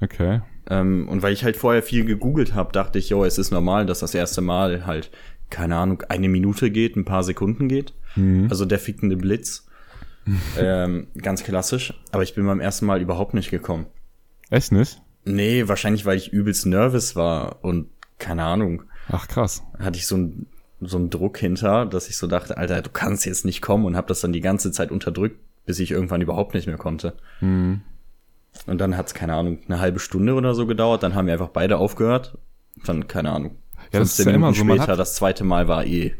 Okay. 0.00 0.40
Ähm, 0.68 1.08
und 1.08 1.22
weil 1.22 1.32
ich 1.32 1.44
halt 1.44 1.56
vorher 1.56 1.82
viel 1.82 2.04
gegoogelt 2.04 2.54
habe, 2.54 2.72
dachte 2.72 2.98
ich, 2.98 3.08
jo, 3.08 3.24
es 3.24 3.38
ist 3.38 3.50
normal, 3.50 3.86
dass 3.86 4.00
das 4.00 4.14
erste 4.14 4.42
Mal 4.42 4.84
halt, 4.86 5.10
keine 5.48 5.76
Ahnung, 5.76 6.02
eine 6.08 6.28
Minute 6.28 6.70
geht, 6.70 6.96
ein 6.96 7.04
paar 7.04 7.24
Sekunden 7.24 7.68
geht. 7.68 7.94
Mhm. 8.16 8.48
Also 8.50 8.64
der 8.66 8.78
fickende 8.78 9.16
Blitz. 9.16 9.66
ähm, 10.58 11.06
ganz 11.16 11.44
klassisch. 11.44 11.94
Aber 12.12 12.22
ich 12.24 12.34
bin 12.34 12.44
beim 12.46 12.60
ersten 12.60 12.84
Mal 12.84 13.00
überhaupt 13.00 13.32
nicht 13.32 13.50
gekommen. 13.50 13.86
Echt 14.50 14.72
nicht? 14.72 15.00
Nee, 15.24 15.68
wahrscheinlich, 15.68 16.04
weil 16.04 16.16
ich 16.18 16.32
übelst 16.32 16.66
nervös 16.66 17.16
war 17.16 17.64
und 17.64 17.88
keine 18.18 18.44
Ahnung, 18.44 18.82
Ach 19.08 19.26
krass. 19.28 19.62
hatte 19.78 19.98
ich 19.98 20.06
so 20.06 20.16
einen 20.16 20.46
so 20.80 20.96
einen 20.98 21.10
Druck 21.10 21.38
hinter, 21.38 21.86
dass 21.86 22.08
ich 22.08 22.16
so 22.16 22.26
dachte, 22.26 22.56
Alter, 22.58 22.82
du 22.82 22.90
kannst 22.90 23.24
jetzt 23.24 23.44
nicht 23.44 23.62
kommen 23.62 23.84
und 23.86 23.96
habe 23.96 24.08
das 24.08 24.20
dann 24.20 24.32
die 24.32 24.40
ganze 24.40 24.72
Zeit 24.72 24.90
unterdrückt, 24.90 25.38
bis 25.64 25.78
ich 25.78 25.90
irgendwann 25.90 26.20
überhaupt 26.20 26.54
nicht 26.54 26.66
mehr 26.66 26.76
konnte. 26.76 27.14
Mhm. 27.40 27.80
Und 28.66 28.78
dann 28.80 28.96
hat's 28.96 29.14
keine 29.14 29.34
Ahnung, 29.34 29.58
eine 29.68 29.80
halbe 29.80 29.98
Stunde 30.00 30.34
oder 30.34 30.54
so 30.54 30.66
gedauert, 30.66 31.02
dann 31.02 31.14
haben 31.14 31.26
wir 31.26 31.32
einfach 31.34 31.48
beide 31.48 31.78
aufgehört. 31.78 32.38
Dann, 32.84 33.06
keine 33.08 33.30
Ahnung. 33.32 33.56
Ja, 33.92 34.00
das 34.00 34.16
15 34.16 34.22
ist 34.22 34.26
ja 34.26 34.34
immer 34.36 34.50
Minuten 34.50 34.68
so, 34.68 34.74
später, 34.76 34.92
hat- 34.92 34.98
das 34.98 35.14
zweite 35.14 35.44
Mal 35.44 35.68
war 35.68 35.84
eh 35.84 36.14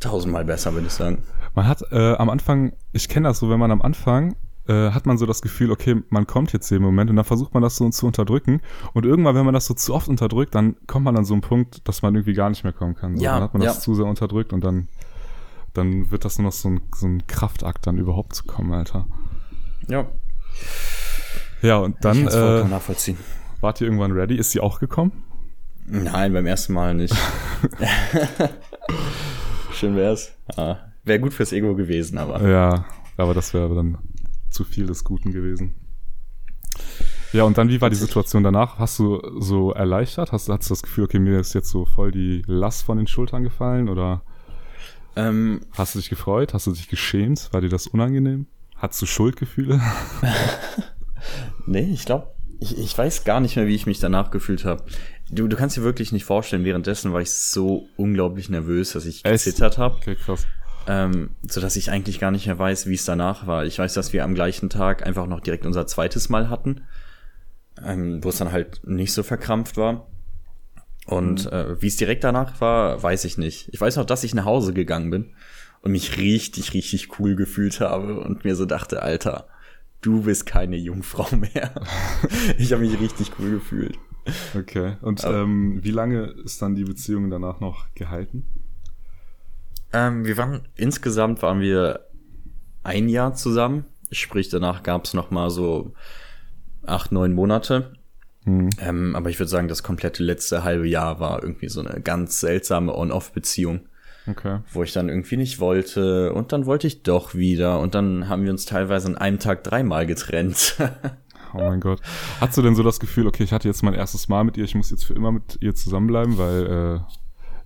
tausendmal 0.00 0.44
besser, 0.44 0.72
würde 0.72 0.86
ich 0.86 0.92
sagen. 0.92 1.22
Man 1.54 1.66
hat 1.66 1.82
äh, 1.90 2.14
am 2.14 2.30
Anfang, 2.30 2.72
ich 2.92 3.08
kenne 3.08 3.28
das 3.28 3.38
so, 3.40 3.50
wenn 3.50 3.58
man 3.58 3.70
am 3.70 3.82
Anfang 3.82 4.36
äh, 4.68 4.90
hat 4.90 5.06
man 5.06 5.18
so 5.18 5.26
das 5.26 5.42
Gefühl, 5.42 5.70
okay, 5.70 6.02
man 6.10 6.26
kommt 6.26 6.52
jetzt 6.52 6.68
hier 6.68 6.76
im 6.76 6.82
Moment 6.82 7.10
und 7.10 7.16
dann 7.16 7.24
versucht 7.24 7.54
man 7.54 7.62
das 7.62 7.76
so 7.76 7.88
zu 7.90 8.06
unterdrücken 8.06 8.60
und 8.92 9.04
irgendwann, 9.06 9.34
wenn 9.34 9.44
man 9.44 9.54
das 9.54 9.66
so 9.66 9.74
zu 9.74 9.94
oft 9.94 10.08
unterdrückt, 10.08 10.54
dann 10.54 10.76
kommt 10.86 11.04
man 11.04 11.16
an 11.16 11.24
so 11.24 11.34
einen 11.34 11.40
Punkt, 11.40 11.86
dass 11.88 12.02
man 12.02 12.14
irgendwie 12.14 12.34
gar 12.34 12.50
nicht 12.50 12.62
mehr 12.64 12.72
kommen 12.72 12.94
kann. 12.94 13.16
So, 13.16 13.22
Ja, 13.24 13.34
dann 13.34 13.42
hat 13.42 13.52
man 13.54 13.62
ja. 13.62 13.68
das 13.68 13.80
zu 13.80 13.94
sehr 13.94 14.06
unterdrückt 14.06 14.52
und 14.52 14.62
dann 14.62 14.88
dann 15.72 16.10
wird 16.10 16.24
das 16.24 16.36
nur 16.38 16.46
noch 16.46 16.52
so 16.52 16.68
ein, 16.68 16.80
so 16.94 17.06
ein 17.06 17.26
Kraftakt, 17.28 17.86
dann 17.86 17.96
überhaupt 17.98 18.34
zu 18.34 18.42
kommen, 18.44 18.72
Alter. 18.72 19.06
Ja. 19.86 20.06
Ja, 21.62 21.76
und 21.78 21.96
dann 22.04 22.26
Ich 22.26 22.34
äh, 22.34 22.64
nachvollziehen. 22.64 23.16
wart 23.60 23.80
ihr 23.80 23.86
irgendwann 23.86 24.10
ready? 24.12 24.34
Ist 24.36 24.50
sie 24.50 24.58
auch 24.60 24.80
gekommen? 24.80 25.12
Nein, 25.86 26.32
beim 26.32 26.46
ersten 26.46 26.72
Mal 26.72 26.94
nicht. 26.94 27.14
Schön 29.72 29.96
wär's. 29.96 30.32
Ah, 30.56 30.76
Wäre 31.04 31.20
gut 31.20 31.32
fürs 31.32 31.52
Ego 31.52 31.74
gewesen, 31.74 32.18
aber. 32.18 32.46
Ja, 32.48 32.84
aber 33.16 33.34
das 33.34 33.54
wäre 33.54 33.74
dann 33.74 33.98
zu 34.50 34.64
viel 34.64 34.86
des 34.86 35.04
Guten 35.04 35.32
gewesen. 35.32 35.74
Ja, 37.32 37.44
und 37.44 37.58
dann, 37.58 37.68
wie 37.68 37.80
war 37.80 37.90
die 37.90 37.96
Situation 37.96 38.42
danach? 38.42 38.78
Hast 38.78 38.98
du 38.98 39.20
so 39.38 39.72
erleichtert? 39.72 40.32
Hast, 40.32 40.48
hast 40.48 40.68
du 40.68 40.72
das 40.72 40.82
Gefühl, 40.82 41.04
okay, 41.04 41.18
mir 41.20 41.38
ist 41.38 41.54
jetzt 41.54 41.70
so 41.70 41.84
voll 41.84 42.10
die 42.10 42.42
Last 42.46 42.82
von 42.82 42.96
den 42.98 43.06
Schultern 43.06 43.44
gefallen? 43.44 43.88
Oder 43.88 44.22
Ähm, 45.16 45.60
hast 45.72 45.94
du 45.94 46.00
dich 46.00 46.10
gefreut? 46.10 46.54
Hast 46.54 46.66
du 46.66 46.72
dich 46.72 46.88
geschämt? 46.88 47.48
War 47.52 47.60
dir 47.60 47.68
das 47.68 47.86
unangenehm? 47.86 48.46
Hattest 48.76 49.02
du 49.02 49.06
Schuldgefühle? 49.06 49.80
nee, 51.66 51.88
ich 51.92 52.04
glaube, 52.04 52.28
ich, 52.60 52.78
ich 52.78 52.96
weiß 52.96 53.24
gar 53.24 53.40
nicht 53.40 53.56
mehr, 53.56 53.66
wie 53.66 53.74
ich 53.74 53.86
mich 53.86 54.00
danach 54.00 54.30
gefühlt 54.30 54.64
habe. 54.64 54.84
Du, 55.30 55.46
du 55.46 55.56
kannst 55.56 55.76
dir 55.76 55.82
wirklich 55.82 56.12
nicht 56.12 56.24
vorstellen, 56.24 56.64
währenddessen 56.64 57.12
war 57.12 57.20
ich 57.20 57.30
so 57.30 57.88
unglaublich 57.96 58.48
nervös, 58.48 58.92
dass 58.92 59.06
ich 59.06 59.24
Echt? 59.24 59.44
gezittert 59.44 59.78
habe. 59.78 59.96
Okay, 59.96 60.16
krass. 60.16 60.46
Ähm, 60.86 61.30
so 61.42 61.60
dass 61.60 61.76
ich 61.76 61.90
eigentlich 61.90 62.20
gar 62.20 62.30
nicht 62.30 62.46
mehr 62.46 62.58
weiß, 62.58 62.86
wie 62.86 62.94
es 62.94 63.04
danach 63.04 63.46
war. 63.46 63.64
Ich 63.64 63.78
weiß, 63.78 63.94
dass 63.94 64.12
wir 64.12 64.24
am 64.24 64.34
gleichen 64.34 64.70
Tag 64.70 65.06
einfach 65.06 65.26
noch 65.26 65.40
direkt 65.40 65.66
unser 65.66 65.86
zweites 65.86 66.28
Mal 66.28 66.48
hatten, 66.48 66.82
ähm, 67.84 68.22
wo 68.24 68.28
es 68.28 68.38
dann 68.38 68.52
halt 68.52 68.80
nicht 68.86 69.12
so 69.12 69.22
verkrampft 69.22 69.76
war. 69.76 70.06
Und 71.06 71.50
äh, 71.50 71.80
wie 71.80 71.88
es 71.88 71.96
direkt 71.96 72.24
danach 72.24 72.60
war, 72.60 73.02
weiß 73.02 73.24
ich 73.24 73.36
nicht. 73.36 73.68
Ich 73.72 73.80
weiß 73.80 73.96
noch, 73.96 74.04
dass 74.04 74.24
ich 74.24 74.34
nach 74.34 74.44
Hause 74.44 74.72
gegangen 74.72 75.10
bin 75.10 75.30
und 75.82 75.92
mich 75.92 76.18
richtig, 76.18 76.74
richtig 76.74 77.18
cool 77.18 77.36
gefühlt 77.36 77.80
habe 77.80 78.20
und 78.20 78.44
mir 78.44 78.54
so 78.54 78.66
dachte, 78.66 79.02
Alter, 79.02 79.48
du 80.02 80.22
bist 80.22 80.46
keine 80.46 80.76
Jungfrau 80.76 81.26
mehr. 81.36 81.72
ich 82.58 82.72
habe 82.72 82.82
mich 82.82 82.98
richtig 83.00 83.32
cool 83.38 83.50
gefühlt. 83.50 83.98
Okay. 84.54 84.96
Und 85.00 85.24
ähm, 85.24 85.80
wie 85.82 85.90
lange 85.90 86.26
ist 86.44 86.60
dann 86.62 86.74
die 86.74 86.84
Beziehung 86.84 87.30
danach 87.30 87.60
noch 87.60 87.92
gehalten? 87.94 88.44
Ähm, 89.92 90.24
wir 90.24 90.36
waren 90.36 90.62
insgesamt 90.76 91.42
waren 91.42 91.60
wir 91.60 92.06
ein 92.82 93.08
Jahr 93.08 93.34
zusammen. 93.34 93.84
Sprich, 94.12 94.48
danach 94.48 94.82
gab 94.82 95.04
es 95.04 95.14
noch 95.14 95.30
mal 95.30 95.50
so 95.50 95.94
acht, 96.84 97.12
neun 97.12 97.34
Monate. 97.34 97.92
Hm. 98.44 98.70
Ähm, 98.80 99.16
aber 99.16 99.30
ich 99.30 99.38
würde 99.38 99.50
sagen, 99.50 99.68
das 99.68 99.82
komplette 99.82 100.22
letzte 100.22 100.64
halbe 100.64 100.88
Jahr 100.88 101.20
war 101.20 101.42
irgendwie 101.42 101.68
so 101.68 101.80
eine 101.80 102.00
ganz 102.00 102.40
seltsame 102.40 102.96
On-Off-Beziehung, 102.96 103.80
Okay. 104.26 104.60
wo 104.72 104.82
ich 104.82 104.92
dann 104.92 105.08
irgendwie 105.08 105.36
nicht 105.36 105.60
wollte 105.60 106.32
und 106.32 106.52
dann 106.52 106.66
wollte 106.66 106.86
ich 106.86 107.02
doch 107.02 107.34
wieder 107.34 107.80
und 107.80 107.94
dann 107.94 108.28
haben 108.28 108.44
wir 108.44 108.50
uns 108.50 108.64
teilweise 108.64 109.08
an 109.08 109.18
einem 109.18 109.38
Tag 109.38 109.64
dreimal 109.64 110.06
getrennt. 110.06 110.76
Oh 111.52 111.58
mein 111.58 111.80
Gott. 111.80 112.00
Hast 112.40 112.56
du 112.56 112.62
denn 112.62 112.76
so 112.76 112.84
das 112.84 113.00
Gefühl, 113.00 113.26
okay, 113.26 113.42
ich 113.42 113.52
hatte 113.52 113.66
jetzt 113.66 113.82
mein 113.82 113.94
erstes 113.94 114.28
Mal 114.28 114.44
mit 114.44 114.56
ihr, 114.56 114.62
ich 114.62 114.76
muss 114.76 114.92
jetzt 114.92 115.04
für 115.04 115.14
immer 115.14 115.32
mit 115.32 115.58
ihr 115.60 115.74
zusammenbleiben, 115.74 116.38
weil 116.38 116.66
äh, 116.66 117.12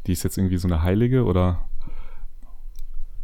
die 0.07 0.12
ist 0.12 0.23
jetzt 0.23 0.38
irgendwie 0.38 0.57
so 0.57 0.66
eine 0.66 0.83
Heilige 0.83 1.25
oder? 1.25 1.69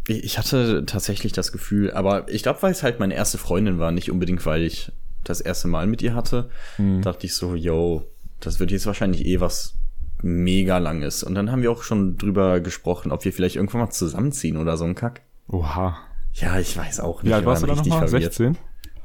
Ich 0.08 0.38
hatte 0.38 0.84
tatsächlich 0.86 1.32
das 1.32 1.52
Gefühl, 1.52 1.90
aber 1.92 2.28
ich 2.28 2.42
glaube, 2.42 2.62
weil 2.62 2.72
es 2.72 2.82
halt 2.82 3.00
meine 3.00 3.14
erste 3.14 3.38
Freundin 3.38 3.78
war, 3.78 3.92
nicht 3.92 4.10
unbedingt, 4.10 4.44
weil 4.46 4.62
ich 4.62 4.92
das 5.24 5.40
erste 5.40 5.68
Mal 5.68 5.86
mit 5.86 6.02
ihr 6.02 6.14
hatte, 6.14 6.48
Hm. 6.76 7.02
dachte 7.02 7.26
ich 7.26 7.34
so, 7.34 7.54
yo, 7.54 8.04
das 8.40 8.58
wird 8.60 8.70
jetzt 8.70 8.86
wahrscheinlich 8.86 9.26
eh 9.26 9.40
was 9.40 9.74
mega 10.22 10.78
langes. 10.78 11.22
Und 11.22 11.34
dann 11.34 11.50
haben 11.50 11.62
wir 11.62 11.70
auch 11.70 11.82
schon 11.82 12.16
drüber 12.16 12.60
gesprochen, 12.60 13.12
ob 13.12 13.24
wir 13.24 13.32
vielleicht 13.32 13.56
irgendwann 13.56 13.82
mal 13.82 13.90
zusammenziehen 13.90 14.56
oder 14.56 14.76
so 14.76 14.84
ein 14.84 14.94
Kack. 14.94 15.22
Oha. 15.48 15.96
Ja, 16.34 16.58
ich 16.58 16.76
weiß 16.76 17.00
auch 17.00 17.22
nicht. 17.22 17.30
Wie 17.30 17.34
alt 17.34 17.44
warst 17.44 17.62
du 17.62 17.66
da 17.66 17.72
richtig 17.74 17.90
nochmal? 17.92 18.08
verwirrt. 18.08 18.34
16? 18.34 18.56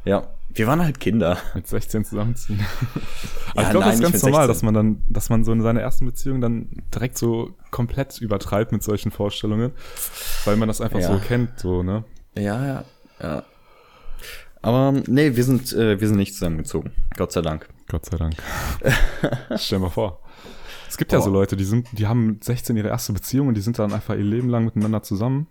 Ja, 0.06 0.28
wir 0.50 0.68
waren 0.68 0.82
halt 0.82 1.00
Kinder. 1.00 1.38
Mit 1.54 1.68
16 1.68 2.06
zusammenziehen. 2.06 2.66
Aber 3.52 3.62
Ja, 3.62 3.68
ich 3.68 3.70
glaube, 3.72 3.86
das 3.88 3.96
ist 3.96 4.02
ganz 4.02 4.24
normal, 4.24 4.48
16. 4.48 4.48
dass 4.48 4.64
man 4.64 4.74
dann, 4.74 5.04
dass 5.10 5.30
man 5.30 5.44
so 5.44 5.52
in 5.52 5.62
seiner 5.62 5.82
ersten 5.82 6.06
Beziehung 6.06 6.40
dann 6.42 6.70
direkt 6.94 7.18
so 7.18 7.52
komplett 7.72 8.20
übertreibt 8.22 8.72
mit 8.72 8.84
solchen 8.84 9.12
Vorstellungen, 9.12 9.72
weil 10.46 10.56
man 10.58 10.68
das 10.68 10.80
einfach 10.82 11.00
Ja. 11.00 11.12
so 11.12 11.20
kennt, 11.20 11.60
so, 11.60 11.84
ne? 11.84 12.06
Ja, 12.38 12.66
ja, 12.66 12.84
ja. 13.22 13.44
Aber 14.62 14.94
nee, 15.08 15.36
wir 15.36 15.44
sind, 15.44 15.74
äh, 15.74 16.00
wir 16.00 16.08
sind 16.08 16.18
nicht 16.18 16.34
zusammengezogen. 16.34 16.92
Gott 17.18 17.32
sei 17.32 17.42
Dank. 17.42 17.68
Gott 17.88 18.06
sei 18.06 18.18
Dank. 18.18 18.36
Stell 19.58 19.80
mal 19.80 19.90
vor. 19.92 20.22
Es 20.90 20.98
gibt 20.98 21.12
ja 21.12 21.20
so 21.20 21.30
Boah. 21.30 21.40
Leute, 21.40 21.56
die 21.56 21.66
sind, 21.66 21.88
die 21.92 22.08
haben 22.08 22.26
mit 22.28 22.44
16 22.44 22.76
ihre 22.78 22.88
erste 22.88 23.14
Beziehung 23.14 23.48
und 23.50 23.56
die 23.56 23.62
sind 23.62 23.78
dann 23.78 23.94
einfach 23.94 24.16
ihr 24.16 24.24
Leben 24.24 24.50
lang 24.50 24.66
miteinander 24.66 25.04
zusammen. 25.04 25.48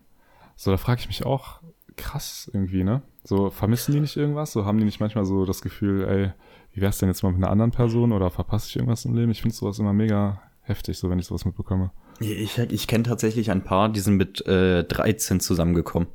So, 0.57 0.71
da 0.71 0.77
frage 0.79 1.01
ich 1.01 1.07
mich 1.09 1.25
auch, 1.27 1.61
krass 1.97 2.51
irgendwie, 2.53 2.85
ne? 2.85 3.03
So, 3.25 3.51
vermissen 3.51 3.93
die 3.93 4.01
nicht 4.01 4.17
irgendwas? 4.17 4.53
So, 4.53 4.65
haben 4.65 4.79
die 4.79 4.85
nicht 4.85 5.01
manchmal 5.01 5.25
so 5.25 5.45
das 5.45 5.63
Gefühl, 5.63 6.05
ey, 6.07 6.33
wie 6.73 6.81
wär's 6.81 6.99
denn 6.99 7.09
jetzt 7.09 7.23
mal 7.23 7.31
mit 7.33 7.39
einer 7.43 7.51
anderen 7.51 7.71
Person 7.71 8.13
oder 8.13 8.31
verpasse 8.31 8.69
ich 8.69 8.77
irgendwas 8.77 9.05
im 9.05 9.15
Leben? 9.15 9.31
Ich 9.31 9.43
finde 9.43 9.55
sowas 9.57 9.79
immer 9.79 9.93
mega 9.93 10.43
heftig, 10.63 10.99
so 10.99 11.09
wenn 11.11 11.19
ich 11.19 11.27
sowas 11.27 11.45
mitbekomme. 11.45 11.91
Ich, 12.21 12.59
ich 12.59 12.87
kenne 12.87 13.05
tatsächlich 13.05 13.51
ein 13.51 13.65
paar, 13.65 13.89
die 13.89 14.01
sind 14.01 14.17
mit 14.17 14.47
äh, 14.47 14.85
13 14.85 15.41
zusammengekommen. 15.41 16.09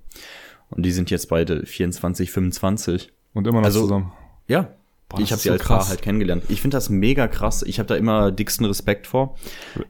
Und 0.69 0.85
die 0.85 0.91
sind 0.91 1.09
jetzt 1.09 1.29
beide 1.29 1.65
24, 1.65 2.29
25. 2.31 3.11
Und 3.33 3.47
immer 3.47 3.59
noch 3.59 3.65
Also, 3.65 3.81
zusammen. 3.81 4.11
Ja. 4.47 4.73
Boah, 5.07 5.19
ich 5.19 5.31
habe 5.31 5.41
sie 5.41 5.47
so 5.49 5.53
als 5.53 5.63
Paar 5.63 5.77
krass. 5.79 5.89
halt 5.89 6.03
kennengelernt. 6.03 6.43
Ich 6.49 6.61
finde 6.61 6.77
das 6.77 6.89
mega 6.89 7.27
krass. 7.27 7.63
Ich 7.63 7.79
habe 7.79 7.87
da 7.87 7.95
immer 7.95 8.31
dicksten 8.31 8.65
Respekt 8.67 9.07
vor. 9.07 9.35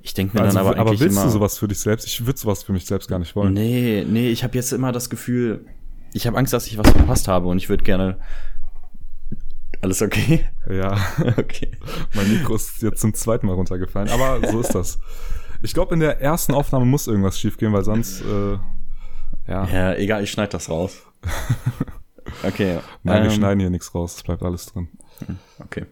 Ich 0.02 0.14
denke 0.14 0.38
mir 0.38 0.44
Also, 0.46 0.58
dann 0.58 0.66
aber 0.66 0.78
aber, 0.80 0.92
willst 0.92 1.18
immer, 1.18 1.26
du 1.26 1.30
sowas 1.32 1.58
für 1.58 1.68
dich 1.68 1.80
selbst? 1.80 2.08
Ich 2.08 2.26
würde 2.26 2.40
sowas 2.40 2.64
für 2.64 2.72
mich 2.72 2.86
selbst 2.86 3.10
gar 3.10 3.20
nicht 3.20 3.36
wollen. 3.36 3.52
Nee, 3.54 4.06
nee, 4.08 4.30
ich 4.30 4.46
habe 4.46 4.56
jetzt 4.56 4.72
immer 4.72 4.94
das 4.94 5.10
Gefühl, 5.10 5.66
ich 6.14 6.28
habe 6.28 6.38
Angst, 6.38 6.54
dass 6.54 6.68
ich 6.68 6.78
was 6.78 6.90
verpasst 6.90 7.28
habe 7.28 7.48
und 7.48 7.58
ich 7.58 7.70
würde 7.70 7.84
gerne 7.84 8.20
alles 9.82 10.02
okay? 10.02 10.46
Ja. 10.70 10.98
Okay. 11.38 11.72
Mein 12.14 12.32
Mikro 12.32 12.56
ist 12.56 12.82
jetzt 12.82 13.02
zum 13.02 13.14
zweiten 13.14 13.48
Mal 13.48 13.54
runtergefallen, 13.54 14.10
aber 14.10 14.46
so 14.48 14.60
ist 14.60 14.76
das. 14.76 15.00
Ich 15.62 15.74
glaube, 15.74 15.94
in 15.94 16.00
der 16.00 16.22
ersten 16.22 16.54
Aufnahme 16.54 16.86
muss 16.86 17.08
irgendwas 17.08 17.40
schiefgehen, 17.40 17.74
weil 17.74 17.84
sonst, 17.84 18.22
äh, 18.22 18.58
ja. 19.48 19.66
Ja, 19.66 19.94
egal, 19.96 20.24
ich 20.24 20.32
schneide 20.32 20.52
das 20.52 20.70
raus. 20.70 21.04
Okay. 22.44 22.80
Nein, 23.04 23.24
wir 23.24 23.32
ähm, 23.32 23.36
schneiden 23.36 23.60
hier 23.60 23.70
nichts 23.70 23.94
raus, 23.96 24.18
es 24.18 24.24
bleibt 24.24 24.44
alles 24.44 24.68
drin. 24.68 24.88
Okay. 25.60 25.86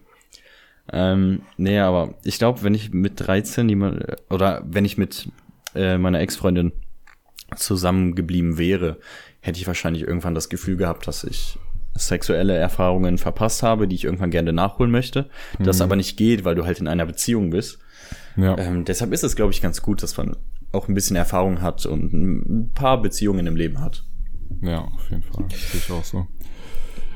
Ähm, 0.92 1.42
nee, 1.56 1.78
aber 1.78 2.14
ich 2.24 2.38
glaube, 2.38 2.62
wenn 2.62 2.74
ich 2.74 2.92
mit 2.92 3.14
13 3.16 3.68
jemand, 3.68 4.04
oder 4.30 4.62
wenn 4.64 4.84
ich 4.84 4.96
mit 4.96 5.30
äh, 5.74 5.98
meiner 5.98 6.20
Ex-Freundin 6.20 6.72
zusammengeblieben 7.56 8.56
wäre, 8.58 8.98
hätte 9.48 9.58
ich 9.58 9.66
wahrscheinlich 9.66 10.02
irgendwann 10.06 10.34
das 10.34 10.48
Gefühl 10.48 10.76
gehabt, 10.76 11.06
dass 11.08 11.24
ich 11.24 11.58
sexuelle 11.96 12.54
Erfahrungen 12.56 13.18
verpasst 13.18 13.62
habe, 13.64 13.88
die 13.88 13.96
ich 13.96 14.04
irgendwann 14.04 14.30
gerne 14.30 14.52
nachholen 14.52 14.92
möchte. 14.92 15.28
Das 15.58 15.80
aber 15.80 15.96
nicht 15.96 16.16
geht, 16.16 16.44
weil 16.44 16.54
du 16.54 16.64
halt 16.64 16.78
in 16.78 16.86
einer 16.86 17.06
Beziehung 17.06 17.50
bist. 17.50 17.78
Ja, 18.36 18.56
Ähm, 18.56 18.84
deshalb 18.84 19.12
ist 19.12 19.24
es, 19.24 19.34
glaube 19.34 19.52
ich, 19.52 19.60
ganz 19.60 19.82
gut, 19.82 20.02
dass 20.02 20.16
man 20.16 20.36
auch 20.70 20.86
ein 20.86 20.94
bisschen 20.94 21.16
Erfahrung 21.16 21.60
hat 21.60 21.86
und 21.86 22.12
ein 22.12 22.70
paar 22.72 23.02
Beziehungen 23.02 23.46
im 23.48 23.56
Leben 23.56 23.80
hat. 23.80 24.04
ja, 24.62 24.78
auf 24.82 25.10
jeden 25.10 25.22
Fall. 25.24 25.46
Sehe 25.50 25.80
ich 25.80 25.90
auch 25.90 26.04
so. 26.04 26.26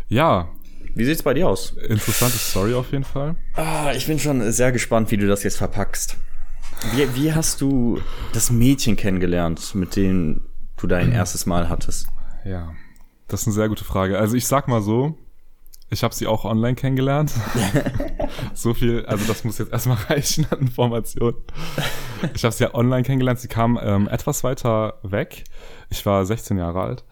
Ja, 0.09 0.49
Wie 0.95 1.05
sieht's 1.05 1.23
bei 1.23 1.33
dir 1.35 1.49
aus? 1.49 1.71
interessante 1.89 2.37
Story 2.39 2.75
auf 2.75 2.91
jeden 2.93 3.05
Fall. 3.05 3.37
Ah, 3.55 3.93
ich 3.95 4.07
bin 4.07 4.19
schon 4.19 4.51
sehr 4.53 4.73
gespannt, 4.73 5.11
wie 5.11 5.17
du 5.17 5.27
das 5.29 5.43
jetzt 5.45 5.57
verpackst. 5.59 6.17
Wie, 6.95 7.15
wie 7.15 7.33
hast 7.33 7.61
du 7.61 8.01
das 8.33 8.51
Mädchen 8.51 8.97
kennengelernt, 8.97 9.75
mit 9.75 9.95
dem 9.97 10.43
du 10.77 10.87
dein 10.89 11.13
erstes 11.21 11.47
Mal 11.47 11.69
hattest? 11.69 12.09
Ja, 12.45 12.73
das 13.29 13.43
ist 13.43 13.49
eine 13.49 13.55
sehr 13.55 13.69
gute 13.69 13.85
Frage. 13.85 14.19
Also 14.19 14.37
ich 14.37 14.47
sag 14.47 14.69
mal 14.69 14.83
so, 14.83 15.17
ich 15.91 16.03
habe 16.03 16.15
sie 16.15 16.27
auch 16.27 16.45
online 16.45 16.75
kennengelernt. 16.75 17.33
so 18.55 18.73
viel, 18.73 19.05
also 19.05 19.27
das 19.27 19.45
muss 19.45 19.59
jetzt 19.59 19.73
erstmal 19.73 19.97
reichen 20.09 20.47
an 20.51 20.61
Informationen. 20.61 21.37
Ich 22.35 22.45
habe 22.45 22.53
sie 22.53 22.65
ja 22.65 22.75
online 22.75 23.03
kennengelernt. 23.03 23.41
Sie 23.41 23.49
kam 23.49 23.79
ähm, 23.83 24.09
etwas 24.09 24.43
weiter 24.43 24.95
weg. 25.03 25.45
Ich 25.91 26.05
war 26.07 26.25
16 26.25 26.57
Jahre 26.57 26.81
alt. 26.81 27.05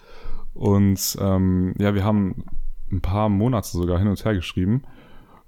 Und 0.55 1.17
ähm, 1.21 1.75
ja, 1.79 1.95
wir 1.95 2.05
haben 2.05 2.45
ein 2.91 3.03
paar 3.03 3.29
Monate 3.29 3.69
sogar 3.69 3.99
hin 3.99 4.09
und 4.09 4.25
her 4.25 4.35
geschrieben. 4.35 4.83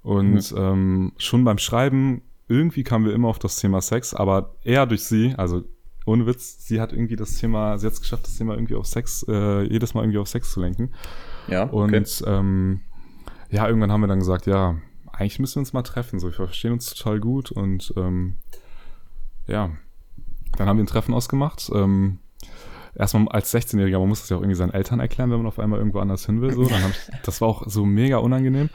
Und 0.03 0.53
ähm, 0.55 1.13
schon 1.17 1.43
beim 1.43 1.57
Schreiben, 1.57 2.21
irgendwie 2.47 2.83
kamen 2.83 3.05
wir 3.05 3.13
immer 3.13 3.29
auf 3.29 3.39
das 3.39 3.55
Thema 3.55 3.81
Sex, 3.81 4.13
aber 4.13 4.55
eher 4.63 4.85
durch 4.85 5.03
sie, 5.05 5.33
also 5.37 5.63
ohne 6.05 6.25
Witz, 6.25 6.65
sie 6.67 6.81
hat 6.81 6.93
irgendwie 6.93 7.15
das 7.15 7.35
Thema, 7.37 7.77
sie 7.77 7.85
hat 7.87 7.93
es 7.93 8.01
geschafft, 8.01 8.25
das 8.25 8.37
Thema 8.37 8.53
irgendwie 8.55 8.75
auf 8.75 8.85
Sex, 8.85 9.25
äh, 9.27 9.63
jedes 9.63 9.93
Mal 9.93 10.01
irgendwie 10.03 10.19
auf 10.19 10.27
Sex 10.27 10.51
zu 10.51 10.59
lenken. 10.61 10.91
Ja, 11.47 11.63
Und 11.63 12.23
ähm, 12.27 12.81
ja, 13.49 13.67
irgendwann 13.67 13.91
haben 13.91 14.01
wir 14.01 14.07
dann 14.07 14.19
gesagt, 14.19 14.45
ja, 14.45 14.75
eigentlich 15.11 15.39
müssen 15.39 15.55
wir 15.55 15.59
uns 15.61 15.73
mal 15.73 15.83
treffen. 15.83 16.19
So, 16.19 16.27
wir 16.27 16.33
verstehen 16.33 16.73
uns 16.73 16.93
total 16.93 17.19
gut 17.19 17.51
und 17.51 17.93
ähm, 17.97 18.35
ja, 19.47 19.71
dann 20.57 20.67
haben 20.67 20.77
wir 20.77 20.83
ein 20.83 20.87
Treffen 20.87 21.13
ausgemacht. 21.13 21.69
Ähm, 21.73 22.19
erstmal 22.95 23.27
als 23.29 23.53
16-Jähriger, 23.53 23.99
man 23.99 24.09
muss 24.09 24.21
das 24.21 24.29
ja 24.29 24.37
auch 24.37 24.41
irgendwie 24.41 24.55
seinen 24.55 24.73
Eltern 24.73 24.99
erklären, 24.99 25.29
wenn 25.31 25.37
man 25.37 25.47
auf 25.47 25.59
einmal 25.59 25.79
irgendwo 25.79 25.99
anders 25.99 26.25
hin 26.25 26.41
will. 26.41 26.51
So. 26.53 26.63
Ich, 26.63 26.71
das 27.23 27.41
war 27.41 27.47
auch 27.47 27.63
so 27.67 27.85
mega 27.85 28.17
unangenehm. 28.17 28.69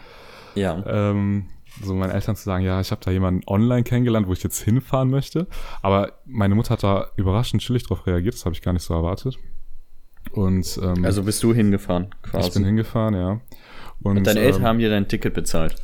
ja. 0.54 0.82
Ähm, 0.86 1.46
so 1.82 1.94
meinen 1.94 2.10
Eltern 2.10 2.36
zu 2.36 2.44
sagen, 2.44 2.64
ja, 2.64 2.80
ich 2.80 2.90
habe 2.90 3.00
da 3.04 3.10
jemanden 3.10 3.42
online 3.46 3.82
kennengelernt, 3.82 4.26
wo 4.26 4.32
ich 4.32 4.42
jetzt 4.42 4.60
hinfahren 4.60 5.10
möchte. 5.10 5.46
Aber 5.82 6.12
meine 6.24 6.54
Mutter 6.54 6.70
hat 6.70 6.82
da 6.82 7.08
überraschend 7.16 7.62
chillig 7.62 7.84
drauf 7.84 8.06
reagiert, 8.06 8.34
das 8.34 8.44
habe 8.44 8.54
ich 8.54 8.62
gar 8.62 8.72
nicht 8.72 8.82
so 8.82 8.94
erwartet. 8.94 9.38
Und, 10.32 10.78
ähm, 10.82 11.04
also 11.04 11.22
bist 11.22 11.42
du 11.42 11.54
hingefahren, 11.54 12.08
quasi. 12.22 12.48
Ich 12.48 12.54
bin 12.54 12.64
hingefahren, 12.64 13.14
ja. 13.14 13.40
Und, 14.02 14.18
Und 14.18 14.26
deine 14.26 14.40
Eltern 14.40 14.62
ähm, 14.62 14.66
haben 14.66 14.78
dir 14.78 14.90
dein 14.90 15.08
Ticket 15.08 15.34
bezahlt? 15.34 15.74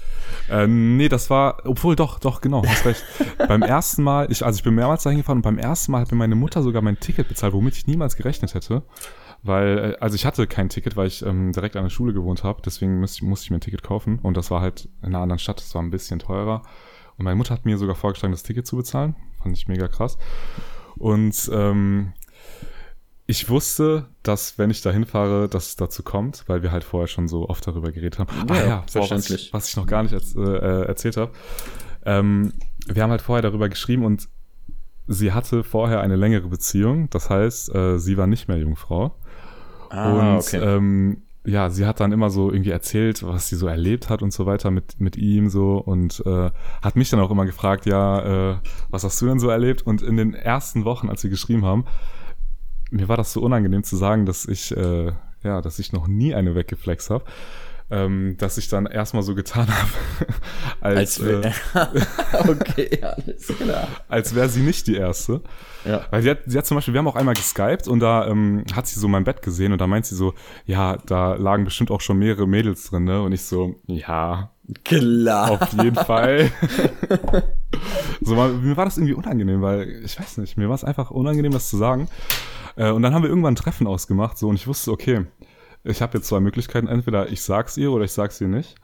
Äh, 0.49 0.67
nee, 0.67 1.09
das 1.09 1.31
war, 1.31 1.63
obwohl 1.65 1.97
doch, 1.97 2.21
doch, 2.21 2.41
genau, 2.41 2.63
hast 2.65 2.87
recht. 2.87 3.03
beim 3.49 3.63
ersten 3.63 4.03
Mal, 4.03 4.31
ich, 4.31 4.45
also 4.45 4.57
ich 4.57 4.63
bin 4.63 4.75
mehrmals 4.75 5.03
dahin 5.03 5.19
gefahren 5.19 5.39
und 5.39 5.43
beim 5.43 5.59
ersten 5.59 5.93
Mal 5.93 6.03
hat 6.03 6.13
mir 6.13 6.19
meine 6.19 6.37
Mutter 6.37 6.63
sogar 6.63 6.83
mein 6.83 7.01
Ticket 7.01 7.29
bezahlt, 7.29 7.55
womit 7.55 7.77
ich 7.77 7.87
niemals 7.87 8.17
gerechnet 8.17 8.55
hätte. 8.55 8.83
Weil, 9.45 9.79
äh, 9.79 9.97
also 10.01 10.17
ich 10.17 10.25
hatte 10.27 10.47
kein 10.47 10.71
Ticket, 10.71 10.97
weil 10.97 11.07
ich 11.07 11.25
ähm, 11.25 11.53
direkt 11.53 11.77
an 11.77 11.85
der 11.85 11.91
Schule 11.91 12.13
gewohnt 12.13 12.43
habe, 12.43 12.63
deswegen 12.65 12.99
musste, 12.99 13.25
musste 13.25 13.45
ich 13.45 13.51
mir 13.51 13.59
ein 13.59 13.61
Ticket 13.61 13.83
kaufen 13.83 14.19
und 14.21 14.37
das 14.37 14.51
war 14.51 14.61
halt 14.61 14.89
in 15.03 15.09
einer 15.09 15.21
anderen 15.21 15.39
Stadt, 15.39 15.59
das 15.61 15.75
war 15.75 15.83
ein 15.83 15.91
bisschen 15.91 16.19
teurer. 16.19 16.63
Und 17.17 17.25
meine 17.25 17.37
Mutter 17.37 17.55
hat 17.55 17.65
mir 17.65 17.79
sogar 17.79 17.95
vorgeschlagen, 17.95 18.33
das 18.33 18.43
Ticket 18.43 18.67
zu 18.67 18.77
bezahlen. 18.77 19.15
Fand 19.41 19.57
ich 19.57 19.69
mega 19.69 19.87
krass. 19.87 20.19
Und 20.97 21.49
ähm, 21.53 22.15
ich 23.27 23.49
wusste, 23.49 24.09
dass 24.23 24.59
wenn 24.59 24.71
ich 24.71 24.83
da 24.83 24.91
hinfahre, 24.91 25.49
dass 25.49 25.69
es 25.69 25.77
dazu 25.77 26.03
kommt, 26.03 26.45
weil 26.47 26.63
wir 26.63 26.73
halt 26.73 26.83
vorher 26.83 27.07
schon 27.07 27.29
so 27.29 27.49
oft 27.49 27.67
darüber 27.67 27.93
geredet 27.93 28.19
haben. 28.19 28.31
Ja, 28.49 28.55
ah, 28.55 28.67
ja 28.67 28.85
verständlich. 28.87 29.53
Was, 29.53 29.63
was, 29.63 29.69
ich 29.69 29.77
noch 29.77 29.87
gar 29.87 30.03
nicht 30.03 30.13
erz, 30.13 30.35
äh, 30.35 30.87
erzählt 30.87 31.17
habe. 31.17 31.33
Ähm, 32.05 32.53
wir 32.87 33.03
haben 33.03 33.11
halt 33.11 33.23
vorher 33.23 33.43
darüber 33.43 33.69
geschrieben 33.69 34.05
und 34.05 34.29
sie 35.07 35.33
hatte 35.33 35.65
vorher 35.65 36.01
eine 36.01 36.17
längere 36.17 36.49
Beziehung. 36.49 37.09
Das 37.11 37.31
heißt, 37.31 37.75
äh, 37.75 37.99
sie 37.99 38.17
war 38.17 38.27
nicht 38.27 38.49
mehr 38.49 38.59
Jungfrau. 38.59 39.15
Ah, 39.95 40.13
und 40.13 40.39
okay. 40.39 40.59
ähm, 40.59 41.23
ja, 41.47 41.69
sie 41.69 41.85
hat 41.85 42.01
dann 42.01 42.13
immer 42.13 42.31
so 42.31 42.51
irgendwie 42.51 42.71
erzählt, 42.71 43.23
was 43.23 43.49
sie 43.49 43.57
so 43.57 43.67
erlebt 43.67 44.09
hat 44.09 44.23
und 44.23 44.33
so 44.33 44.47
weiter 44.47 44.71
mit, 44.71 44.99
mit 44.99 45.17
ihm 45.17 45.51
so 45.51 45.77
und 45.77 46.23
äh, 46.25 46.51
hat 46.83 46.97
mich 46.97 47.11
dann 47.11 47.21
auch 47.21 47.31
immer 47.31 47.45
gefragt, 47.45 47.85
ja, 47.85 48.53
äh, 48.53 48.57
was 48.89 49.05
hast 49.05 49.21
du 49.21 49.27
denn 49.27 49.39
so 49.39 49.51
erlebt? 49.51 49.83
Und 49.83 50.01
in 50.01 50.17
den 50.17 50.33
ersten 50.33 50.85
Wochen, 50.87 51.11
als 51.11 51.23
wir 51.23 51.31
geschrieben 51.31 51.65
haben, 51.65 51.85
mir 52.91 53.09
war 53.09 53.17
das 53.17 53.33
so 53.33 53.43
unangenehm 53.43 53.85
zu 53.85 53.97
sagen, 53.97 54.25
dass 54.25 54.47
ich, 54.47 54.75
äh, 54.75 55.13
ja, 55.43 55.61
dass 55.61 55.79
ich 55.79 55.93
noch 55.93 56.09
nie 56.09 56.35
eine 56.35 56.55
weggeflext 56.55 57.11
habe. 57.11 57.25
Ähm, 57.95 58.37
dass 58.39 58.59
ich 58.59 58.69
dann 58.69 58.87
erstmal 58.87 59.23
so 59.23 59.37
getan 59.37 59.69
habe, 59.69 60.33
als, 60.81 61.21
als 61.21 61.45
äh, 61.45 61.53
okay, 62.49 63.01
als 64.09 64.35
wäre 64.35 64.49
sie 64.49 64.63
nicht 64.63 64.89
die 64.89 64.97
erste. 64.97 65.43
Ja. 65.85 66.05
Weil 66.11 66.23
sie 66.23 66.31
hat, 66.31 66.39
sie 66.47 66.59
hat 66.59 66.67
zum 66.67 66.77
Beispiel, 66.77 66.93
wir 66.93 66.99
haben 66.99 67.07
auch 67.07 67.15
einmal 67.15 67.35
geskypt 67.35 67.87
und 67.87 68.01
da 68.01 68.27
ähm, 68.27 68.65
hat 68.75 68.89
sie 68.89 68.99
so 68.99 69.07
mein 69.07 69.23
Bett 69.23 69.43
gesehen 69.43 69.71
und 69.71 69.81
da 69.81 69.87
meint 69.87 70.07
sie 70.07 70.17
so, 70.17 70.35
ja, 70.67 70.97
da 71.07 71.35
lagen 71.35 71.65
bestimmt 71.65 71.93
auch 71.93 72.01
schon 72.01 72.19
mehrere 72.19 72.49
Mädels 72.49 72.91
drin, 72.91 73.05
ne? 73.05 73.23
Und 73.23 73.31
ich 73.33 73.43
so, 73.43 73.77
ja, 73.87 74.51
klar. 74.83 75.53
Auf 75.53 75.73
jeden 75.75 75.95
Fall. 75.95 76.51
so, 78.23 78.35
mir 78.35 78.77
war 78.77 78.87
das 78.87 78.97
irgendwie 78.97 79.15
unangenehm, 79.15 79.63
weil 79.63 80.03
ich 80.05 80.19
weiß 80.19 80.39
nicht, 80.39 80.57
mir 80.57 80.69
war 80.69 80.75
es 80.75 80.83
einfach 80.83 81.13
unangenehm, 81.13 81.53
das 81.53 81.69
zu 81.69 81.77
sagen. 81.77 82.09
Äh, 82.75 82.91
und 82.91 83.03
dann 83.03 83.15
haben 83.15 83.23
wir 83.23 83.29
irgendwann 83.29 83.53
ein 83.53 83.57
Treffen 83.57 83.87
ausgemacht, 83.87 84.37
so, 84.37 84.49
und 84.49 84.57
ich 84.57 84.67
wusste, 84.67 84.91
okay, 84.91 85.27
ich 85.85 86.03
habe 86.03 86.19
jetzt 86.19 86.29
zwei 86.29 86.41
Möglichkeiten, 86.41 86.89
entweder 86.89 87.31
ich 87.31 87.43
sag's 87.43 87.77
ihr 87.77 87.93
oder 87.93 88.05
ich 88.05 88.13
sag's 88.13 88.41
ihr 88.41 88.49
nicht. 88.49 88.77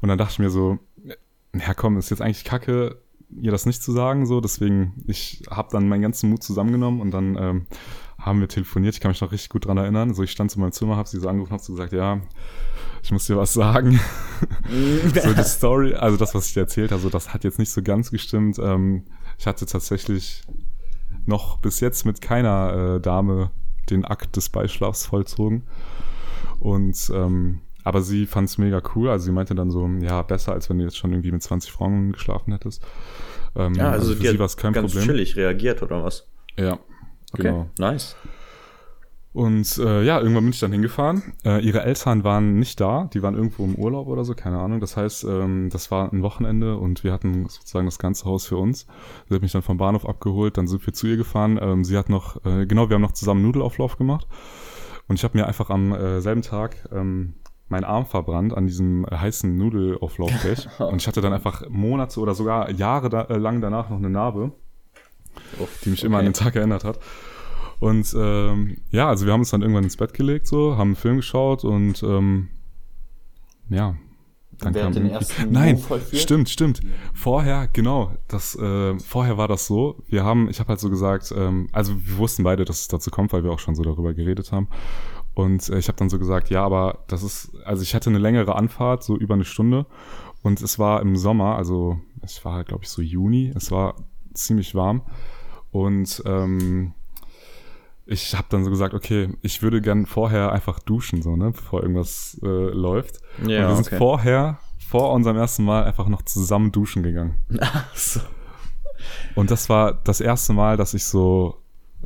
Und 0.00 0.08
dann 0.08 0.18
dachte 0.18 0.32
ich 0.32 0.38
mir 0.40 0.50
so, 0.50 0.78
ja 1.54 1.74
komm, 1.74 1.96
ist 1.96 2.10
jetzt 2.10 2.22
eigentlich 2.22 2.44
kacke, 2.44 3.00
ihr 3.40 3.52
das 3.52 3.66
nicht 3.66 3.82
zu 3.82 3.92
sagen, 3.92 4.26
so, 4.26 4.40
deswegen, 4.40 5.04
ich 5.06 5.42
habe 5.48 5.68
dann 5.72 5.88
meinen 5.88 6.02
ganzen 6.02 6.28
Mut 6.28 6.42
zusammengenommen 6.42 7.00
und 7.00 7.12
dann 7.12 7.36
ähm, 7.36 7.66
haben 8.18 8.40
wir 8.40 8.48
telefoniert, 8.48 8.94
ich 8.94 9.00
kann 9.00 9.10
mich 9.10 9.20
noch 9.20 9.32
richtig 9.32 9.50
gut 9.50 9.66
dran 9.66 9.78
erinnern, 9.78 10.14
so, 10.14 10.22
ich 10.22 10.32
stand 10.32 10.50
zu 10.50 10.60
meinem 10.60 10.72
Zimmer, 10.72 10.96
habe 10.96 11.08
sie 11.08 11.18
so 11.18 11.28
angerufen, 11.28 11.52
habe 11.52 11.62
so 11.62 11.72
gesagt, 11.72 11.92
ja, 11.92 12.20
ich 13.02 13.10
muss 13.10 13.26
dir 13.26 13.36
was 13.36 13.52
sagen. 13.52 13.98
so 15.22 15.32
die 15.32 15.44
Story, 15.44 15.94
also 15.94 16.16
das, 16.16 16.34
was 16.34 16.48
ich 16.48 16.54
dir 16.54 16.60
erzählt 16.60 16.92
habe, 16.92 17.00
so, 17.00 17.08
das 17.08 17.32
hat 17.32 17.44
jetzt 17.44 17.58
nicht 17.58 17.70
so 17.70 17.82
ganz 17.82 18.10
gestimmt. 18.10 18.58
Ähm, 18.58 19.04
ich 19.38 19.46
hatte 19.46 19.66
tatsächlich 19.66 20.42
noch 21.26 21.58
bis 21.58 21.80
jetzt 21.80 22.04
mit 22.04 22.20
keiner 22.20 22.96
äh, 22.96 23.00
Dame 23.00 23.50
den 23.90 24.04
Akt 24.04 24.36
des 24.36 24.48
Beischlafs 24.48 25.06
vollzogen. 25.06 25.62
Und 26.62 27.10
ähm, 27.12 27.60
aber 27.82 28.02
sie 28.02 28.26
fand 28.26 28.48
es 28.48 28.56
mega 28.58 28.80
cool. 28.94 29.08
Also 29.08 29.24
sie 29.26 29.32
meinte 29.32 29.56
dann 29.56 29.70
so, 29.70 29.88
ja, 30.00 30.22
besser, 30.22 30.52
als 30.52 30.70
wenn 30.70 30.78
du 30.78 30.84
jetzt 30.84 30.96
schon 30.96 31.10
irgendwie 31.10 31.32
mit 31.32 31.42
20 31.42 31.72
Frauen 31.72 32.12
geschlafen 32.12 32.52
hättest. 32.52 32.84
Ähm, 33.56 33.74
ja, 33.74 33.90
also, 33.90 34.10
also 34.10 34.22
für 34.22 34.30
sie 34.30 34.38
war 34.38 34.46
es 34.46 34.56
kein 34.56 34.72
ganz 34.72 34.92
Problem. 34.92 35.08
chillig 35.08 35.36
reagiert, 35.36 35.82
oder 35.82 36.04
was? 36.04 36.28
Ja. 36.56 36.78
Okay, 37.32 37.42
genau. 37.42 37.68
nice. 37.78 38.14
Und 39.32 39.78
äh, 39.78 40.04
ja, 40.04 40.20
irgendwann 40.20 40.44
bin 40.44 40.52
ich 40.52 40.60
dann 40.60 40.72
hingefahren. 40.72 41.32
Äh, 41.44 41.64
ihre 41.64 41.82
Eltern 41.82 42.22
waren 42.22 42.58
nicht 42.58 42.78
da, 42.80 43.08
die 43.12 43.22
waren 43.22 43.34
irgendwo 43.34 43.64
im 43.64 43.74
Urlaub 43.76 44.06
oder 44.06 44.24
so, 44.24 44.34
keine 44.34 44.58
Ahnung. 44.58 44.78
Das 44.78 44.96
heißt, 44.96 45.24
ähm, 45.24 45.70
das 45.70 45.90
war 45.90 46.12
ein 46.12 46.22
Wochenende 46.22 46.76
und 46.76 47.02
wir 47.02 47.12
hatten 47.12 47.48
sozusagen 47.48 47.86
das 47.86 47.98
ganze 47.98 48.26
Haus 48.26 48.46
für 48.46 48.58
uns. 48.58 48.86
Sie 49.28 49.34
hat 49.34 49.40
mich 49.42 49.52
dann 49.52 49.62
vom 49.62 49.78
Bahnhof 49.78 50.06
abgeholt, 50.06 50.58
dann 50.58 50.68
sind 50.68 50.86
wir 50.86 50.92
zu 50.92 51.06
ihr 51.06 51.16
gefahren. 51.16 51.58
Ähm, 51.60 51.82
sie 51.82 51.96
hat 51.96 52.10
noch, 52.10 52.44
äh, 52.44 52.66
genau, 52.66 52.90
wir 52.90 52.94
haben 52.94 53.02
noch 53.02 53.12
zusammen 53.12 53.42
Nudelauflauf 53.42 53.96
gemacht. 53.96 54.28
Und 55.08 55.16
ich 55.16 55.24
habe 55.24 55.36
mir 55.36 55.46
einfach 55.46 55.70
am 55.70 55.92
äh, 55.92 56.20
selben 56.20 56.42
Tag 56.42 56.76
ähm, 56.92 57.34
meinen 57.68 57.84
Arm 57.84 58.06
verbrannt 58.06 58.54
an 58.54 58.66
diesem 58.66 59.04
äh, 59.06 59.16
heißen 59.16 59.56
Nudelauflaufblech. 59.56 60.68
und 60.78 61.02
ich 61.02 61.08
hatte 61.08 61.20
dann 61.20 61.32
einfach 61.32 61.68
Monate 61.68 62.20
oder 62.20 62.34
sogar 62.34 62.70
Jahre 62.70 63.08
da, 63.08 63.22
äh, 63.22 63.36
lang 63.36 63.60
danach 63.60 63.90
noch 63.90 63.98
eine 63.98 64.10
Narbe, 64.10 64.52
Uff, 65.58 65.80
die 65.84 65.90
mich 65.90 66.00
okay. 66.00 66.06
immer 66.06 66.18
an 66.18 66.24
den 66.24 66.34
Tag 66.34 66.54
erinnert 66.54 66.84
hat. 66.84 67.00
Und 67.80 68.14
ähm, 68.16 68.76
ja, 68.90 69.08
also 69.08 69.26
wir 69.26 69.32
haben 69.32 69.40
uns 69.40 69.50
dann 69.50 69.62
irgendwann 69.62 69.82
ins 69.82 69.96
Bett 69.96 70.14
gelegt, 70.14 70.46
so, 70.46 70.76
haben 70.76 70.90
einen 70.90 70.96
Film 70.96 71.16
geschaut 71.16 71.64
und 71.64 72.00
ähm, 72.04 72.48
ja, 73.68 73.96
dann 74.62 74.72
kam 74.74 74.92
den 74.92 75.10
ersten 75.10 75.50
Nein, 75.50 75.82
stimmt, 76.12 76.48
stimmt. 76.48 76.80
Vorher, 77.12 77.68
genau, 77.72 78.12
das 78.28 78.54
äh, 78.56 78.98
vorher 78.98 79.36
war 79.38 79.48
das 79.48 79.66
so. 79.66 80.02
Wir 80.08 80.24
haben, 80.24 80.48
ich 80.48 80.60
habe 80.60 80.68
halt 80.68 80.80
so 80.80 80.90
gesagt, 80.90 81.32
ähm, 81.36 81.68
also 81.72 81.94
wir 81.96 82.18
wussten 82.18 82.44
beide, 82.44 82.64
dass 82.64 82.80
es 82.80 82.88
dazu 82.88 83.10
kommt, 83.10 83.32
weil 83.32 83.44
wir 83.44 83.50
auch 83.50 83.58
schon 83.58 83.74
so 83.74 83.82
darüber 83.82 84.14
geredet 84.14 84.52
haben. 84.52 84.68
Und 85.34 85.68
äh, 85.68 85.78
ich 85.78 85.88
habe 85.88 85.98
dann 85.98 86.10
so 86.10 86.18
gesagt, 86.18 86.50
ja, 86.50 86.64
aber 86.64 87.04
das 87.08 87.22
ist, 87.22 87.52
also 87.64 87.82
ich 87.82 87.94
hatte 87.94 88.10
eine 88.10 88.18
längere 88.18 88.54
Anfahrt, 88.54 89.02
so 89.02 89.16
über 89.16 89.34
eine 89.34 89.44
Stunde. 89.44 89.86
Und 90.42 90.60
es 90.60 90.78
war 90.78 91.00
im 91.02 91.16
Sommer, 91.16 91.56
also 91.56 91.98
es 92.20 92.44
war, 92.44 92.64
glaube 92.64 92.84
ich, 92.84 92.90
so 92.90 93.02
Juni. 93.02 93.52
Es 93.54 93.70
war 93.70 93.96
ziemlich 94.34 94.74
warm. 94.74 95.02
Und 95.70 96.22
ähm, 96.26 96.94
ich 98.12 98.34
habe 98.34 98.46
dann 98.50 98.64
so 98.64 98.70
gesagt, 98.70 98.94
okay, 98.94 99.30
ich 99.40 99.62
würde 99.62 99.80
gern 99.80 100.06
vorher 100.06 100.52
einfach 100.52 100.78
duschen, 100.78 101.22
so, 101.22 101.36
ne, 101.36 101.50
bevor 101.50 101.82
irgendwas 101.82 102.38
äh, 102.42 102.46
läuft. 102.46 103.20
Ja, 103.46 103.62
und 103.64 103.68
wir 103.68 103.76
sind 103.76 103.86
okay. 103.86 103.96
vorher, 103.96 104.58
vor 104.78 105.12
unserem 105.12 105.36
ersten 105.36 105.64
Mal, 105.64 105.84
einfach 105.84 106.08
noch 106.08 106.22
zusammen 106.22 106.70
duschen 106.72 107.02
gegangen. 107.02 107.36
Ach 107.60 107.96
so. 107.96 108.20
Und 109.34 109.50
das 109.50 109.68
war 109.68 109.94
das 109.94 110.20
erste 110.20 110.52
Mal, 110.52 110.76
dass 110.76 110.94
ich 110.94 111.04
so 111.04 111.62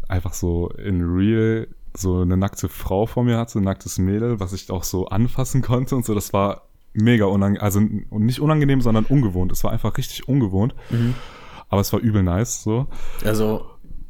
einfach 0.08 0.32
so 0.32 0.68
in 0.70 1.02
real 1.02 1.68
so 1.96 2.20
eine 2.20 2.36
nackte 2.36 2.68
Frau 2.68 3.06
vor 3.06 3.24
mir 3.24 3.38
hatte, 3.38 3.58
ein 3.58 3.64
nacktes 3.64 3.98
Mädel, 3.98 4.38
was 4.38 4.52
ich 4.52 4.70
auch 4.70 4.84
so 4.84 5.06
anfassen 5.06 5.62
konnte 5.62 5.96
und 5.96 6.04
so. 6.04 6.14
Das 6.14 6.32
war 6.32 6.68
mega 6.92 7.24
unangenehm, 7.24 7.62
also 7.62 7.80
nicht 7.80 8.40
unangenehm, 8.40 8.80
sondern 8.80 9.04
ungewohnt. 9.06 9.50
Es 9.50 9.64
war 9.64 9.72
einfach 9.72 9.96
richtig 9.96 10.28
ungewohnt. 10.28 10.74
Mhm. 10.90 11.14
Aber 11.68 11.80
es 11.80 11.92
war 11.92 12.00
übel 12.00 12.22
nice, 12.22 12.62
so. 12.62 12.86
Also, 13.24 13.66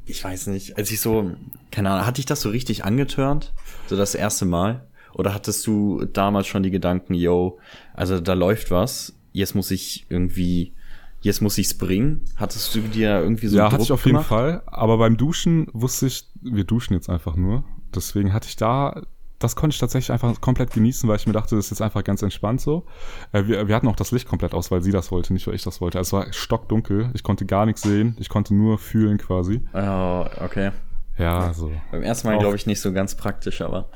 ich 0.07 0.23
weiß 0.25 0.47
nicht, 0.49 0.77
als 0.79 0.91
ich 0.91 1.01
so, 1.01 1.33
keine 1.71 1.91
Ahnung, 1.91 2.07
hatte 2.07 2.21
ich 2.21 2.27
das 2.27 2.41
so 2.41 2.49
richtig 2.49 2.85
angetörnt? 2.85 3.53
So 3.89 3.97
das 3.97 4.15
erste 4.15 4.45
Mal? 4.47 4.87
Oder 5.15 5.35
hattest 5.35 5.67
du 5.67 6.05
damals 6.05 6.47
schon 6.47 6.63
die 6.63 6.71
Gedanken, 6.71 7.15
yo, 7.15 7.59
also 7.95 8.21
da 8.21 8.35
läuft 8.35 8.71
was, 8.71 9.15
jetzt 9.33 9.55
muss 9.55 9.71
ich 9.71 10.07
irgendwie, 10.09 10.75
jetzt 11.23 11.41
muss 11.43 11.59
ich's 11.59 11.75
bringen? 11.75 12.23
Hattest 12.37 12.75
du 12.75 12.81
dir 12.81 13.21
irgendwie 13.21 13.47
so 13.49 13.57
Ja, 13.57 13.65
Druck 13.65 13.73
hatte 13.73 13.83
ich 13.85 13.93
auf 13.93 14.03
gemacht? 14.03 14.23
jeden 14.25 14.29
Fall. 14.29 14.63
Aber 14.67 14.99
beim 14.99 15.17
Duschen 15.17 15.69
wusste 15.73 16.07
ich, 16.07 16.29
wir 16.41 16.65
duschen 16.65 16.95
jetzt 16.95 17.09
einfach 17.09 17.37
nur. 17.37 17.65
Deswegen 17.95 18.33
hatte 18.33 18.49
ich 18.49 18.57
da 18.57 19.03
das 19.39 19.57
konnte 19.57 19.75
ich 19.75 19.81
tatsächlich 19.81 20.13
einfach 20.13 20.41
komplett 20.41 20.73
genießen, 20.73 21.09
weil 21.09 21.17
ich 21.17 21.27
mir 21.27 21.33
dachte, 21.33 21.57
das 21.57 21.67
ist 21.67 21.71
jetzt 21.71 21.83
einfach 21.83 22.03
ganz 22.05 22.23
entspannt 22.23 22.61
so. 22.61 22.85
Äh, 23.33 23.45
wir, 23.47 23.69
wir 23.69 23.75
hatten 23.75 23.89
auch 23.89 23.97
das 23.97 24.11
Licht 24.11 24.27
komplett 24.29 24.55
aus, 24.55 24.71
weil 24.71 24.83
sie 24.83 24.93
das 24.93 25.11
wollte, 25.11 25.33
nicht 25.33 25.47
weil 25.47 25.55
ich 25.55 25.63
das 25.63 25.81
wollte. 25.81 25.99
Also 25.99 26.19
es 26.19 26.25
war 26.25 26.33
stockdunkel, 26.33 27.11
ich 27.15 27.23
konnte 27.23 27.45
gar 27.45 27.67
nichts 27.67 27.83
sehen, 27.83 28.17
ich 28.19 28.29
konnte 28.29 28.55
nur 28.55 28.79
fühlen 28.79 29.19
quasi. 29.19 29.63
Oh, 29.75 30.25
okay. 30.41 30.73
Ja, 31.19 31.53
so. 31.53 31.73
Beim 31.91 32.03
ersten 32.03 32.29
Mal 32.29 32.39
glaube 32.39 32.57
ich 32.57 32.67
nicht 32.67 32.81
so 32.81 32.93
ganz 32.93 33.15
praktisch, 33.15 33.61
aber. 33.63 33.89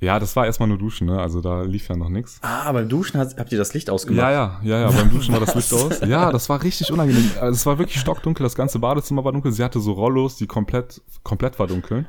Ja, 0.00 0.18
das 0.18 0.36
war 0.36 0.44
erstmal 0.44 0.68
nur 0.68 0.76
Duschen, 0.76 1.06
ne? 1.06 1.18
Also 1.18 1.40
da 1.40 1.62
lief 1.62 1.88
ja 1.88 1.96
noch 1.96 2.10
nichts. 2.10 2.38
Ah, 2.42 2.70
beim 2.70 2.86
Duschen 2.86 3.18
hat, 3.18 3.34
habt 3.38 3.50
ihr 3.50 3.56
das 3.56 3.72
Licht 3.72 3.88
ausgemacht? 3.88 4.24
Ja, 4.24 4.30
ja, 4.30 4.60
ja, 4.62 4.80
ja, 4.80 4.90
beim 4.90 5.10
Duschen 5.10 5.32
war 5.32 5.40
das 5.40 5.54
Licht 5.54 5.72
aus. 5.72 6.00
Ja, 6.06 6.30
das 6.30 6.50
war 6.50 6.62
richtig 6.62 6.92
unangenehm. 6.92 7.30
Also 7.40 7.52
es 7.52 7.64
war 7.64 7.78
wirklich 7.78 7.98
stockdunkel, 7.98 8.44
das 8.44 8.54
ganze 8.54 8.78
Badezimmer 8.78 9.24
war 9.24 9.32
dunkel. 9.32 9.52
Sie 9.52 9.64
hatte 9.64 9.80
so 9.80 9.92
Rollos, 9.92 10.36
die 10.36 10.46
komplett, 10.46 11.00
komplett 11.22 11.58
war 11.58 11.66
dunkel 11.66 12.04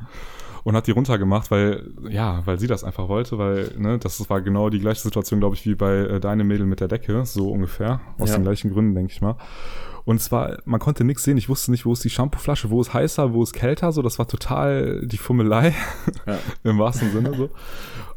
und 0.67 0.75
hat 0.75 0.85
die 0.85 0.91
runtergemacht, 0.91 1.49
weil, 1.49 1.93
ja, 2.09 2.41
weil 2.43 2.59
sie 2.59 2.67
das 2.67 2.83
einfach 2.83 3.07
wollte, 3.07 3.37
weil, 3.37 3.71
ne, 3.77 3.99
das 3.99 4.29
war 4.29 4.41
genau 4.41 4.69
die 4.69 4.79
gleiche 4.79 4.99
Situation, 4.99 5.39
glaube 5.39 5.55
ich, 5.55 5.65
wie 5.65 5.75
bei 5.75 5.95
äh, 5.95 6.19
deinem 6.19 6.45
Mädel 6.45 6.65
mit 6.65 6.81
der 6.81 6.89
Decke, 6.89 7.25
so 7.25 7.49
ungefähr. 7.49 8.01
Aus 8.19 8.31
ja. 8.31 8.35
den 8.35 8.43
gleichen 8.43 8.73
Gründen, 8.73 8.93
denke 8.93 9.13
ich 9.13 9.21
mal. 9.21 9.37
Und 10.03 10.19
zwar, 10.19 10.57
man 10.65 10.81
konnte 10.81 11.05
nichts 11.05 11.23
sehen. 11.23 11.37
Ich 11.37 11.47
wusste 11.47 11.71
nicht, 11.71 11.85
wo 11.85 11.93
ist 11.93 12.03
die 12.03 12.09
Shampooflasche, 12.09 12.69
wo 12.69 12.81
ist 12.81 12.93
heißer, 12.93 13.31
wo 13.31 13.43
ist 13.43 13.53
kälter. 13.53 13.93
So, 13.93 14.01
das 14.01 14.19
war 14.19 14.27
total 14.27 15.07
die 15.07 15.17
Fummelei. 15.17 15.73
Ja. 16.25 16.37
Im 16.65 16.79
wahrsten 16.79 17.13
Sinne 17.13 17.33
so. 17.33 17.49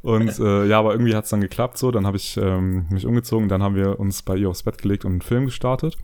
Und 0.02 0.36
äh, 0.40 0.66
ja, 0.66 0.80
aber 0.80 0.90
irgendwie 0.90 1.14
hat 1.14 1.24
es 1.24 1.30
dann 1.30 1.40
geklappt 1.40 1.78
so. 1.78 1.92
Dann 1.92 2.04
habe 2.04 2.16
ich 2.16 2.36
ähm, 2.36 2.86
mich 2.90 3.06
umgezogen, 3.06 3.48
dann 3.48 3.62
haben 3.62 3.76
wir 3.76 4.00
uns 4.00 4.22
bei 4.22 4.34
ihr 4.34 4.48
aufs 4.48 4.64
Bett 4.64 4.78
gelegt 4.78 5.04
und 5.04 5.12
einen 5.12 5.20
Film 5.20 5.44
gestartet. 5.44 5.96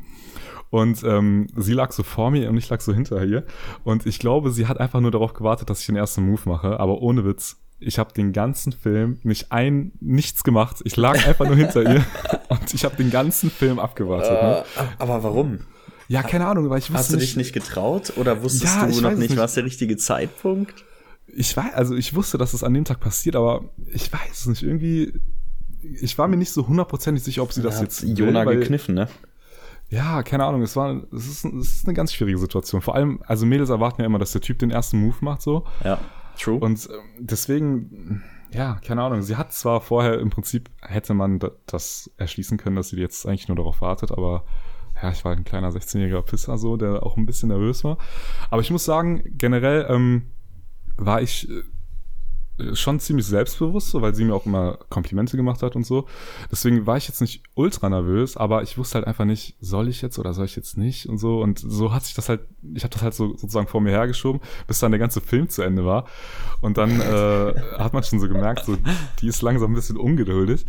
Und 0.70 1.02
ähm, 1.04 1.46
sie 1.56 1.72
lag 1.72 1.92
so 1.92 2.02
vor 2.02 2.30
mir 2.30 2.48
und 2.50 2.56
ich 2.56 2.68
lag 2.68 2.80
so 2.80 2.92
hinter 2.92 3.24
ihr. 3.24 3.44
Und 3.84 4.04
ich 4.06 4.18
glaube, 4.18 4.50
sie 4.50 4.66
hat 4.66 4.80
einfach 4.80 5.00
nur 5.00 5.10
darauf 5.10 5.32
gewartet, 5.32 5.70
dass 5.70 5.80
ich 5.80 5.86
den 5.86 5.96
ersten 5.96 6.24
Move 6.24 6.42
mache. 6.46 6.80
Aber 6.80 7.00
ohne 7.02 7.24
Witz, 7.24 7.56
ich 7.78 7.98
habe 7.98 8.12
den 8.12 8.32
ganzen 8.32 8.72
Film 8.72 9.18
nicht 9.22 9.52
ein, 9.52 9.92
nichts 10.00 10.44
gemacht. 10.44 10.80
Ich 10.84 10.96
lag 10.96 11.26
einfach 11.26 11.46
nur 11.46 11.56
hinter 11.56 11.82
ihr 11.82 12.04
und 12.48 12.74
ich 12.74 12.84
habe 12.84 12.96
den 12.96 13.10
ganzen 13.10 13.50
Film 13.50 13.78
abgewartet. 13.78 14.30
Ne? 14.42 14.64
Äh, 14.76 14.84
aber 14.98 15.22
warum? 15.22 15.60
Ja, 16.08 16.22
keine 16.22 16.46
Ahnung, 16.46 16.70
weil 16.70 16.78
ich 16.78 16.84
wusste 16.90 16.98
Hast 16.98 17.12
du 17.12 17.16
dich 17.16 17.36
nicht 17.36 17.52
getraut 17.52 18.12
oder 18.16 18.42
wusstest 18.42 18.76
Ja, 18.76 18.86
du 18.86 19.00
noch 19.00 19.10
nicht, 19.12 19.30
nicht. 19.30 19.36
was 19.36 19.54
der 19.54 19.64
richtige 19.64 19.96
Zeitpunkt? 19.96 20.84
ich 21.28 21.56
weiß, 21.56 21.74
also 21.74 21.94
ich 21.96 22.14
wusste, 22.14 22.38
dass 22.38 22.54
es 22.54 22.62
an 22.64 22.72
dem 22.72 22.84
Tag 22.84 23.00
passiert, 23.00 23.36
aber 23.36 23.64
ich 23.92 24.12
weiß 24.12 24.30
es 24.32 24.46
nicht. 24.46 24.62
Irgendwie, 24.62 25.12
ich 26.00 26.16
war 26.18 26.28
mir 26.28 26.36
nicht 26.36 26.52
so 26.52 26.66
hundertprozentig 26.66 27.22
sicher, 27.22 27.42
ob 27.42 27.52
sie 27.52 27.62
das 27.62 27.76
Da 27.76 27.82
jetzt 27.82 28.02
Jona 28.02 28.46
will, 28.46 28.60
gekniffen, 28.60 28.94
ne? 28.94 29.08
Ja, 29.88 30.22
keine 30.22 30.44
Ahnung. 30.44 30.62
Es 30.62 30.74
war, 30.76 31.02
es 31.12 31.26
ist, 31.28 31.44
es 31.44 31.72
ist 31.74 31.86
eine 31.86 31.94
ganz 31.94 32.12
schwierige 32.12 32.38
Situation. 32.38 32.80
Vor 32.82 32.94
allem, 32.94 33.20
also 33.26 33.46
Mädels 33.46 33.70
erwarten 33.70 34.00
ja 34.02 34.06
immer, 34.06 34.18
dass 34.18 34.32
der 34.32 34.40
Typ 34.40 34.58
den 34.58 34.70
ersten 34.70 34.98
Move 35.00 35.16
macht, 35.20 35.42
so. 35.42 35.64
Ja, 35.84 35.98
true. 36.38 36.58
Und 36.58 36.88
ähm, 36.90 37.24
deswegen, 37.26 38.22
ja, 38.52 38.80
keine 38.84 39.02
Ahnung. 39.02 39.22
Sie 39.22 39.36
hat 39.36 39.52
zwar 39.52 39.80
vorher 39.80 40.18
im 40.20 40.30
Prinzip 40.30 40.70
hätte 40.82 41.14
man 41.14 41.38
da- 41.38 41.52
das 41.66 42.10
erschließen 42.16 42.58
können, 42.58 42.76
dass 42.76 42.88
sie 42.88 42.96
jetzt 42.96 43.26
eigentlich 43.26 43.48
nur 43.48 43.56
darauf 43.56 43.80
wartet, 43.80 44.10
aber 44.10 44.44
ja, 45.02 45.10
ich 45.10 45.24
war 45.24 45.32
ein 45.32 45.44
kleiner 45.44 45.70
16-jähriger 45.70 46.22
Pisser, 46.22 46.56
so, 46.58 46.76
der 46.76 47.02
auch 47.04 47.16
ein 47.16 47.26
bisschen 47.26 47.50
nervös 47.50 47.84
war. 47.84 47.98
Aber 48.50 48.62
ich 48.62 48.70
muss 48.70 48.84
sagen, 48.84 49.22
generell 49.36 49.86
ähm, 49.90 50.22
war 50.96 51.20
ich 51.20 51.48
äh, 51.50 51.62
schon 52.72 53.00
ziemlich 53.00 53.26
selbstbewusst, 53.26 53.90
so, 53.90 54.00
weil 54.00 54.14
sie 54.14 54.24
mir 54.24 54.34
auch 54.34 54.46
immer 54.46 54.78
Komplimente 54.88 55.36
gemacht 55.36 55.62
hat 55.62 55.76
und 55.76 55.84
so. 55.84 56.06
Deswegen 56.50 56.86
war 56.86 56.96
ich 56.96 57.06
jetzt 57.06 57.20
nicht 57.20 57.42
ultra 57.54 57.88
nervös, 57.90 58.36
aber 58.36 58.62
ich 58.62 58.78
wusste 58.78 58.94
halt 58.96 59.06
einfach 59.06 59.24
nicht, 59.26 59.56
soll 59.60 59.88
ich 59.88 60.00
jetzt 60.00 60.18
oder 60.18 60.32
soll 60.32 60.46
ich 60.46 60.56
jetzt 60.56 60.78
nicht 60.78 61.06
und 61.06 61.18
so. 61.18 61.42
Und 61.42 61.58
so 61.58 61.92
hat 61.92 62.04
sich 62.04 62.14
das 62.14 62.28
halt, 62.30 62.40
ich 62.74 62.82
habe 62.84 62.92
das 62.94 63.02
halt 63.02 63.14
so 63.14 63.28
sozusagen 63.36 63.66
vor 63.66 63.80
mir 63.82 63.90
hergeschoben, 63.90 64.40
bis 64.66 64.78
dann 64.78 64.90
der 64.92 64.98
ganze 64.98 65.20
Film 65.20 65.48
zu 65.50 65.62
Ende 65.62 65.84
war. 65.84 66.06
Und 66.62 66.78
dann 66.78 66.98
äh, 67.00 67.54
hat 67.78 67.92
man 67.92 68.02
schon 68.02 68.20
so 68.20 68.28
gemerkt, 68.28 68.64
so, 68.64 68.76
die 69.20 69.28
ist 69.28 69.42
langsam 69.42 69.72
ein 69.72 69.74
bisschen 69.74 69.98
ungeduldig. 69.98 70.64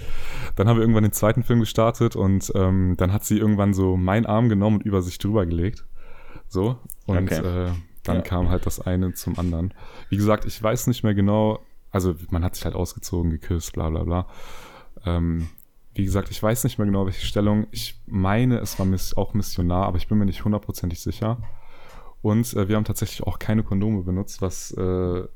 Dann 0.57 0.67
haben 0.67 0.75
wir 0.77 0.81
irgendwann 0.81 1.03
den 1.03 1.13
zweiten 1.13 1.43
Film 1.43 1.61
gestartet 1.61 2.15
und 2.17 2.51
ähm, 2.55 2.95
dann 2.97 3.13
hat 3.13 3.23
sie 3.23 3.37
irgendwann 3.37 3.73
so 3.73 3.95
meinen 3.95 4.25
Arm 4.25 4.49
genommen 4.49 4.77
und 4.77 4.83
über 4.85 5.01
sich 5.01 5.17
drüber 5.19 5.45
gelegt. 5.45 5.85
So. 6.49 6.77
Und 7.05 7.31
Okay. 7.31 7.39
äh, 7.67 7.71
dann 8.03 8.17
Ja. 8.17 8.21
kam 8.21 8.49
halt 8.49 8.65
das 8.65 8.79
eine 8.79 9.13
zum 9.13 9.37
anderen. 9.39 9.73
Wie 10.09 10.17
gesagt, 10.17 10.45
ich 10.45 10.61
weiß 10.61 10.87
nicht 10.87 11.03
mehr 11.03 11.13
genau, 11.13 11.59
also 11.91 12.15
man 12.29 12.43
hat 12.43 12.55
sich 12.55 12.65
halt 12.65 12.75
ausgezogen, 12.75 13.31
geküsst, 13.31 13.73
bla 13.73 13.89
bla 13.89 14.03
bla. 14.03 14.27
Ähm, 15.05 15.49
wie 15.93 16.05
gesagt, 16.05 16.29
ich 16.29 16.41
weiß 16.41 16.63
nicht 16.63 16.77
mehr 16.77 16.85
genau, 16.85 17.05
welche 17.05 17.25
Stellung. 17.25 17.67
Ich 17.71 17.99
meine, 18.05 18.59
es 18.59 18.77
war 18.79 18.87
auch 19.15 19.33
missionar, 19.33 19.87
aber 19.87 19.97
ich 19.97 20.07
bin 20.07 20.17
mir 20.17 20.25
nicht 20.25 20.45
hundertprozentig 20.45 21.01
sicher. 21.01 21.37
Und 22.21 22.53
äh, 22.53 22.67
wir 22.67 22.75
haben 22.75 22.83
tatsächlich 22.83 23.23
auch 23.23 23.39
keine 23.39 23.63
Kondome 23.63 24.03
benutzt, 24.03 24.41
was, 24.41 24.71
äh, 24.71 24.77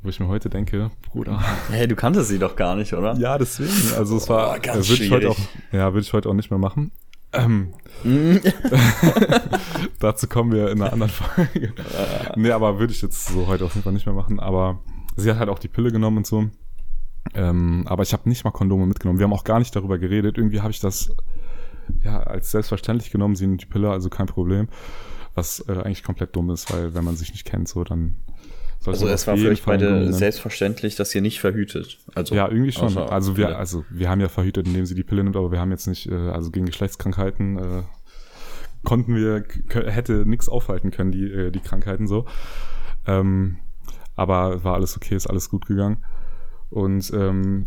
wo 0.01 0.09
ich 0.09 0.19
mir 0.19 0.27
heute 0.27 0.49
denke, 0.49 0.91
Bruder. 1.11 1.39
Hey, 1.69 1.87
du 1.87 1.95
kanntest 1.95 2.29
sie 2.29 2.39
doch 2.39 2.55
gar 2.55 2.75
nicht, 2.75 2.93
oder? 2.93 3.15
Ja, 3.15 3.37
deswegen. 3.37 3.95
Also 3.97 4.17
es 4.17 4.29
war, 4.29 4.55
Oh, 4.55 4.59
ganz 4.61 4.87
äh, 4.87 4.89
würde 4.89 5.03
ich 5.03 5.11
heute 5.11 5.29
auch, 5.29 5.37
ja, 5.71 5.93
würde 5.93 6.01
ich 6.01 6.13
heute 6.13 6.29
auch 6.29 6.33
nicht 6.33 6.49
mehr 6.51 6.59
machen. 6.59 6.91
Ähm, 7.33 7.73
dazu 9.99 10.27
kommen 10.27 10.51
wir 10.51 10.69
in 10.69 10.81
einer 10.81 10.91
anderen 10.91 11.11
Folge. 11.11 11.73
nee, 12.35 12.51
aber 12.51 12.79
würde 12.79 12.93
ich 12.93 13.01
jetzt 13.01 13.27
so 13.27 13.47
heute 13.47 13.65
auf 13.65 13.73
jeden 13.73 13.83
Fall 13.83 13.93
nicht 13.93 14.05
mehr 14.05 14.15
machen. 14.15 14.39
Aber 14.39 14.79
sie 15.15 15.29
hat 15.29 15.39
halt 15.39 15.49
auch 15.49 15.59
die 15.59 15.67
Pille 15.67 15.91
genommen 15.91 16.17
und 16.17 16.27
so. 16.27 16.49
Ähm, 17.33 17.83
aber 17.85 18.03
ich 18.03 18.13
habe 18.13 18.27
nicht 18.27 18.43
mal 18.43 18.51
Kondome 18.51 18.85
mitgenommen. 18.85 19.19
Wir 19.19 19.25
haben 19.25 19.33
auch 19.33 19.43
gar 19.43 19.59
nicht 19.59 19.75
darüber 19.75 19.97
geredet. 19.97 20.37
Irgendwie 20.37 20.61
habe 20.61 20.71
ich 20.71 20.79
das 20.79 21.15
ja 22.03 22.21
als 22.23 22.51
selbstverständlich 22.51 23.11
genommen. 23.11 23.35
Sie 23.35 23.47
nimmt 23.47 23.61
die 23.61 23.67
Pille, 23.67 23.89
also 23.89 24.09
kein 24.09 24.27
Problem. 24.27 24.67
Was 25.35 25.63
äh, 25.67 25.73
eigentlich 25.73 26.03
komplett 26.03 26.35
dumm 26.35 26.49
ist, 26.49 26.73
weil 26.73 26.93
wenn 26.93 27.03
man 27.03 27.15
sich 27.15 27.31
nicht 27.31 27.45
kennt, 27.45 27.67
so 27.69 27.83
dann 27.83 28.15
Also 28.85 29.07
es 29.07 29.27
war 29.27 29.37
für 29.37 29.49
euch 29.49 29.61
Fall 29.61 29.77
beide 29.77 30.11
selbstverständlich, 30.11 30.95
dass 30.95 31.13
ihr 31.15 31.21
nicht 31.21 31.39
verhütet. 31.39 31.99
Also 32.15 32.35
Ja, 32.35 32.49
irgendwie 32.49 32.71
schon. 32.71 32.97
Also 32.97 33.37
wir, 33.37 33.57
also 33.57 33.85
wir 33.89 34.09
haben 34.09 34.19
ja 34.19 34.27
verhütet, 34.27 34.67
indem 34.67 34.85
sie 34.85 34.95
die 34.95 35.03
Pille 35.03 35.23
nimmt, 35.23 35.37
aber 35.37 35.51
wir 35.51 35.59
haben 35.59 35.71
jetzt 35.71 35.87
nicht, 35.87 36.09
äh, 36.09 36.15
also 36.15 36.51
gegen 36.51 36.65
Geschlechtskrankheiten 36.65 37.57
äh, 37.57 37.83
konnten 38.83 39.15
wir, 39.15 39.45
hätte 39.69 40.25
nichts 40.25 40.49
aufhalten 40.49 40.91
können, 40.91 41.11
die, 41.11 41.31
äh, 41.31 41.51
die 41.51 41.59
Krankheiten 41.59 42.07
so. 42.07 42.25
Ähm, 43.05 43.57
aber 44.21 44.63
war 44.63 44.75
alles 44.75 44.95
okay, 44.95 45.15
ist 45.15 45.27
alles 45.27 45.49
gut 45.49 45.65
gegangen. 45.65 45.97
Und 46.69 47.11
ähm, 47.13 47.65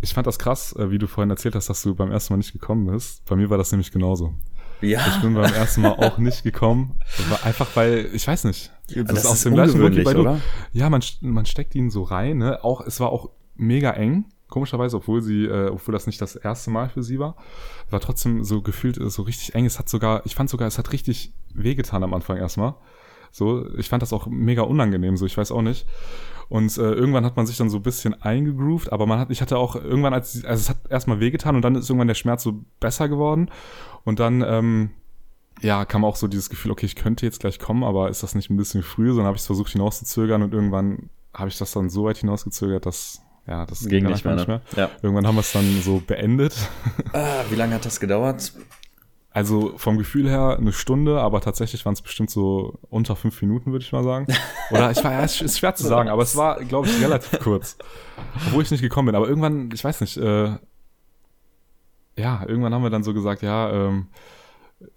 ich 0.00 0.14
fand 0.14 0.26
das 0.26 0.38
krass, 0.38 0.74
äh, 0.76 0.90
wie 0.90 0.98
du 0.98 1.06
vorhin 1.06 1.30
erzählt 1.30 1.54
hast, 1.54 1.70
dass 1.70 1.82
du 1.82 1.94
beim 1.94 2.10
ersten 2.10 2.32
Mal 2.32 2.38
nicht 2.38 2.52
gekommen 2.52 2.86
bist. 2.86 3.24
Bei 3.24 3.36
mir 3.36 3.48
war 3.50 3.56
das 3.56 3.70
nämlich 3.70 3.92
genauso. 3.92 4.34
ja. 4.80 5.00
Ich 5.06 5.22
bin 5.22 5.34
beim 5.34 5.54
ersten 5.54 5.82
Mal 5.82 5.92
auch 5.92 6.18
nicht 6.18 6.42
gekommen. 6.42 6.98
Einfach 7.44 7.68
weil, 7.76 8.10
ich 8.12 8.26
weiß 8.26 8.44
nicht. 8.44 8.72
das 8.88 9.24
aus 9.26 9.34
ist 9.34 9.44
dem 9.44 9.54
gleichen 9.54 9.78
Grund 9.78 9.96
wie 9.96 10.02
bei 10.02 10.12
du. 10.12 10.22
oder? 10.22 10.40
Ja, 10.72 10.90
man, 10.90 11.02
man 11.20 11.46
steckt 11.46 11.76
ihn 11.76 11.88
so 11.88 12.02
rein, 12.02 12.38
ne? 12.38 12.64
Auch, 12.64 12.80
es 12.80 12.98
war 12.98 13.10
auch 13.10 13.30
mega 13.54 13.92
eng, 13.92 14.24
komischerweise, 14.48 14.96
obwohl 14.96 15.22
sie, 15.22 15.44
äh, 15.44 15.68
obwohl 15.68 15.92
das 15.92 16.08
nicht 16.08 16.20
das 16.20 16.34
erste 16.34 16.72
Mal 16.72 16.88
für 16.88 17.04
sie 17.04 17.20
war. 17.20 17.36
War 17.90 18.00
trotzdem 18.00 18.42
so 18.42 18.60
gefühlt 18.60 18.98
äh, 18.98 19.08
so 19.08 19.22
richtig 19.22 19.54
eng. 19.54 19.66
Es 19.66 19.78
hat 19.78 19.88
sogar, 19.88 20.22
ich 20.26 20.34
fand 20.34 20.50
sogar, 20.50 20.66
es 20.66 20.78
hat 20.78 20.90
richtig 20.92 21.32
wehgetan 21.54 22.02
am 22.02 22.12
Anfang 22.12 22.38
erstmal. 22.38 22.74
So, 23.32 23.66
ich 23.76 23.88
fand 23.88 24.02
das 24.02 24.12
auch 24.12 24.26
mega 24.26 24.62
unangenehm, 24.62 25.16
so, 25.16 25.26
ich 25.26 25.36
weiß 25.36 25.50
auch 25.52 25.62
nicht. 25.62 25.86
Und 26.50 26.76
äh, 26.76 26.92
irgendwann 26.92 27.24
hat 27.24 27.34
man 27.36 27.46
sich 27.46 27.56
dann 27.56 27.70
so 27.70 27.78
ein 27.78 27.82
bisschen 27.82 28.20
eingegroovt, 28.22 28.92
aber 28.92 29.06
man 29.06 29.18
hat, 29.18 29.30
ich 29.30 29.40
hatte 29.40 29.56
auch 29.56 29.74
irgendwann, 29.74 30.12
als, 30.12 30.44
also 30.44 30.60
es 30.60 30.68
hat 30.68 30.76
erstmal 30.90 31.18
wehgetan 31.18 31.56
und 31.56 31.62
dann 31.62 31.74
ist 31.74 31.88
irgendwann 31.88 32.08
der 32.08 32.14
Schmerz 32.14 32.42
so 32.42 32.62
besser 32.78 33.08
geworden. 33.08 33.50
Und 34.04 34.20
dann, 34.20 34.44
ähm, 34.46 34.90
ja, 35.62 35.86
kam 35.86 36.04
auch 36.04 36.16
so 36.16 36.28
dieses 36.28 36.50
Gefühl, 36.50 36.70
okay, 36.70 36.84
ich 36.84 36.94
könnte 36.94 37.24
jetzt 37.24 37.40
gleich 37.40 37.58
kommen, 37.58 37.84
aber 37.84 38.10
ist 38.10 38.22
das 38.22 38.34
nicht 38.34 38.50
ein 38.50 38.58
bisschen 38.58 38.82
früh? 38.82 39.08
Sondern 39.08 39.26
habe 39.26 39.36
ich 39.36 39.42
es 39.42 39.46
versucht 39.46 39.72
hinauszuzögern 39.72 40.42
und 40.42 40.52
irgendwann 40.52 41.08
habe 41.32 41.48
ich 41.48 41.56
das 41.56 41.72
dann 41.72 41.88
so 41.88 42.04
weit 42.04 42.18
hinausgezögert, 42.18 42.84
dass, 42.84 43.22
ja, 43.46 43.64
das 43.64 43.88
Ging 43.88 44.04
dann 44.04 44.12
nicht 44.12 44.24
mehr, 44.26 44.34
ne? 44.34 44.60
Ja. 44.76 44.90
Irgendwann 45.00 45.26
haben 45.26 45.36
wir 45.36 45.40
es 45.40 45.52
dann 45.52 45.80
so 45.80 46.02
beendet. 46.06 46.54
Ah, 47.14 47.44
wie 47.48 47.54
lange 47.54 47.74
hat 47.76 47.86
das 47.86 47.98
gedauert? 47.98 48.52
Also 49.34 49.72
vom 49.76 49.96
Gefühl 49.96 50.28
her 50.28 50.58
eine 50.58 50.72
Stunde, 50.72 51.20
aber 51.20 51.40
tatsächlich 51.40 51.84
waren 51.86 51.94
es 51.94 52.02
bestimmt 52.02 52.30
so 52.30 52.78
unter 52.90 53.16
fünf 53.16 53.40
Minuten, 53.40 53.72
würde 53.72 53.82
ich 53.82 53.92
mal 53.92 54.04
sagen. 54.04 54.26
Oder 54.70 54.90
ich 54.90 55.02
war, 55.02 55.12
ja, 55.12 55.22
es 55.22 55.40
ist 55.40 55.58
schwer 55.58 55.74
zu 55.74 55.86
sagen, 55.86 56.10
aber 56.10 56.22
es 56.22 56.36
war, 56.36 56.62
glaube 56.64 56.88
ich, 56.88 57.02
relativ 57.02 57.40
kurz. 57.40 57.78
Obwohl 58.46 58.62
ich 58.62 58.70
nicht 58.70 58.82
gekommen 58.82 59.06
bin. 59.06 59.14
Aber 59.14 59.26
irgendwann, 59.26 59.70
ich 59.72 59.82
weiß 59.82 60.02
nicht, 60.02 60.18
äh, 60.18 60.56
ja, 62.16 62.44
irgendwann 62.46 62.74
haben 62.74 62.82
wir 62.82 62.90
dann 62.90 63.04
so 63.04 63.14
gesagt, 63.14 63.42
ja, 63.42 63.70
ähm, 63.72 64.08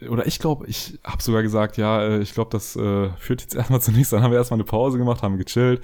oder 0.09 0.25
ich 0.25 0.39
glaube, 0.39 0.67
ich 0.67 0.99
habe 1.03 1.21
sogar 1.23 1.41
gesagt, 1.41 1.77
ja, 1.77 2.01
äh, 2.01 2.19
ich 2.19 2.33
glaube, 2.33 2.49
das 2.51 2.75
äh, 2.75 3.09
führt 3.17 3.41
jetzt 3.41 3.55
erstmal 3.55 3.81
zu 3.81 3.91
nichts. 3.91 4.09
Dann 4.09 4.21
haben 4.21 4.31
wir 4.31 4.37
erstmal 4.37 4.57
eine 4.57 4.65
Pause 4.65 4.97
gemacht, 4.97 5.23
haben 5.23 5.37
gechillt 5.37 5.81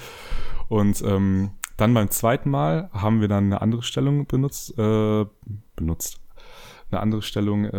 und 0.67 1.01
ähm, 1.03 1.51
dann 1.77 1.93
beim 1.93 2.09
zweiten 2.09 2.49
Mal 2.49 2.89
haben 2.93 3.21
wir 3.21 3.27
dann 3.27 3.45
eine 3.45 3.61
andere 3.61 3.81
Stellung 3.81 4.25
benutzt, 4.27 4.77
äh, 4.77 5.25
benutzt, 5.75 6.20
eine 6.91 7.01
andere 7.01 7.21
Stellung 7.21 7.65
äh, 7.65 7.77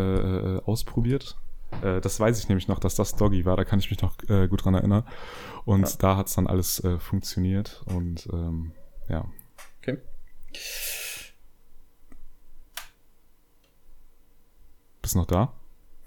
äh, 0.57 0.61
ausprobiert. 0.64 1.37
Äh, 1.83 2.01
das 2.01 2.18
weiß 2.20 2.38
ich 2.38 2.48
nämlich 2.48 2.68
noch, 2.68 2.79
dass 2.79 2.94
das 2.94 3.14
Doggy 3.16 3.44
war, 3.44 3.57
da 3.57 3.64
kann 3.64 3.79
ich 3.79 3.90
mich 3.90 4.01
noch 4.03 4.16
äh, 4.29 4.48
gut 4.48 4.64
dran 4.64 4.75
erinnern. 4.75 5.05
Und 5.64 5.88
Ja. 5.88 5.94
da 5.98 6.16
hat's 6.16 6.35
dann 6.35 6.46
alles 6.46 6.83
äh, 6.85 6.98
funktioniert 6.98 7.83
und 7.87 8.29
ähm, 8.33 8.72
ja. 9.09 9.25
Okay. 9.81 9.98
Bist 15.01 15.14
du 15.14 15.18
noch 15.18 15.27
da? 15.27 15.53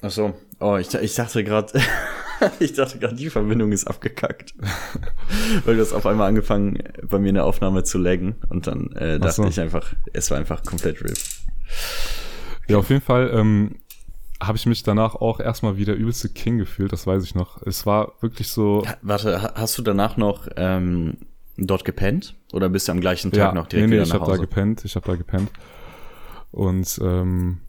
Ach 0.02 0.12
so. 0.12 0.34
Oh, 0.60 0.78
ich, 0.78 0.94
ich 0.94 1.16
dachte 1.16 1.44
gerade, 1.44 1.80
ich 2.60 2.74
dachte 2.74 3.00
gerade, 3.00 3.16
die 3.16 3.30
Verbindung 3.30 3.72
ist 3.72 3.88
abgekackt. 3.88 4.54
Weil 5.66 5.76
du 5.76 5.82
hast 5.82 5.94
auf 5.94 6.06
einmal 6.06 6.28
angefangen, 6.30 6.82
bei 7.04 7.20
mir 7.20 7.30
in 7.30 7.36
der 7.36 7.46
Aufnahme 7.46 7.84
zu 7.84 7.98
laggen 7.98 8.36
und 8.50 8.68
dann 8.68 8.92
äh, 8.94 9.16
Ach 9.16 9.24
dachte 9.26 9.36
so. 9.36 9.48
ich 9.48 9.60
einfach, 9.60 9.94
es 10.14 10.32
war 10.32 10.38
einfach 10.38 10.64
komplett 10.64 11.02
RIP. 11.04 11.18
Ja, 12.68 12.78
auf 12.78 12.90
jeden 12.90 13.02
Fall 13.02 13.32
ähm, 13.34 13.76
habe 14.42 14.58
ich 14.58 14.66
mich 14.66 14.84
danach 14.84 15.16
auch 15.16 15.40
erstmal 15.40 15.78
wieder 15.78 15.94
übelste 15.94 16.30
King 16.30 16.58
gefühlt, 16.58 16.92
das 16.92 17.08
weiß 17.08 17.24
ich 17.24 17.36
noch. 17.36 17.62
Es 17.64 17.86
war 17.86 18.14
wirklich 18.22 18.50
so. 18.50 18.84
Ha- 18.86 18.98
Warte, 19.02 19.42
ha- 19.42 19.54
hast 19.56 19.78
du 19.78 19.82
danach 19.82 20.18
noch 20.18 20.48
ähm, 20.58 21.18
dort 21.58 21.86
gepennt? 21.86 22.36
Oder 22.54 22.70
bist 22.70 22.88
du 22.88 22.92
am 22.92 23.02
gleichen 23.02 23.32
Tag 23.32 23.38
ja, 23.38 23.52
noch 23.54 23.68
direkt 23.68 23.90
nee, 23.90 23.96
nee, 23.96 24.02
wieder 24.02 24.04
ich 24.04 24.10
nach 24.10 24.16
habe 24.22 24.26
da 24.26 24.32
Hause? 24.34 24.42
gepennt, 24.42 24.84
ich 24.86 24.96
habe 24.96 25.06
da 25.06 25.16
gepennt. 25.16 25.50
Und 26.52 27.00
ähm, 27.04 27.60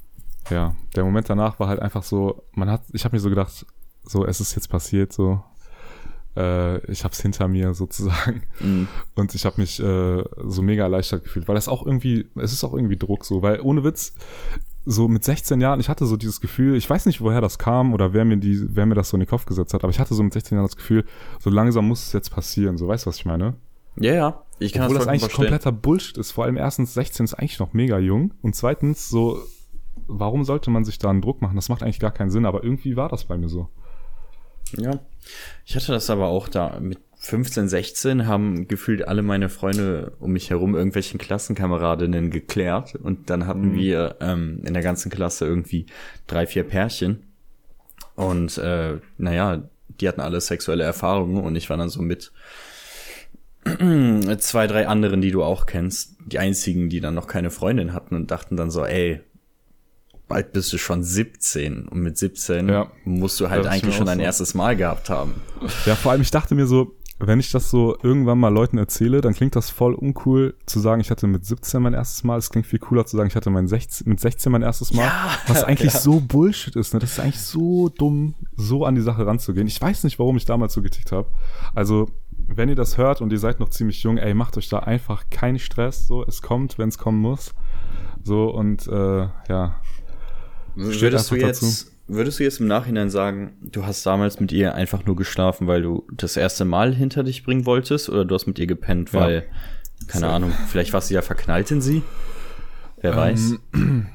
ja, 0.51 0.75
der 0.95 1.05
Moment 1.05 1.29
danach 1.29 1.59
war 1.59 1.69
halt 1.69 1.81
einfach 1.81 2.03
so, 2.03 2.45
man 2.53 2.71
hat, 2.71 2.83
ich 2.93 3.05
habe 3.05 3.17
mir 3.17 3.21
so 3.21 3.29
gedacht, 3.29 3.67
so, 4.05 4.25
es 4.25 4.41
ist 4.41 4.55
jetzt 4.55 4.69
passiert, 4.69 5.13
so, 5.13 5.43
äh, 6.37 6.79
ich 6.91 7.03
hab's 7.05 7.21
hinter 7.21 7.49
mir 7.49 7.75
sozusagen. 7.75 8.43
Mhm. 8.61 8.87
Und 9.15 9.35
ich 9.35 9.45
habe 9.45 9.61
mich 9.61 9.81
äh, 9.81 10.25
so 10.45 10.63
mega 10.63 10.85
erleichtert 10.85 11.25
gefühlt, 11.25 11.49
weil 11.49 11.57
das 11.57 11.69
auch 11.69 11.85
irgendwie, 11.85 12.29
es 12.37 12.53
ist 12.53 12.63
auch 12.65 12.75
irgendwie 12.75 12.97
Druck 12.97 13.25
so, 13.25 13.43
weil 13.43 13.61
ohne 13.61 13.83
Witz, 13.85 14.15
so 14.87 15.09
mit 15.09 15.25
16 15.25 15.61
Jahren, 15.61 15.81
ich 15.81 15.89
hatte 15.89 16.07
so 16.07 16.17
dieses 16.17 16.41
Gefühl, 16.41 16.77
ich 16.77 16.89
weiß 16.89 17.07
nicht, 17.07 17.21
woher 17.21 17.41
das 17.41 17.59
kam 17.59 17.93
oder 17.93 18.13
wer 18.13 18.25
mir 18.25 18.37
die, 18.37 18.65
wer 18.75 18.87
mir 18.87 18.95
das 18.95 19.11
so 19.11 19.17
in 19.17 19.21
den 19.21 19.29
Kopf 19.29 19.45
gesetzt 19.45 19.75
hat, 19.75 19.83
aber 19.83 19.91
ich 19.91 19.99
hatte 19.99 20.15
so 20.15 20.23
mit 20.23 20.33
16 20.33 20.57
Jahren 20.57 20.67
das 20.67 20.77
Gefühl, 20.77 21.05
so 21.41 21.51
langsam 21.51 21.89
muss 21.89 22.07
es 22.07 22.13
jetzt 22.13 22.31
passieren, 22.31 22.79
so 22.79 22.87
weißt 22.87 23.05
du, 23.05 23.09
was 23.09 23.17
ich 23.17 23.25
meine? 23.25 23.55
Ja, 23.99 24.15
ja. 24.15 24.43
Ich 24.59 24.73
kann 24.73 24.85
Obwohl 24.85 24.95
das 24.97 25.05
vollkommen 25.05 25.09
eigentlich 25.09 25.21
verstehen. 25.23 25.45
kompletter 25.47 25.73
Bullshit 25.73 26.19
ist. 26.19 26.31
Vor 26.33 26.45
allem 26.45 26.57
erstens, 26.57 26.95
16 26.95 27.25
ist 27.25 27.35
eigentlich 27.35 27.59
noch 27.59 27.73
mega 27.73 27.99
jung. 27.99 28.33
Und 28.43 28.55
zweitens, 28.55 29.09
so, 29.09 29.39
warum 30.07 30.45
sollte 30.45 30.71
man 30.71 30.85
sich 30.85 30.99
da 30.99 31.11
einen 31.11 31.21
Druck 31.21 31.43
machen? 31.43 31.57
Das 31.57 31.69
macht 31.69 31.83
eigentlich 31.83 32.01
gar 32.01 32.11
keinen 32.11 32.31
Sinn, 32.31 32.47
aber 32.47 32.63
irgendwie 32.63 32.97
war 32.97 33.09
das 33.09 33.25
bei 33.25 33.37
mir 33.37 33.49
so. 33.49 33.69
Ja. 34.77 35.01
Ich 35.65 35.77
hatte 35.77 35.93
das 35.93 36.11
aber 36.11 36.27
auch 36.27 36.49
da 36.49 36.79
mit 36.81 37.06
15, 37.27 37.69
16 37.69 38.27
haben 38.29 38.69
gefühlt 38.69 39.07
alle 39.09 39.23
meine 39.23 39.49
Freunde 39.49 40.13
um 40.21 40.33
mich 40.33 40.51
herum 40.51 40.77
irgendwelchen 40.77 41.19
Klassenkameradinnen 41.19 42.31
geklärt 42.31 42.95
und 42.95 43.31
dann 43.31 43.49
hatten 43.49 43.73
mhm. 43.73 43.75
wir 43.75 44.17
ähm, 44.21 44.61
in 44.65 44.75
der 44.75 44.83
ganzen 44.83 45.11
Klasse 45.11 45.45
irgendwie 45.45 45.87
drei, 46.29 46.47
vier 46.47 46.63
Pärchen 46.63 47.25
und 48.15 48.59
äh, 48.59 48.99
naja, 49.19 49.69
die 50.01 50.09
hatten 50.09 50.21
alle 50.21 50.41
sexuelle 50.41 50.85
Erfahrungen 50.85 51.43
und 51.43 51.57
ich 51.57 51.69
war 51.69 51.77
dann 51.77 51.89
so 51.89 52.01
mit 52.01 52.31
zwei, 54.39 54.69
drei 54.69 54.87
anderen, 54.87 55.21
die 55.21 55.33
du 55.33 55.43
auch 55.43 55.67
kennst, 55.67 56.15
die 56.25 56.39
einzigen, 56.39 56.89
die 56.89 57.01
dann 57.01 57.15
noch 57.15 57.27
keine 57.27 57.51
Freundin 57.51 57.93
hatten 57.93 58.15
und 58.15 58.31
dachten 58.31 58.57
dann 58.57 58.71
so, 58.71 58.85
ey, 58.85 59.21
bald 60.29 60.53
bist 60.53 60.73
du 60.73 60.79
schon 60.79 61.03
17 61.03 61.89
und 61.89 62.01
mit 62.01 62.19
17 62.19 62.69
ja, 62.69 62.91
musst 63.05 63.41
du 63.41 63.51
halt 63.51 63.67
eigentlich 63.67 63.97
schon 63.97 64.07
dein 64.07 64.19
so. 64.19 64.25
erstes 64.25 64.55
Mal 64.55 64.77
gehabt 64.77 65.11
haben. 65.11 65.35
Ja, 65.87 65.97
vor 65.97 66.13
allem, 66.13 66.23
ich 66.23 66.31
dachte 66.31 66.55
mir 66.55 66.67
so, 66.67 66.95
wenn 67.19 67.41
ich 67.41 67.51
das 67.51 67.71
so 67.71 67.97
irgendwann 68.03 68.39
mal 68.39 68.53
Leuten 68.53 68.77
erzähle, 68.77 69.23
dann 69.23 69.33
klingt 69.33 69.57
das 69.57 69.71
voll 69.71 69.95
uncool 69.95 70.55
zu 70.67 70.81
sagen, 70.81 71.01
ich 71.01 71.11
hatte 71.11 71.27
mit 71.27 71.47
17 71.47 71.81
mein 71.81 71.95
erstes 71.95 72.25
Mal. 72.25 72.37
Es 72.37 72.51
klingt 72.51 72.67
viel 72.67 72.79
cooler 72.79 73.07
zu 73.07 73.17
sagen, 73.17 73.29
ich 73.29 73.37
hatte 73.37 73.49
mein 73.49 73.69
16, 73.69 74.07
mit 74.07 74.21
16 74.21 74.53
mein 74.53 74.63
erstes 74.63 74.93
Mal. 74.93 75.05
Ja, 75.05 75.31
was 75.47 75.65
eigentlich 75.65 75.95
ja. 75.95 75.99
so 75.99 76.21
Bullshit 76.21 76.77
ist, 76.77 76.93
ne? 76.93 77.01
Das 77.01 77.13
ist 77.13 77.21
eigentlich 77.21 77.41
so 77.41 77.89
dumm, 77.89 78.35
so 78.55 78.85
an 78.85 78.95
die 78.95 79.01
Sache 79.01 79.27
ranzugehen. 79.27 79.67
Ich 79.67 79.81
weiß 79.81 80.05
nicht, 80.05 80.19
warum 80.19 80.37
ich 80.37 80.45
damals 80.45 80.75
so 80.75 80.83
getickt 80.83 81.11
habe. 81.11 81.29
Also, 81.75 82.11
wenn 82.49 82.69
ihr 82.69 82.75
das 82.75 82.99
hört 82.99 83.23
und 83.23 83.33
ihr 83.33 83.39
seid 83.39 83.61
noch 83.61 83.71
ziemlich 83.71 84.03
jung, 84.03 84.19
ey, 84.19 84.35
macht 84.35 84.59
euch 84.59 84.69
da 84.69 84.81
einfach 84.81 85.31
keinen 85.31 85.59
Stress. 85.59 86.07
So, 86.07 86.23
es 86.25 86.43
kommt, 86.43 86.77
wenn 86.77 86.91
es 86.91 86.99
kommen 86.99 87.21
muss. 87.21 87.55
So, 88.25 88.51
und 88.51 88.87
äh, 88.89 89.29
ja. 89.49 89.81
Würdest 90.75 91.31
du 91.31 91.37
jetzt. 91.37 91.63
Dazu 91.63 91.96
Würdest 92.09 92.39
du 92.39 92.45
jetzt 92.45 92.61
im 92.61 92.69
Nachhinein 92.69 93.11
sagen, 93.11 93.57
du 93.61 93.85
hast 93.85 94.07
damals 94.07 94.39
mit 94.39 94.53
ihr 94.53 94.75
einfach 94.75 95.05
nur 95.05 95.17
geschlafen, 95.17 95.67
weil 95.67 95.83
du 95.83 96.07
das 96.13 96.37
erste 96.37 96.65
Mal 96.65 96.95
hinter 96.95 97.25
dich 97.25 97.43
bringen 97.43 97.67
wolltest? 97.67 98.09
Oder 98.09 98.25
du 98.25 98.35
hast 98.35 98.47
mit 98.47 98.59
ihr 98.59 98.69
gepennt, 98.69 99.13
weil, 99.13 99.35
ja. 99.35 100.07
keine 100.07 100.27
so. 100.27 100.33
Ahnung, 100.33 100.53
vielleicht 100.69 100.93
warst 100.93 101.11
du 101.11 101.15
ja 101.15 101.23
verknallt 101.23 101.71
in 101.73 101.81
sie? 101.81 102.03
Wer 103.01 103.13
ähm, 103.13 103.17
weiß? 103.17 103.55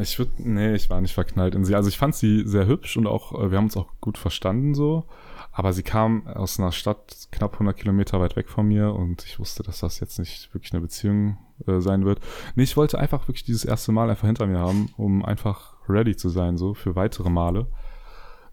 Ich 0.00 0.16
würde, 0.16 0.30
nee, 0.38 0.74
ich 0.74 0.90
war 0.90 1.00
nicht 1.00 1.14
verknallt 1.14 1.56
in 1.56 1.64
sie. 1.64 1.74
Also 1.74 1.88
ich 1.88 1.98
fand 1.98 2.14
sie 2.14 2.46
sehr 2.46 2.68
hübsch 2.68 2.96
und 2.96 3.08
auch, 3.08 3.32
äh, 3.32 3.50
wir 3.50 3.58
haben 3.58 3.64
uns 3.64 3.76
auch 3.76 3.88
gut 4.00 4.16
verstanden 4.16 4.74
so. 4.74 5.06
Aber 5.50 5.72
sie 5.72 5.82
kam 5.82 6.26
aus 6.28 6.60
einer 6.60 6.70
Stadt 6.70 7.28
knapp 7.32 7.54
100 7.54 7.76
Kilometer 7.76 8.20
weit 8.20 8.36
weg 8.36 8.48
von 8.48 8.68
mir 8.68 8.92
und 8.92 9.24
ich 9.24 9.40
wusste, 9.40 9.64
dass 9.64 9.80
das 9.80 9.98
jetzt 9.98 10.20
nicht 10.20 10.54
wirklich 10.54 10.72
eine 10.72 10.82
Beziehung 10.82 11.38
äh, 11.66 11.80
sein 11.80 12.04
wird. 12.04 12.20
Nee, 12.54 12.64
ich 12.64 12.76
wollte 12.76 12.98
einfach 12.98 13.28
wirklich 13.28 13.44
dieses 13.44 13.64
erste 13.64 13.92
Mal 13.92 14.10
einfach 14.10 14.26
hinter 14.26 14.46
mir 14.46 14.58
haben, 14.58 14.90
um 14.96 15.24
einfach 15.24 15.74
ready 15.88 16.16
zu 16.16 16.28
sein, 16.28 16.56
so 16.56 16.74
für 16.74 16.96
weitere 16.96 17.30
Male. 17.30 17.66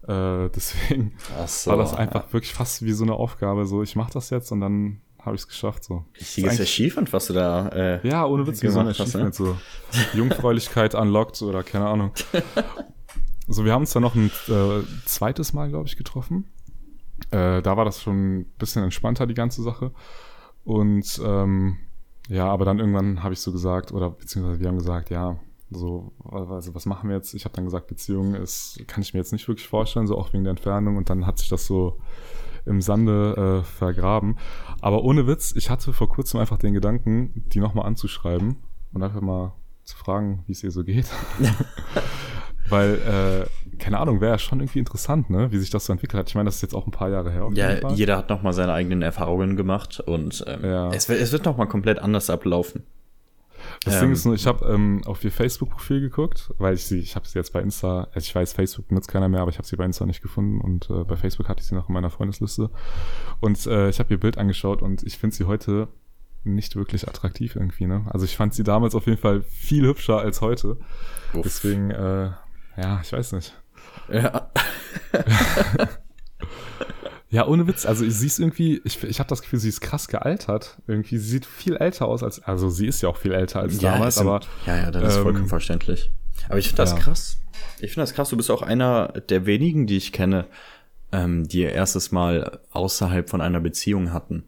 Äh, 0.06 0.48
deswegen 0.54 1.12
so, 1.46 1.70
war 1.70 1.78
das 1.78 1.94
einfach 1.94 2.26
ja. 2.26 2.32
wirklich 2.32 2.54
fast 2.54 2.82
wie 2.82 2.92
so 2.92 3.04
eine 3.04 3.14
Aufgabe. 3.14 3.66
So, 3.66 3.82
ich 3.82 3.96
mache 3.96 4.12
das 4.12 4.30
jetzt 4.30 4.50
und 4.52 4.60
dann 4.60 5.00
habe 5.26 5.34
ich 5.34 5.42
es 5.42 5.48
geschafft. 5.48 5.84
So. 5.84 6.04
Richtiges 6.18 6.60
Achievement, 6.60 7.12
was 7.12 7.26
du 7.26 7.32
da. 7.32 7.68
Äh, 7.68 8.08
ja, 8.08 8.24
ohne 8.24 8.46
Witz, 8.46 8.58
Achievement. 8.58 8.98
Hast, 8.98 9.14
ne? 9.14 9.32
So 9.32 9.56
Jungfräulichkeit 10.14 10.94
unlocked 10.94 11.42
oder 11.42 11.64
keine 11.64 11.86
Ahnung. 11.86 12.12
so, 13.48 13.64
wir 13.64 13.72
haben 13.72 13.82
uns 13.82 13.92
dann 13.92 14.02
noch 14.02 14.14
ein 14.14 14.30
äh, 14.48 14.82
zweites 15.04 15.52
Mal, 15.52 15.68
glaube 15.68 15.88
ich, 15.88 15.96
getroffen. 15.96 16.46
Äh, 17.30 17.60
da 17.62 17.76
war 17.76 17.84
das 17.84 18.02
schon 18.02 18.38
ein 18.38 18.44
bisschen 18.58 18.84
entspannter, 18.84 19.26
die 19.26 19.34
ganze 19.34 19.62
Sache. 19.62 19.90
Und 20.64 21.20
ähm, 21.24 21.78
ja, 22.28 22.46
aber 22.48 22.64
dann 22.64 22.78
irgendwann 22.78 23.22
habe 23.22 23.34
ich 23.34 23.40
so 23.40 23.52
gesagt, 23.52 23.92
oder 23.92 24.10
beziehungsweise 24.10 24.60
wir 24.60 24.68
haben 24.68 24.78
gesagt, 24.78 25.10
ja, 25.10 25.38
so, 25.70 26.12
also 26.24 26.74
was 26.74 26.86
machen 26.86 27.08
wir 27.08 27.16
jetzt? 27.16 27.34
Ich 27.34 27.44
habe 27.44 27.54
dann 27.54 27.64
gesagt, 27.64 27.88
Beziehung 27.88 28.34
ist, 28.34 28.80
kann 28.86 29.02
ich 29.02 29.14
mir 29.14 29.20
jetzt 29.20 29.32
nicht 29.32 29.48
wirklich 29.48 29.66
vorstellen, 29.66 30.06
so 30.06 30.16
auch 30.16 30.32
wegen 30.32 30.44
der 30.44 30.52
Entfernung. 30.52 30.96
Und 30.96 31.10
dann 31.10 31.26
hat 31.26 31.38
sich 31.38 31.48
das 31.48 31.66
so 31.66 31.98
im 32.64 32.80
Sande 32.80 33.62
äh, 33.62 33.64
vergraben. 33.64 34.36
Aber 34.80 35.02
ohne 35.02 35.26
Witz, 35.26 35.54
ich 35.56 35.70
hatte 35.70 35.92
vor 35.92 36.08
kurzem 36.08 36.40
einfach 36.40 36.58
den 36.58 36.74
Gedanken, 36.74 37.44
die 37.52 37.60
nochmal 37.60 37.86
anzuschreiben 37.86 38.56
und 38.92 39.02
einfach 39.02 39.20
mal 39.20 39.54
zu 39.84 39.96
fragen, 39.96 40.42
wie 40.46 40.52
es 40.52 40.62
ihr 40.62 40.70
so 40.70 40.84
geht. 40.84 41.06
Weil, 42.68 42.94
äh, 42.94 43.65
keine 43.78 43.98
Ahnung, 43.98 44.20
wäre 44.20 44.32
ja 44.32 44.38
schon 44.38 44.60
irgendwie 44.60 44.78
interessant, 44.78 45.30
ne, 45.30 45.50
wie 45.52 45.58
sich 45.58 45.70
das 45.70 45.86
so 45.86 45.92
entwickelt 45.92 46.18
hat. 46.18 46.28
Ich 46.28 46.34
meine, 46.34 46.46
das 46.46 46.56
ist 46.56 46.62
jetzt 46.62 46.74
auch 46.74 46.86
ein 46.86 46.90
paar 46.90 47.10
Jahre 47.10 47.30
her. 47.30 47.48
Ja, 47.54 47.90
jeder 47.90 48.16
hat 48.16 48.30
nochmal 48.30 48.52
seine 48.52 48.72
eigenen 48.72 49.02
Erfahrungen 49.02 49.56
gemacht 49.56 50.00
und 50.00 50.44
ähm, 50.46 50.64
ja. 50.64 50.90
es, 50.90 51.08
es 51.08 51.32
wird 51.32 51.44
nochmal 51.44 51.68
komplett 51.68 51.98
anders 51.98 52.30
ablaufen. 52.30 52.84
Das 53.84 53.94
ähm, 53.94 54.00
Ding 54.02 54.12
ist 54.12 54.24
nur, 54.24 54.34
ich 54.34 54.46
habe 54.46 54.66
ähm, 54.66 55.02
auf 55.06 55.24
ihr 55.24 55.32
Facebook-Profil 55.32 56.00
geguckt, 56.00 56.52
weil 56.58 56.74
ich 56.74 56.84
sie, 56.84 56.98
ich 56.98 57.16
habe 57.16 57.26
sie 57.26 57.38
jetzt 57.38 57.52
bei 57.52 57.60
Insta, 57.60 58.08
also 58.12 58.24
ich 58.24 58.34
weiß, 58.34 58.52
Facebook 58.52 58.88
benutzt 58.88 59.08
keiner 59.08 59.28
mehr, 59.28 59.40
aber 59.40 59.50
ich 59.50 59.58
habe 59.58 59.66
sie 59.66 59.76
bei 59.76 59.84
Insta 59.84 60.06
nicht 60.06 60.22
gefunden 60.22 60.60
und 60.60 60.90
äh, 60.90 61.04
bei 61.04 61.16
Facebook 61.16 61.48
hatte 61.48 61.60
ich 61.60 61.66
sie 61.66 61.74
noch 61.74 61.88
in 61.88 61.94
meiner 61.94 62.10
Freundesliste. 62.10 62.70
Und 63.40 63.66
äh, 63.66 63.88
ich 63.88 63.98
habe 63.98 64.12
ihr 64.14 64.20
Bild 64.20 64.38
angeschaut 64.38 64.82
und 64.82 65.02
ich 65.02 65.18
finde 65.18 65.36
sie 65.36 65.44
heute 65.44 65.88
nicht 66.44 66.76
wirklich 66.76 67.08
attraktiv 67.08 67.56
irgendwie, 67.56 67.86
ne? 67.86 68.04
Also 68.08 68.24
ich 68.24 68.36
fand 68.36 68.54
sie 68.54 68.62
damals 68.62 68.94
auf 68.94 69.06
jeden 69.06 69.18
Fall 69.18 69.42
viel 69.42 69.84
hübscher 69.84 70.18
als 70.18 70.40
heute. 70.40 70.76
Uff. 71.34 71.42
Deswegen, 71.42 71.90
äh, 71.90 72.30
ja, 72.76 73.00
ich 73.02 73.12
weiß 73.12 73.32
nicht. 73.32 73.52
Ja. 74.08 74.50
Ja, 77.28 77.46
ohne 77.46 77.66
Witz. 77.66 77.84
Also 77.86 78.08
sie 78.08 78.26
ist 78.26 78.38
irgendwie, 78.38 78.80
ich, 78.84 79.02
ich 79.02 79.18
habe 79.18 79.28
das 79.28 79.42
Gefühl, 79.42 79.58
sie 79.58 79.68
ist 79.68 79.80
krass 79.80 80.08
gealtert. 80.08 80.78
Irgendwie, 80.86 81.18
sie 81.18 81.28
sieht 81.28 81.44
viel 81.44 81.76
älter 81.76 82.06
aus 82.06 82.22
als, 82.22 82.42
also 82.42 82.70
sie 82.70 82.86
ist 82.86 83.02
ja 83.02 83.08
auch 83.08 83.16
viel 83.16 83.32
älter 83.32 83.60
als 83.60 83.80
ja, 83.80 83.92
damals, 83.92 84.18
aber. 84.18 84.40
Ja, 84.64 84.76
ja, 84.76 84.90
das 84.90 85.02
ist 85.02 85.16
ähm, 85.16 85.22
vollkommen 85.24 85.48
verständlich. 85.48 86.12
Aber 86.48 86.58
ich 86.58 86.68
finde 86.68 86.82
das 86.82 86.92
ja. 86.92 86.98
krass. 86.98 87.38
Ich 87.80 87.92
finde 87.92 88.02
das 88.02 88.14
krass. 88.14 88.30
Du 88.30 88.36
bist 88.36 88.50
auch 88.50 88.62
einer 88.62 89.08
der 89.28 89.44
wenigen, 89.44 89.86
die 89.86 89.96
ich 89.96 90.12
kenne, 90.12 90.46
ähm, 91.12 91.48
die 91.48 91.62
ihr 91.62 91.72
erstes 91.72 92.12
Mal 92.12 92.60
außerhalb 92.70 93.28
von 93.28 93.40
einer 93.40 93.60
Beziehung 93.60 94.12
hatten. 94.12 94.44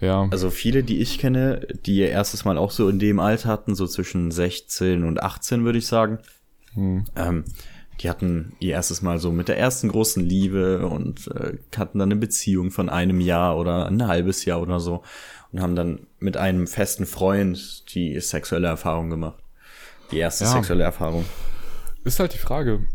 Ja. 0.00 0.28
Also 0.30 0.50
viele, 0.50 0.82
die 0.82 1.00
ich 1.00 1.18
kenne, 1.18 1.66
die 1.86 1.96
ihr 1.96 2.10
erstes 2.10 2.44
Mal 2.44 2.58
auch 2.58 2.70
so 2.70 2.88
in 2.88 2.98
dem 2.98 3.20
Alter 3.20 3.48
hatten, 3.48 3.74
so 3.74 3.86
zwischen 3.86 4.30
16 4.30 5.04
und 5.04 5.22
18, 5.22 5.64
würde 5.64 5.78
ich 5.78 5.86
sagen. 5.86 6.18
Hm. 6.74 7.04
Ähm, 7.16 7.44
die 8.00 8.08
hatten 8.08 8.54
ihr 8.60 8.72
erstes 8.72 9.02
Mal 9.02 9.18
so 9.18 9.30
mit 9.30 9.48
der 9.48 9.58
ersten 9.58 9.88
großen 9.88 10.24
Liebe 10.24 10.86
und 10.86 11.28
äh, 11.28 11.58
hatten 11.76 11.98
dann 11.98 12.10
eine 12.10 12.20
Beziehung 12.20 12.70
von 12.70 12.88
einem 12.88 13.20
Jahr 13.20 13.58
oder 13.58 13.86
ein 13.86 14.06
halbes 14.06 14.44
Jahr 14.46 14.62
oder 14.62 14.80
so 14.80 15.02
und 15.52 15.60
haben 15.60 15.76
dann 15.76 16.06
mit 16.18 16.36
einem 16.36 16.66
festen 16.66 17.04
Freund 17.04 17.94
die 17.94 18.18
sexuelle 18.20 18.68
Erfahrung 18.68 19.10
gemacht. 19.10 19.42
Die 20.10 20.18
erste 20.18 20.44
ja. 20.44 20.52
sexuelle 20.52 20.84
Erfahrung. 20.84 21.24
Ist 22.04 22.18
halt 22.18 22.32
die 22.32 22.38
Frage. 22.38 22.86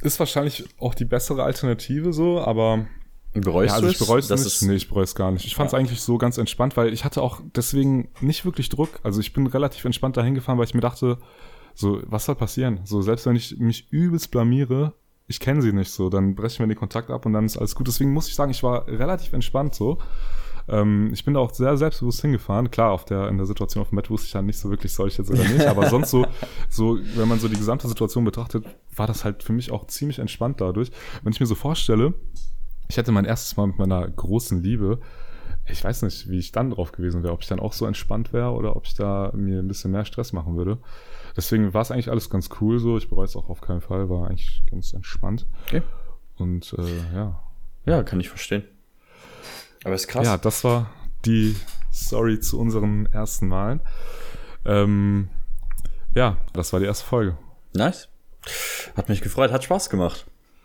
Ist 0.00 0.18
wahrscheinlich 0.18 0.64
auch 0.78 0.94
die 0.94 1.04
bessere 1.04 1.44
Alternative 1.44 2.12
so, 2.12 2.40
aber 2.40 2.86
Bereust 3.34 3.70
ja, 3.70 3.76
also 3.76 3.88
ich 3.88 3.98
bereue 3.98 4.20
es 4.20 4.30
nicht. 4.30 4.46
Ist 4.46 4.62
nee, 4.62 4.74
ich 4.74 4.88
bereue 4.88 5.04
es 5.04 5.14
gar 5.14 5.32
nicht. 5.32 5.44
Ich 5.44 5.56
fand 5.56 5.66
es 5.66 5.72
ja. 5.72 5.78
eigentlich 5.78 6.00
so 6.00 6.18
ganz 6.18 6.38
entspannt, 6.38 6.76
weil 6.76 6.92
ich 6.92 7.04
hatte 7.04 7.20
auch 7.20 7.40
deswegen 7.56 8.08
nicht 8.20 8.44
wirklich 8.44 8.68
Druck. 8.68 9.00
Also 9.02 9.20
ich 9.20 9.32
bin 9.32 9.46
relativ 9.46 9.84
entspannt 9.84 10.16
dahin 10.16 10.34
gefahren, 10.34 10.56
weil 10.56 10.66
ich 10.66 10.74
mir 10.74 10.80
dachte, 10.80 11.18
so, 11.74 12.00
was 12.06 12.24
soll 12.24 12.34
passieren? 12.34 12.80
So, 12.84 13.02
selbst 13.02 13.26
wenn 13.26 13.36
ich 13.36 13.58
mich 13.58 13.92
übelst 13.92 14.30
blamiere, 14.30 14.94
ich 15.26 15.40
kenne 15.40 15.62
sie 15.62 15.72
nicht 15.72 15.90
so, 15.90 16.10
dann 16.10 16.34
brechen 16.34 16.60
wir 16.60 16.66
den 16.66 16.78
Kontakt 16.78 17.10
ab 17.10 17.26
und 17.26 17.32
dann 17.32 17.46
ist 17.46 17.56
alles 17.56 17.74
gut. 17.74 17.88
Deswegen 17.88 18.12
muss 18.12 18.28
ich 18.28 18.34
sagen, 18.34 18.50
ich 18.50 18.62
war 18.62 18.86
relativ 18.86 19.32
entspannt 19.32 19.74
so. 19.74 19.98
Ähm, 20.68 21.10
ich 21.12 21.24
bin 21.24 21.34
da 21.34 21.40
auch 21.40 21.52
sehr 21.52 21.76
selbstbewusst 21.76 22.20
hingefahren. 22.22 22.70
Klar, 22.70 22.92
auf 22.92 23.04
der, 23.04 23.28
in 23.28 23.36
der 23.36 23.46
Situation 23.46 23.82
auf 23.82 23.88
dem 23.88 23.96
Bett 23.96 24.10
wusste 24.10 24.26
ich 24.26 24.32
dann 24.32 24.46
nicht 24.46 24.58
so 24.58 24.70
wirklich, 24.70 24.92
soll 24.92 25.08
ich 25.08 25.18
jetzt 25.18 25.30
oder 25.30 25.44
nicht. 25.44 25.66
Aber 25.66 25.88
sonst 25.90 26.10
so, 26.10 26.26
so, 26.68 26.98
wenn 27.16 27.28
man 27.28 27.38
so 27.38 27.48
die 27.48 27.56
gesamte 27.56 27.88
Situation 27.88 28.24
betrachtet, 28.24 28.64
war 28.94 29.06
das 29.06 29.24
halt 29.24 29.42
für 29.42 29.52
mich 29.52 29.70
auch 29.72 29.86
ziemlich 29.86 30.18
entspannt 30.18 30.60
dadurch. 30.60 30.90
Wenn 31.22 31.32
ich 31.32 31.40
mir 31.40 31.46
so 31.46 31.54
vorstelle, 31.54 32.14
ich 32.88 32.96
hätte 32.96 33.12
mein 33.12 33.24
erstes 33.24 33.56
Mal 33.56 33.66
mit 33.66 33.78
meiner 33.78 34.06
großen 34.08 34.62
Liebe, 34.62 35.00
ich 35.66 35.82
weiß 35.82 36.02
nicht, 36.02 36.28
wie 36.28 36.38
ich 36.38 36.52
dann 36.52 36.70
drauf 36.70 36.92
gewesen 36.92 37.22
wäre, 37.22 37.32
ob 37.32 37.42
ich 37.42 37.48
dann 37.48 37.60
auch 37.60 37.72
so 37.72 37.86
entspannt 37.86 38.32
wäre 38.32 38.50
oder 38.50 38.76
ob 38.76 38.84
ich 38.84 38.94
da 38.94 39.32
mir 39.34 39.60
ein 39.60 39.68
bisschen 39.68 39.92
mehr 39.92 40.04
Stress 40.04 40.32
machen 40.32 40.56
würde. 40.56 40.78
Deswegen 41.36 41.74
war 41.74 41.82
es 41.82 41.90
eigentlich 41.90 42.10
alles 42.10 42.30
ganz 42.30 42.48
cool 42.60 42.78
so. 42.78 42.96
Ich 42.96 43.08
bereue 43.08 43.24
es 43.24 43.36
auch 43.36 43.48
auf 43.48 43.60
keinen 43.60 43.80
Fall, 43.80 44.08
war 44.08 44.28
eigentlich 44.28 44.62
ganz 44.70 44.92
entspannt. 44.92 45.46
Okay. 45.66 45.82
Und 46.36 46.74
äh, 46.78 47.14
ja. 47.14 47.40
Ja, 47.86 48.02
kann 48.02 48.20
ich 48.20 48.28
verstehen. 48.28 48.64
Aber 49.84 49.94
ist 49.94 50.08
krass. 50.08 50.26
Ja, 50.26 50.38
das 50.38 50.64
war 50.64 50.90
die 51.24 51.56
Story 51.92 52.40
zu 52.40 52.58
unseren 52.58 53.06
ersten 53.06 53.48
Malen. 53.48 53.80
Ähm, 54.64 55.28
ja, 56.14 56.38
das 56.52 56.72
war 56.72 56.80
die 56.80 56.86
erste 56.86 57.04
Folge. 57.04 57.36
Nice. 57.74 58.08
Hat 58.96 59.08
mich 59.08 59.20
gefreut, 59.20 59.50
hat 59.50 59.64
Spaß 59.64 59.90
gemacht. 59.90 60.26